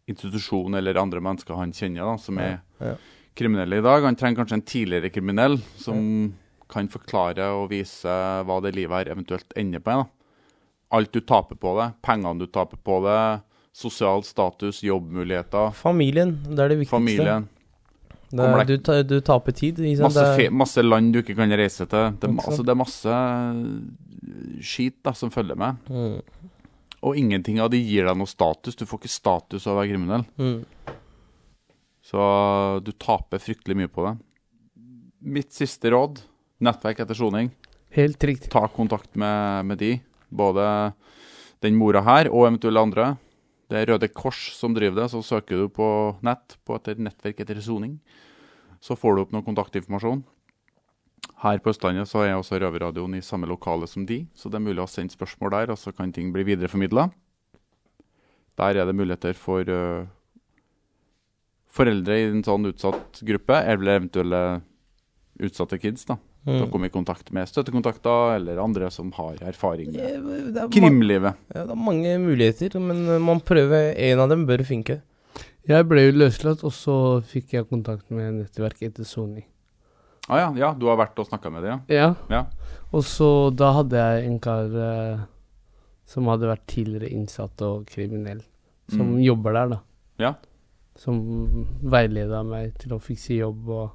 institusjon 0.09 0.79
eller 0.79 0.97
andre 0.97 1.21
mennesker 1.21 1.59
han 1.61 1.75
kjenner, 1.77 2.07
da, 2.09 2.15
som 2.17 2.39
er 2.41 2.55
Ja. 2.81 2.95
kriminelle 3.37 3.77
i 3.79 3.85
dag. 3.85 4.03
Han 4.03 4.17
trenger 4.17 4.41
kanskje 4.41 4.57
en 4.57 4.65
tidligere 4.65 5.11
kriminell 5.13 5.59
som 5.77 6.33
kan 6.71 6.89
forklare 6.89 7.51
og 7.53 7.69
vise 7.75 8.09
hva 8.49 8.63
det 8.63 8.73
livet 8.79 8.97
her 8.97 9.13
eventuelt 9.13 9.53
ender 9.61 9.83
på. 9.85 9.99
Da. 10.01 10.07
Alt 10.97 11.13
du 11.13 11.21
taper 11.21 11.61
på 11.61 11.77
det, 11.83 11.91
pengene 12.03 12.39
du 12.41 12.47
taper 12.47 12.79
på 12.81 13.03
det, 13.05 13.43
sosial 13.77 14.25
status, 14.25 14.81
jobbmuligheter. 14.83 15.75
Familien, 15.75 16.39
det 16.49 16.59
er 16.65 16.69
det 16.73 16.79
viktigste. 16.87 16.97
Familien. 16.97 17.49
Det 18.31 18.65
du, 18.69 18.77
ta, 18.79 19.01
du 19.03 19.17
taper 19.27 19.55
tid. 19.57 19.81
Liksom. 19.83 20.07
Masse, 20.07 20.51
masse 20.55 20.85
land 20.85 21.13
du 21.15 21.21
ikke 21.23 21.35
kan 21.39 21.51
reise 21.59 21.87
til. 21.91 22.15
Det, 22.21 22.31
altså, 22.31 22.63
det 22.63 22.75
er 22.75 22.79
masse 22.79 23.17
skit 24.63 25.01
da, 25.07 25.15
som 25.17 25.33
følger 25.35 25.59
med. 25.59 25.91
Mm. 25.91 26.51
Og 27.01 27.17
ingenting 27.17 27.59
av 27.65 27.73
det 27.73 27.81
gir 27.83 28.07
deg 28.07 28.19
noe 28.21 28.31
status. 28.31 28.77
Du 28.79 28.85
får 28.87 29.03
ikke 29.03 29.13
status 29.13 29.67
av 29.67 29.75
å 29.75 29.81
være 29.81 29.93
kriminell. 29.95 30.27
Mm. 30.39 30.61
Så 32.11 32.21
du 32.85 32.93
taper 33.01 33.43
fryktelig 33.43 33.79
mye 33.81 33.91
på 33.91 34.05
det. 34.07 34.15
Mitt 35.21 35.51
siste 35.57 35.91
råd, 35.93 36.21
nettverk 36.65 37.03
etter 37.03 37.19
soning. 37.19 37.51
Helt 37.97 38.23
riktig. 38.25 38.53
Ta 38.53 38.67
kontakt 38.71 39.17
med, 39.19 39.67
med 39.67 39.81
de. 39.81 39.97
Både 40.31 40.65
den 41.65 41.77
mora 41.79 42.05
her 42.07 42.31
og 42.31 42.47
eventuelle 42.47 42.85
andre. 42.87 43.09
Det 43.71 43.79
er 43.79 43.87
Røde 43.87 44.09
Kors 44.11 44.49
som 44.59 44.75
driver 44.75 45.05
det, 45.05 45.11
så 45.13 45.21
søker 45.23 45.63
du 45.63 45.69
på 45.71 45.87
nett 46.27 46.57
på 46.67 46.75
etter 46.75 46.99
nettverk 46.99 47.45
etter 47.45 47.61
soning. 47.63 48.01
Så 48.83 48.97
får 48.99 49.15
du 49.15 49.23
opp 49.23 49.35
noe 49.35 49.47
kontaktinformasjon. 49.47 50.25
Her 51.45 51.61
på 51.63 51.71
Østlandet 51.71 52.11
så 52.11 52.25
er 52.25 52.35
også 52.35 52.59
Røverradioen 52.59 53.15
i 53.15 53.23
samme 53.23 53.47
lokale 53.49 53.87
som 53.89 54.03
de, 54.09 54.25
så 54.35 54.51
det 54.51 54.59
er 54.59 54.65
mulig 54.67 54.83
å 54.83 54.89
sende 54.91 55.15
spørsmål 55.15 55.55
der, 55.55 55.71
og 55.73 55.79
så 55.79 55.95
kan 55.95 56.11
ting 56.13 56.33
bli 56.35 56.43
videreformidla. 56.51 57.07
Der 58.59 58.81
er 58.81 58.89
det 58.91 58.97
muligheter 58.99 59.39
for 59.39 59.71
uh, 59.71 60.11
foreldre 61.71 62.19
i 62.19 62.27
en 62.33 62.43
sånn 62.45 62.67
utsatt 62.73 63.23
gruppe, 63.25 63.55
eller 63.71 64.01
eventuelle 64.01 64.43
utsatte 65.41 65.79
kids, 65.81 66.09
da. 66.11 66.19
Mm. 66.47 66.55
Til 66.57 66.63
å 66.65 66.71
komme 66.73 66.89
i 66.89 66.93
kontakt 66.95 67.29
med 67.37 67.49
støttekontakter 67.51 68.37
eller 68.39 68.57
andre 68.63 68.87
som 68.91 69.11
har 69.13 69.37
erfaring 69.45 69.91
med 69.93 70.55
det 70.55 70.63
er 70.63 70.71
krimlivet. 70.73 71.37
Ja, 71.53 71.67
det 71.69 71.75
er 71.75 71.81
mange 71.85 72.15
muligheter, 72.23 72.79
men 72.81 73.03
eh, 73.13 73.19
man 73.21 73.43
prøver 73.45 73.91
en 73.93 74.23
av 74.25 74.31
dem 74.33 74.47
bør 74.49 74.63
funke. 74.65 75.03
Jeg 75.69 75.85
ble 75.91 76.07
jo 76.07 76.15
løslatt, 76.17 76.65
og 76.65 76.73
så 76.73 76.95
fikk 77.29 77.53
jeg 77.59 77.69
kontakt 77.69 78.09
med 78.11 78.39
nettverket 78.39 78.89
etter 78.95 79.05
soning. 79.05 79.45
Ah, 80.31 80.39
ja, 80.41 80.49
ja, 80.57 80.71
du 80.73 80.87
har 80.89 80.97
vært 80.97 81.19
og 81.21 81.29
snakka 81.29 81.51
med 81.53 81.63
dem, 81.67 81.83
ja? 81.91 81.99
Ja. 81.99 82.09
Ja. 82.33 82.41
Og 82.97 83.05
så 83.05 83.29
da 83.53 83.73
hadde 83.77 84.01
jeg 84.01 84.25
en 84.31 84.41
kar 84.41 84.73
eh, 84.73 85.21
som 86.09 86.27
hadde 86.33 86.49
vært 86.49 86.65
tidligere 86.73 87.13
innsatt 87.13 87.61
og 87.69 87.85
kriminell, 87.93 88.41
som 88.89 89.13
Mm. 89.13 89.21
jobber 89.29 89.53
der, 89.53 89.69
da. 89.77 89.81
Ja. 90.25 90.33
Som 90.97 91.21
veileda 91.83 92.41
meg 92.49 92.79
til 92.81 92.97
å 92.97 92.99
fikse 93.03 93.37
jobb 93.37 93.69
og, 93.69 93.91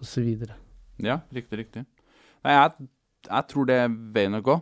og 0.00 0.08
så 0.08 0.24
videre. 0.24 0.56
Ja, 1.04 1.20
riktig, 1.34 1.62
riktig. 1.64 1.84
Nei, 2.44 2.56
jeg, 2.56 2.90
jeg 3.28 3.48
tror 3.52 3.68
det 3.68 3.78
er 3.84 3.94
veien 4.14 4.38
å 4.38 4.42
gå. 4.44 4.56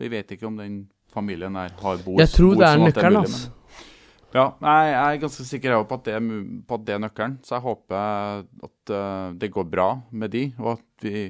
Vi 0.00 0.08
vet 0.12 0.36
ikke 0.36 0.48
om 0.48 0.56
den 0.56 0.82
familien 1.12 1.56
her 1.58 1.72
har 1.82 2.04
bord 2.04 2.22
Jeg 2.22 2.32
tror 2.32 2.54
bord 2.54 2.62
det 2.62 2.68
er 2.68 2.78
sånn 2.78 2.86
nøkkelen, 2.88 3.18
altså. 3.24 3.56
Ja, 4.30 4.44
nei, 4.62 4.76
jeg 4.86 5.00
er 5.02 5.22
ganske 5.24 5.44
sikker 5.48 5.74
på 5.90 5.96
at, 5.98 6.06
det 6.06 6.18
på 6.68 6.76
at 6.76 6.84
det 6.86 6.94
er 6.94 7.02
nøkkelen. 7.02 7.40
Så 7.42 7.56
jeg 7.56 7.64
håper 7.64 8.44
at 8.68 8.92
eh, 8.94 9.32
det 9.42 9.50
går 9.50 9.66
bra 9.66 9.88
med 10.14 10.30
de, 10.30 10.44
og 10.60 10.76
at 10.76 11.06
vi 11.06 11.24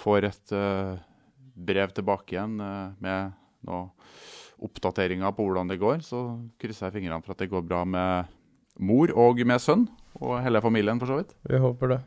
får 0.00 0.28
et 0.30 0.54
eh, 0.56 0.94
brev 1.70 1.92
tilbake 1.96 2.36
igjen 2.36 2.56
eh, 2.64 2.94
med 3.04 3.36
noen 3.68 3.90
oppdateringer 4.64 5.36
på 5.36 5.44
hvordan 5.46 5.68
det 5.72 5.80
går. 5.82 6.00
Så 6.04 6.22
krysser 6.60 6.88
jeg 6.88 6.98
fingrene 6.98 7.20
for 7.24 7.36
at 7.36 7.44
det 7.44 7.50
går 7.52 7.64
bra 7.66 7.84
med 7.84 8.32
mor 8.80 9.12
og 9.20 9.44
med 9.44 9.60
sønn, 9.60 9.84
og 10.16 10.40
hele 10.40 10.64
familien 10.64 11.00
for 11.00 11.12
så 11.12 11.20
vidt. 11.20 11.36
Vi 11.48 11.60
håper 11.60 11.92
det. 11.92 12.00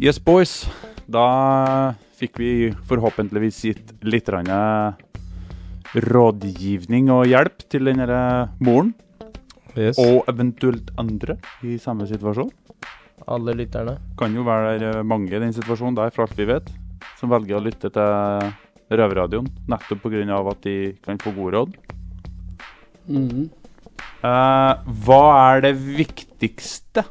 Yes, 0.00 0.16
boys. 0.16 0.62
Da 1.12 1.92
fikk 2.16 2.38
vi 2.40 2.50
forhåpentligvis 2.88 3.56
gitt 3.66 3.90
litt 4.00 4.30
eh, 4.32 5.00
rådgivning 5.92 7.10
og 7.12 7.26
hjelp 7.28 7.66
til 7.68 7.84
den 7.84 8.00
derre 8.00 8.48
moren. 8.64 8.94
Yes. 9.76 9.98
Og 10.00 10.24
eventuelt 10.32 10.88
andre 10.96 11.36
i 11.60 11.76
samme 11.76 12.06
situasjon. 12.08 12.48
Alle 13.28 13.52
lytterne. 13.58 13.98
Kan 14.16 14.32
jo 14.32 14.46
være 14.46 14.78
eh, 14.80 15.02
mange 15.04 15.34
i 15.36 15.42
den 15.42 15.52
situasjonen 15.52 15.98
der, 15.98 16.14
for 16.16 16.24
alt 16.24 16.38
vi 16.38 16.46
vet, 16.48 16.70
som 17.20 17.28
velger 17.34 17.58
å 17.58 17.64
lytte 17.66 17.92
til 17.92 18.48
Røverradioen 18.96 19.52
nettopp 19.68 20.06
pga. 20.06 20.38
at 20.40 20.62
de 20.64 20.94
kan 21.04 21.20
få 21.20 21.34
gode 21.36 21.58
råd. 21.58 21.76
Mhm. 23.04 23.50
Eh, 24.24 24.72
hva 25.04 25.22
er 25.52 25.60
det 25.68 25.74
viktigste 25.76 27.04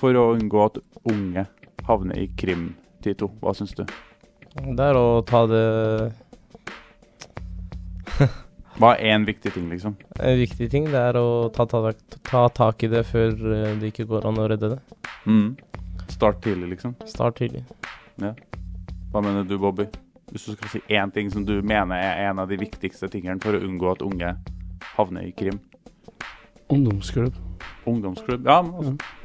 for 0.00 0.16
å 0.16 0.32
unngå 0.32 0.64
at 0.64 0.80
unge 1.08 1.46
havner 1.86 2.18
i 2.18 2.28
krim, 2.38 2.74
Tito? 3.02 3.30
Hva 3.42 3.54
syns 3.56 3.74
du? 3.78 3.84
Det 4.52 4.84
er 4.84 4.98
å 4.98 5.22
ta 5.26 5.46
det 5.48 5.64
Hva 8.78 8.92
er 8.94 9.14
én 9.14 9.26
viktig 9.28 9.52
ting, 9.54 9.68
liksom? 9.72 9.96
En 10.20 10.38
viktig 10.40 10.68
ting 10.72 10.88
det 10.92 11.00
er 11.00 11.18
å 11.20 11.48
ta, 11.54 11.66
ta, 11.68 11.92
ta 12.28 12.42
tak 12.52 12.84
i 12.84 12.90
det 12.92 13.04
før 13.08 13.32
eh, 13.32 13.74
det 13.80 13.92
ikke 13.92 14.08
går 14.10 14.28
an 14.28 14.40
å 14.40 14.46
redde 14.52 14.74
det. 14.74 14.80
Mm. 15.28 15.50
Start 16.12 16.42
tidlig, 16.44 16.74
liksom. 16.76 16.94
Start 17.08 17.38
tidlig. 17.40 17.64
Ja. 18.22 18.32
Hva 19.12 19.22
mener 19.24 19.44
du, 19.48 19.58
Bobby? 19.60 19.88
Hvis 20.32 20.46
du 20.48 20.54
skal 20.56 20.72
si 20.72 20.80
én 20.88 21.12
ting 21.12 21.28
som 21.32 21.44
du 21.44 21.58
mener 21.60 21.96
er 22.00 22.30
en 22.30 22.40
av 22.40 22.48
de 22.48 22.56
viktigste 22.60 23.10
tingene 23.12 23.40
for 23.42 23.56
å 23.56 23.64
unngå 23.64 23.90
at 23.92 24.04
unge 24.04 24.34
havner 24.96 25.28
i 25.28 25.34
krim? 25.36 25.60
Ungdomsklubb. 26.72 27.36
Ungdomsklubb? 27.88 28.48
Ja, 28.48 28.62
men 28.64 28.78
altså 28.80 29.21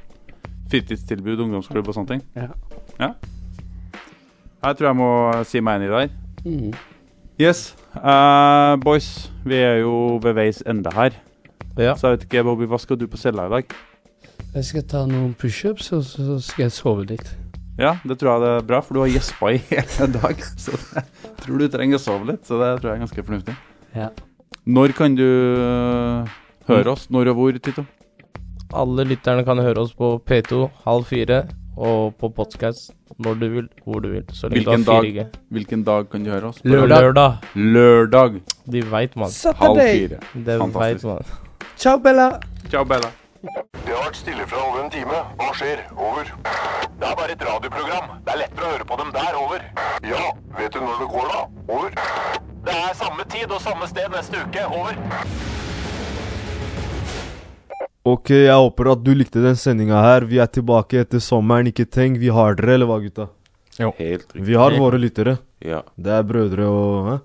Fritidstilbud, 0.71 1.45
ungdomsklubb 1.45 1.87
og 1.87 1.97
sånne 1.97 2.15
ting? 2.15 2.23
Ja. 2.35 2.51
ja. 2.99 3.11
Jeg 4.63 4.77
tror 4.77 4.89
jeg 4.89 4.97
må 4.99 5.09
si 5.47 5.61
meg 5.63 5.81
enig 5.81 5.91
der. 5.93 6.13
Mm. 6.43 6.73
Yes. 7.41 7.75
Uh, 7.93 8.75
boys, 8.81 9.31
vi 9.45 9.59
er 9.61 9.81
jo 9.83 10.17
ved 10.23 10.37
veis 10.37 10.63
ende 10.65 10.91
her. 10.95 11.17
Ja. 11.77 11.93
Så 11.93 12.07
jeg 12.07 12.17
vet 12.17 12.25
ikke, 12.27 12.43
Bobby, 12.47 12.65
hva 12.69 12.79
skal 12.81 12.97
du 12.99 13.05
på 13.09 13.19
cella 13.21 13.45
i 13.47 13.53
dag? 13.53 13.75
Jeg 14.55 14.65
skal 14.65 14.87
ta 14.89 15.03
noen 15.05 15.35
pushups, 15.37 15.91
og 15.93 16.01
så 16.07 16.39
skal 16.41 16.67
jeg 16.67 16.73
sove 16.73 17.05
litt. 17.11 17.29
Ja, 17.77 17.93
det 18.01 18.17
tror 18.17 18.31
jeg 18.31 18.41
det 18.41 18.53
er 18.55 18.65
bra, 18.71 18.79
for 18.81 18.97
du 18.97 19.03
har 19.03 19.11
gjespa 19.13 19.51
i 19.53 19.59
hele 19.69 20.07
dag. 20.15 20.41
Så 20.57 20.73
det, 20.73 21.03
jeg 21.27 21.35
tror 21.43 21.61
du 21.61 21.67
trenger 21.69 21.99
å 21.99 22.01
sove 22.01 22.31
litt, 22.31 22.41
så 22.49 22.57
det 22.57 22.71
tror 22.79 22.89
jeg 22.89 22.97
er 22.97 23.03
ganske 23.05 23.25
fornuftig. 23.27 23.57
Ja. 23.93 24.09
Når 24.67 24.95
kan 24.97 25.13
du 25.15 25.23
øh, 25.23 26.33
høre 26.67 26.95
oss? 26.95 27.05
Når 27.13 27.31
og 27.31 27.37
hvor, 27.37 27.59
Tito? 27.61 27.85
Alle 28.73 29.05
lytterne 29.07 29.45
kan 29.47 29.59
høre 29.63 29.79
oss 29.79 29.93
på 29.95 30.17
P2 30.27 30.65
halv 30.83 31.05
fire 31.07 31.43
og 31.77 32.15
på 32.19 32.29
podcast 32.35 32.91
når 33.23 33.37
du 33.39 33.45
vil, 33.49 33.67
hvor 33.85 34.01
du 34.03 34.09
vil. 34.11 34.25
Så 34.33 34.49
lenge 34.49 34.65
Hvilken 34.65 34.83
du 34.83 34.91
har 34.91 35.01
dag, 35.01 35.37
hvilken 35.49 35.83
dag 35.83 36.09
kan 36.11 36.23
du 36.25 36.29
høre 36.31 36.49
oss? 36.49 36.59
Lørdag. 36.63 37.01
Lørdag. 37.01 37.37
Lørdag. 37.55 38.41
De 38.71 38.81
veit, 38.91 39.15
mann. 39.15 39.31
Halv 39.55 39.79
fire. 39.79 40.19
Det 40.33 40.59
Fantastisk. 40.59 41.05
Vet, 41.05 41.13
man. 41.13 41.23
Ciao, 41.77 41.97
Bella. 41.97 42.39
Ciao, 42.69 42.83
Bella. 42.83 43.09
Det 43.41 43.93
har 43.93 44.03
vært 44.03 44.17
stille 44.19 44.47
fra 44.47 44.63
over 44.67 44.83
en 44.83 44.91
time. 44.91 45.19
Hva 45.39 45.51
skjer? 45.55 45.83
Over. 45.95 46.33
Det 46.99 47.07
er 47.07 47.15
bare 47.15 47.31
et 47.31 47.45
radioprogram. 47.47 48.09
Det 48.25 48.33
er 48.33 48.41
lettere 48.43 48.65
å 48.65 48.73
høre 48.73 48.89
på 48.89 48.97
dem 49.03 49.13
der. 49.15 49.37
Over. 49.43 49.63
Ja, 50.03 50.23
vet 50.57 50.73
du 50.73 50.81
når 50.81 51.05
det 51.05 51.09
går 51.13 51.29
da? 51.31 51.45
Over. 51.69 52.01
Det 52.67 52.75
er 52.75 52.97
samme 52.99 53.23
tid 53.31 53.53
og 53.53 53.61
samme 53.61 53.87
sted 53.87 54.11
neste 54.11 54.43
uke. 54.43 54.65
Over. 54.67 55.56
Ok, 58.07 58.29
jeg 58.31 58.55
håper 58.55 58.87
at 58.93 59.01
du 59.03 59.09
likte 59.17 59.41
den 59.43 59.57
sendinga 59.59 59.99
her. 59.99 60.25
Vi 60.29 60.37
er 60.39 60.47
tilbake 60.47 61.01
etter 61.01 61.19
sommeren. 61.23 61.67
Ikke 61.71 61.83
tenk, 61.83 62.19
vi 62.21 62.29
har 62.31 62.55
dere, 62.55 62.77
eller 62.77 62.87
hva, 62.87 63.01
gutta? 63.03 63.25
Jo. 63.77 63.91
Helt 63.97 64.29
riktig. 64.31 64.45
Vi 64.47 64.55
har 64.57 64.75
våre 64.79 64.99
lyttere. 65.01 65.37
Ja. 65.65 65.81
Det 65.99 66.13
er 66.15 66.23
brødre 66.27 66.67
og 66.71 67.09
hæ? 67.09 67.17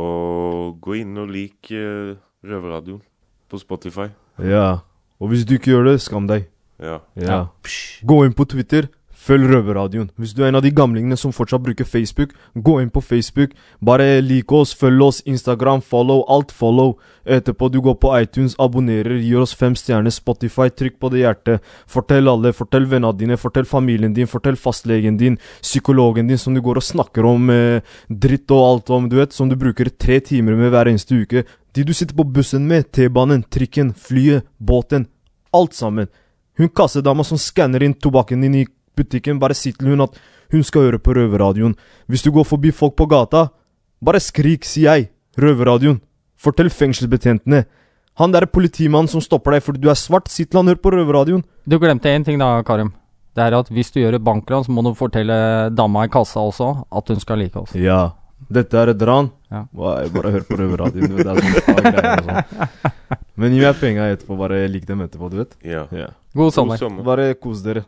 Og 0.00 0.78
gå 0.80 0.96
inn 1.00 1.18
og 1.20 1.28
lik 1.34 1.72
uh, 1.74 2.14
Røverradioen 2.46 3.02
på 3.50 3.60
Spotify. 3.60 4.08
Ja. 4.40 4.80
Og 5.20 5.32
hvis 5.32 5.44
du 5.44 5.58
ikke 5.58 5.74
gjør 5.74 5.90
det, 5.90 5.98
skam 6.00 6.30
deg. 6.30 6.48
Ja. 6.80 7.00
Ja. 7.20 7.40
Gå 8.06 8.22
inn 8.24 8.36
på 8.36 8.46
Twitter. 8.48 8.88
Følg 9.20 9.50
Røverradioen. 9.50 10.08
Hvis 10.16 10.32
du 10.32 10.40
er 10.42 10.48
en 10.48 10.56
av 10.56 10.62
de 10.64 10.70
gamlingene 10.72 11.16
som 11.20 11.32
fortsatt 11.34 11.60
bruker 11.60 11.84
Facebook, 11.84 12.30
gå 12.54 12.78
inn 12.80 12.88
på 12.92 13.02
Facebook. 13.04 13.52
Bare 13.84 14.22
like 14.24 14.54
oss, 14.56 14.72
følg 14.72 15.02
oss, 15.04 15.18
Instagram, 15.28 15.82
follow, 15.84 16.22
alt 16.32 16.54
follow. 16.56 16.94
Etterpå 17.28 17.68
du 17.68 17.82
går 17.84 17.98
på 18.00 18.14
iTunes, 18.16 18.56
abonnerer, 18.58 19.18
gir 19.20 19.42
oss 19.42 19.52
fem 19.52 19.76
stjerner, 19.76 20.14
Spotify, 20.14 20.70
trykk 20.72 20.96
på 21.02 21.10
det 21.12 21.20
hjertet. 21.20 21.68
Fortell 21.90 22.32
alle, 22.32 22.54
fortell 22.56 22.88
vennene 22.88 23.12
dine, 23.20 23.36
fortell 23.40 23.68
familien 23.68 24.16
din, 24.16 24.30
fortell 24.30 24.56
fastlegen 24.56 25.20
din, 25.20 25.36
psykologen 25.60 26.32
din 26.32 26.40
som 26.40 26.56
du 26.56 26.64
går 26.64 26.80
og 26.80 26.88
snakker 26.88 27.28
om 27.28 27.52
eh, 27.52 27.84
dritt 28.08 28.48
og 28.56 28.64
alt 28.70 28.96
om, 28.96 29.10
du 29.10 29.20
vet, 29.20 29.36
som 29.36 29.52
du 29.52 29.58
bruker 29.60 29.92
tre 30.00 30.22
timer 30.24 30.56
med 30.56 30.72
hver 30.72 30.88
eneste 30.88 31.20
uke. 31.20 31.44
De 31.76 31.84
du 31.84 31.92
sitter 31.92 32.16
på 32.16 32.24
bussen 32.24 32.64
med, 32.66 32.88
T-banen, 32.88 33.44
trikken, 33.52 33.92
flyet, 33.92 34.48
båten. 34.56 35.10
Alt 35.52 35.76
sammen. 35.76 36.08
Hun 36.56 36.72
kassedama 36.72 37.24
som 37.24 37.38
skanner 37.40 37.84
inn 37.84 37.94
tobakken 37.94 38.42
din 38.44 38.62
i 38.64 38.68
butikken, 39.00 39.40
bare 39.42 39.56
si 39.56 39.72
til 39.76 39.92
hun 39.92 40.04
at 40.06 40.20
hun 40.52 40.62
skal 40.66 40.88
høre 40.88 41.00
på 41.02 41.14
Røverradioen. 41.16 41.74
Hvis 42.10 42.24
du 42.26 42.30
går 42.34 42.46
forbi 42.48 42.72
folk 42.74 42.96
på 42.98 43.08
gata, 43.10 43.48
bare 44.04 44.20
skrik, 44.22 44.66
sier 44.68 44.96
jeg. 45.00 45.10
Røverradioen. 45.40 46.00
Fortell 46.40 46.70
fengselsbetjentene. 46.72 47.64
Han 48.20 48.32
derre 48.34 48.48
politimannen 48.50 49.08
som 49.08 49.22
stopper 49.24 49.54
deg 49.56 49.64
fordi 49.64 49.82
du 49.84 49.90
er 49.92 49.98
svart, 49.98 50.28
si 50.32 50.44
til 50.44 50.60
han 50.60 50.72
hør 50.72 50.80
på 50.82 50.92
Røverradioen. 50.94 51.44
Du 51.64 51.78
glemte 51.80 52.10
én 52.12 52.24
ting 52.26 52.40
da, 52.40 52.58
Karim. 52.66 52.92
Det 53.36 53.44
er 53.44 53.54
at 53.56 53.68
hvis 53.70 53.92
du 53.94 54.00
gjør 54.00 54.18
et 54.18 54.24
bankran, 54.26 54.64
så 54.66 54.72
må 54.74 54.82
du 54.82 54.90
fortelle 54.98 55.36
dama 55.72 56.04
i 56.04 56.10
kassa 56.12 56.42
også 56.42 56.72
at 56.90 57.12
hun 57.12 57.20
skal 57.22 57.38
like 57.40 57.60
oss. 57.60 57.76
Ja. 57.78 58.10
Dette 58.50 58.78
er 58.80 58.90
et 58.94 59.02
ran. 59.04 59.28
Ja. 59.52 59.66
Bare 59.76 60.32
hør 60.34 60.44
på 60.48 60.58
Røverradioen. 60.58 61.12
Det 61.16 61.26
er 61.28 61.38
sånn 61.38 61.84
greier 61.84 62.24
sånn. 62.26 62.88
Men 63.40 63.54
gi 63.54 63.60
meg 63.62 63.78
penga 63.80 64.08
etterpå. 64.10 64.36
Bare 64.40 64.64
lik 64.72 64.86
dem 64.88 65.04
etterpå, 65.04 65.28
du 65.30 65.42
vet. 65.42 65.54
Ja. 65.64 65.84
Ja. 65.94 66.08
God 66.36 66.54
sommer. 66.56 66.80
God 66.80 66.86
sommer. 66.88 67.06
Bare 67.06 67.30
kos 67.38 67.62
dere. 67.64 67.84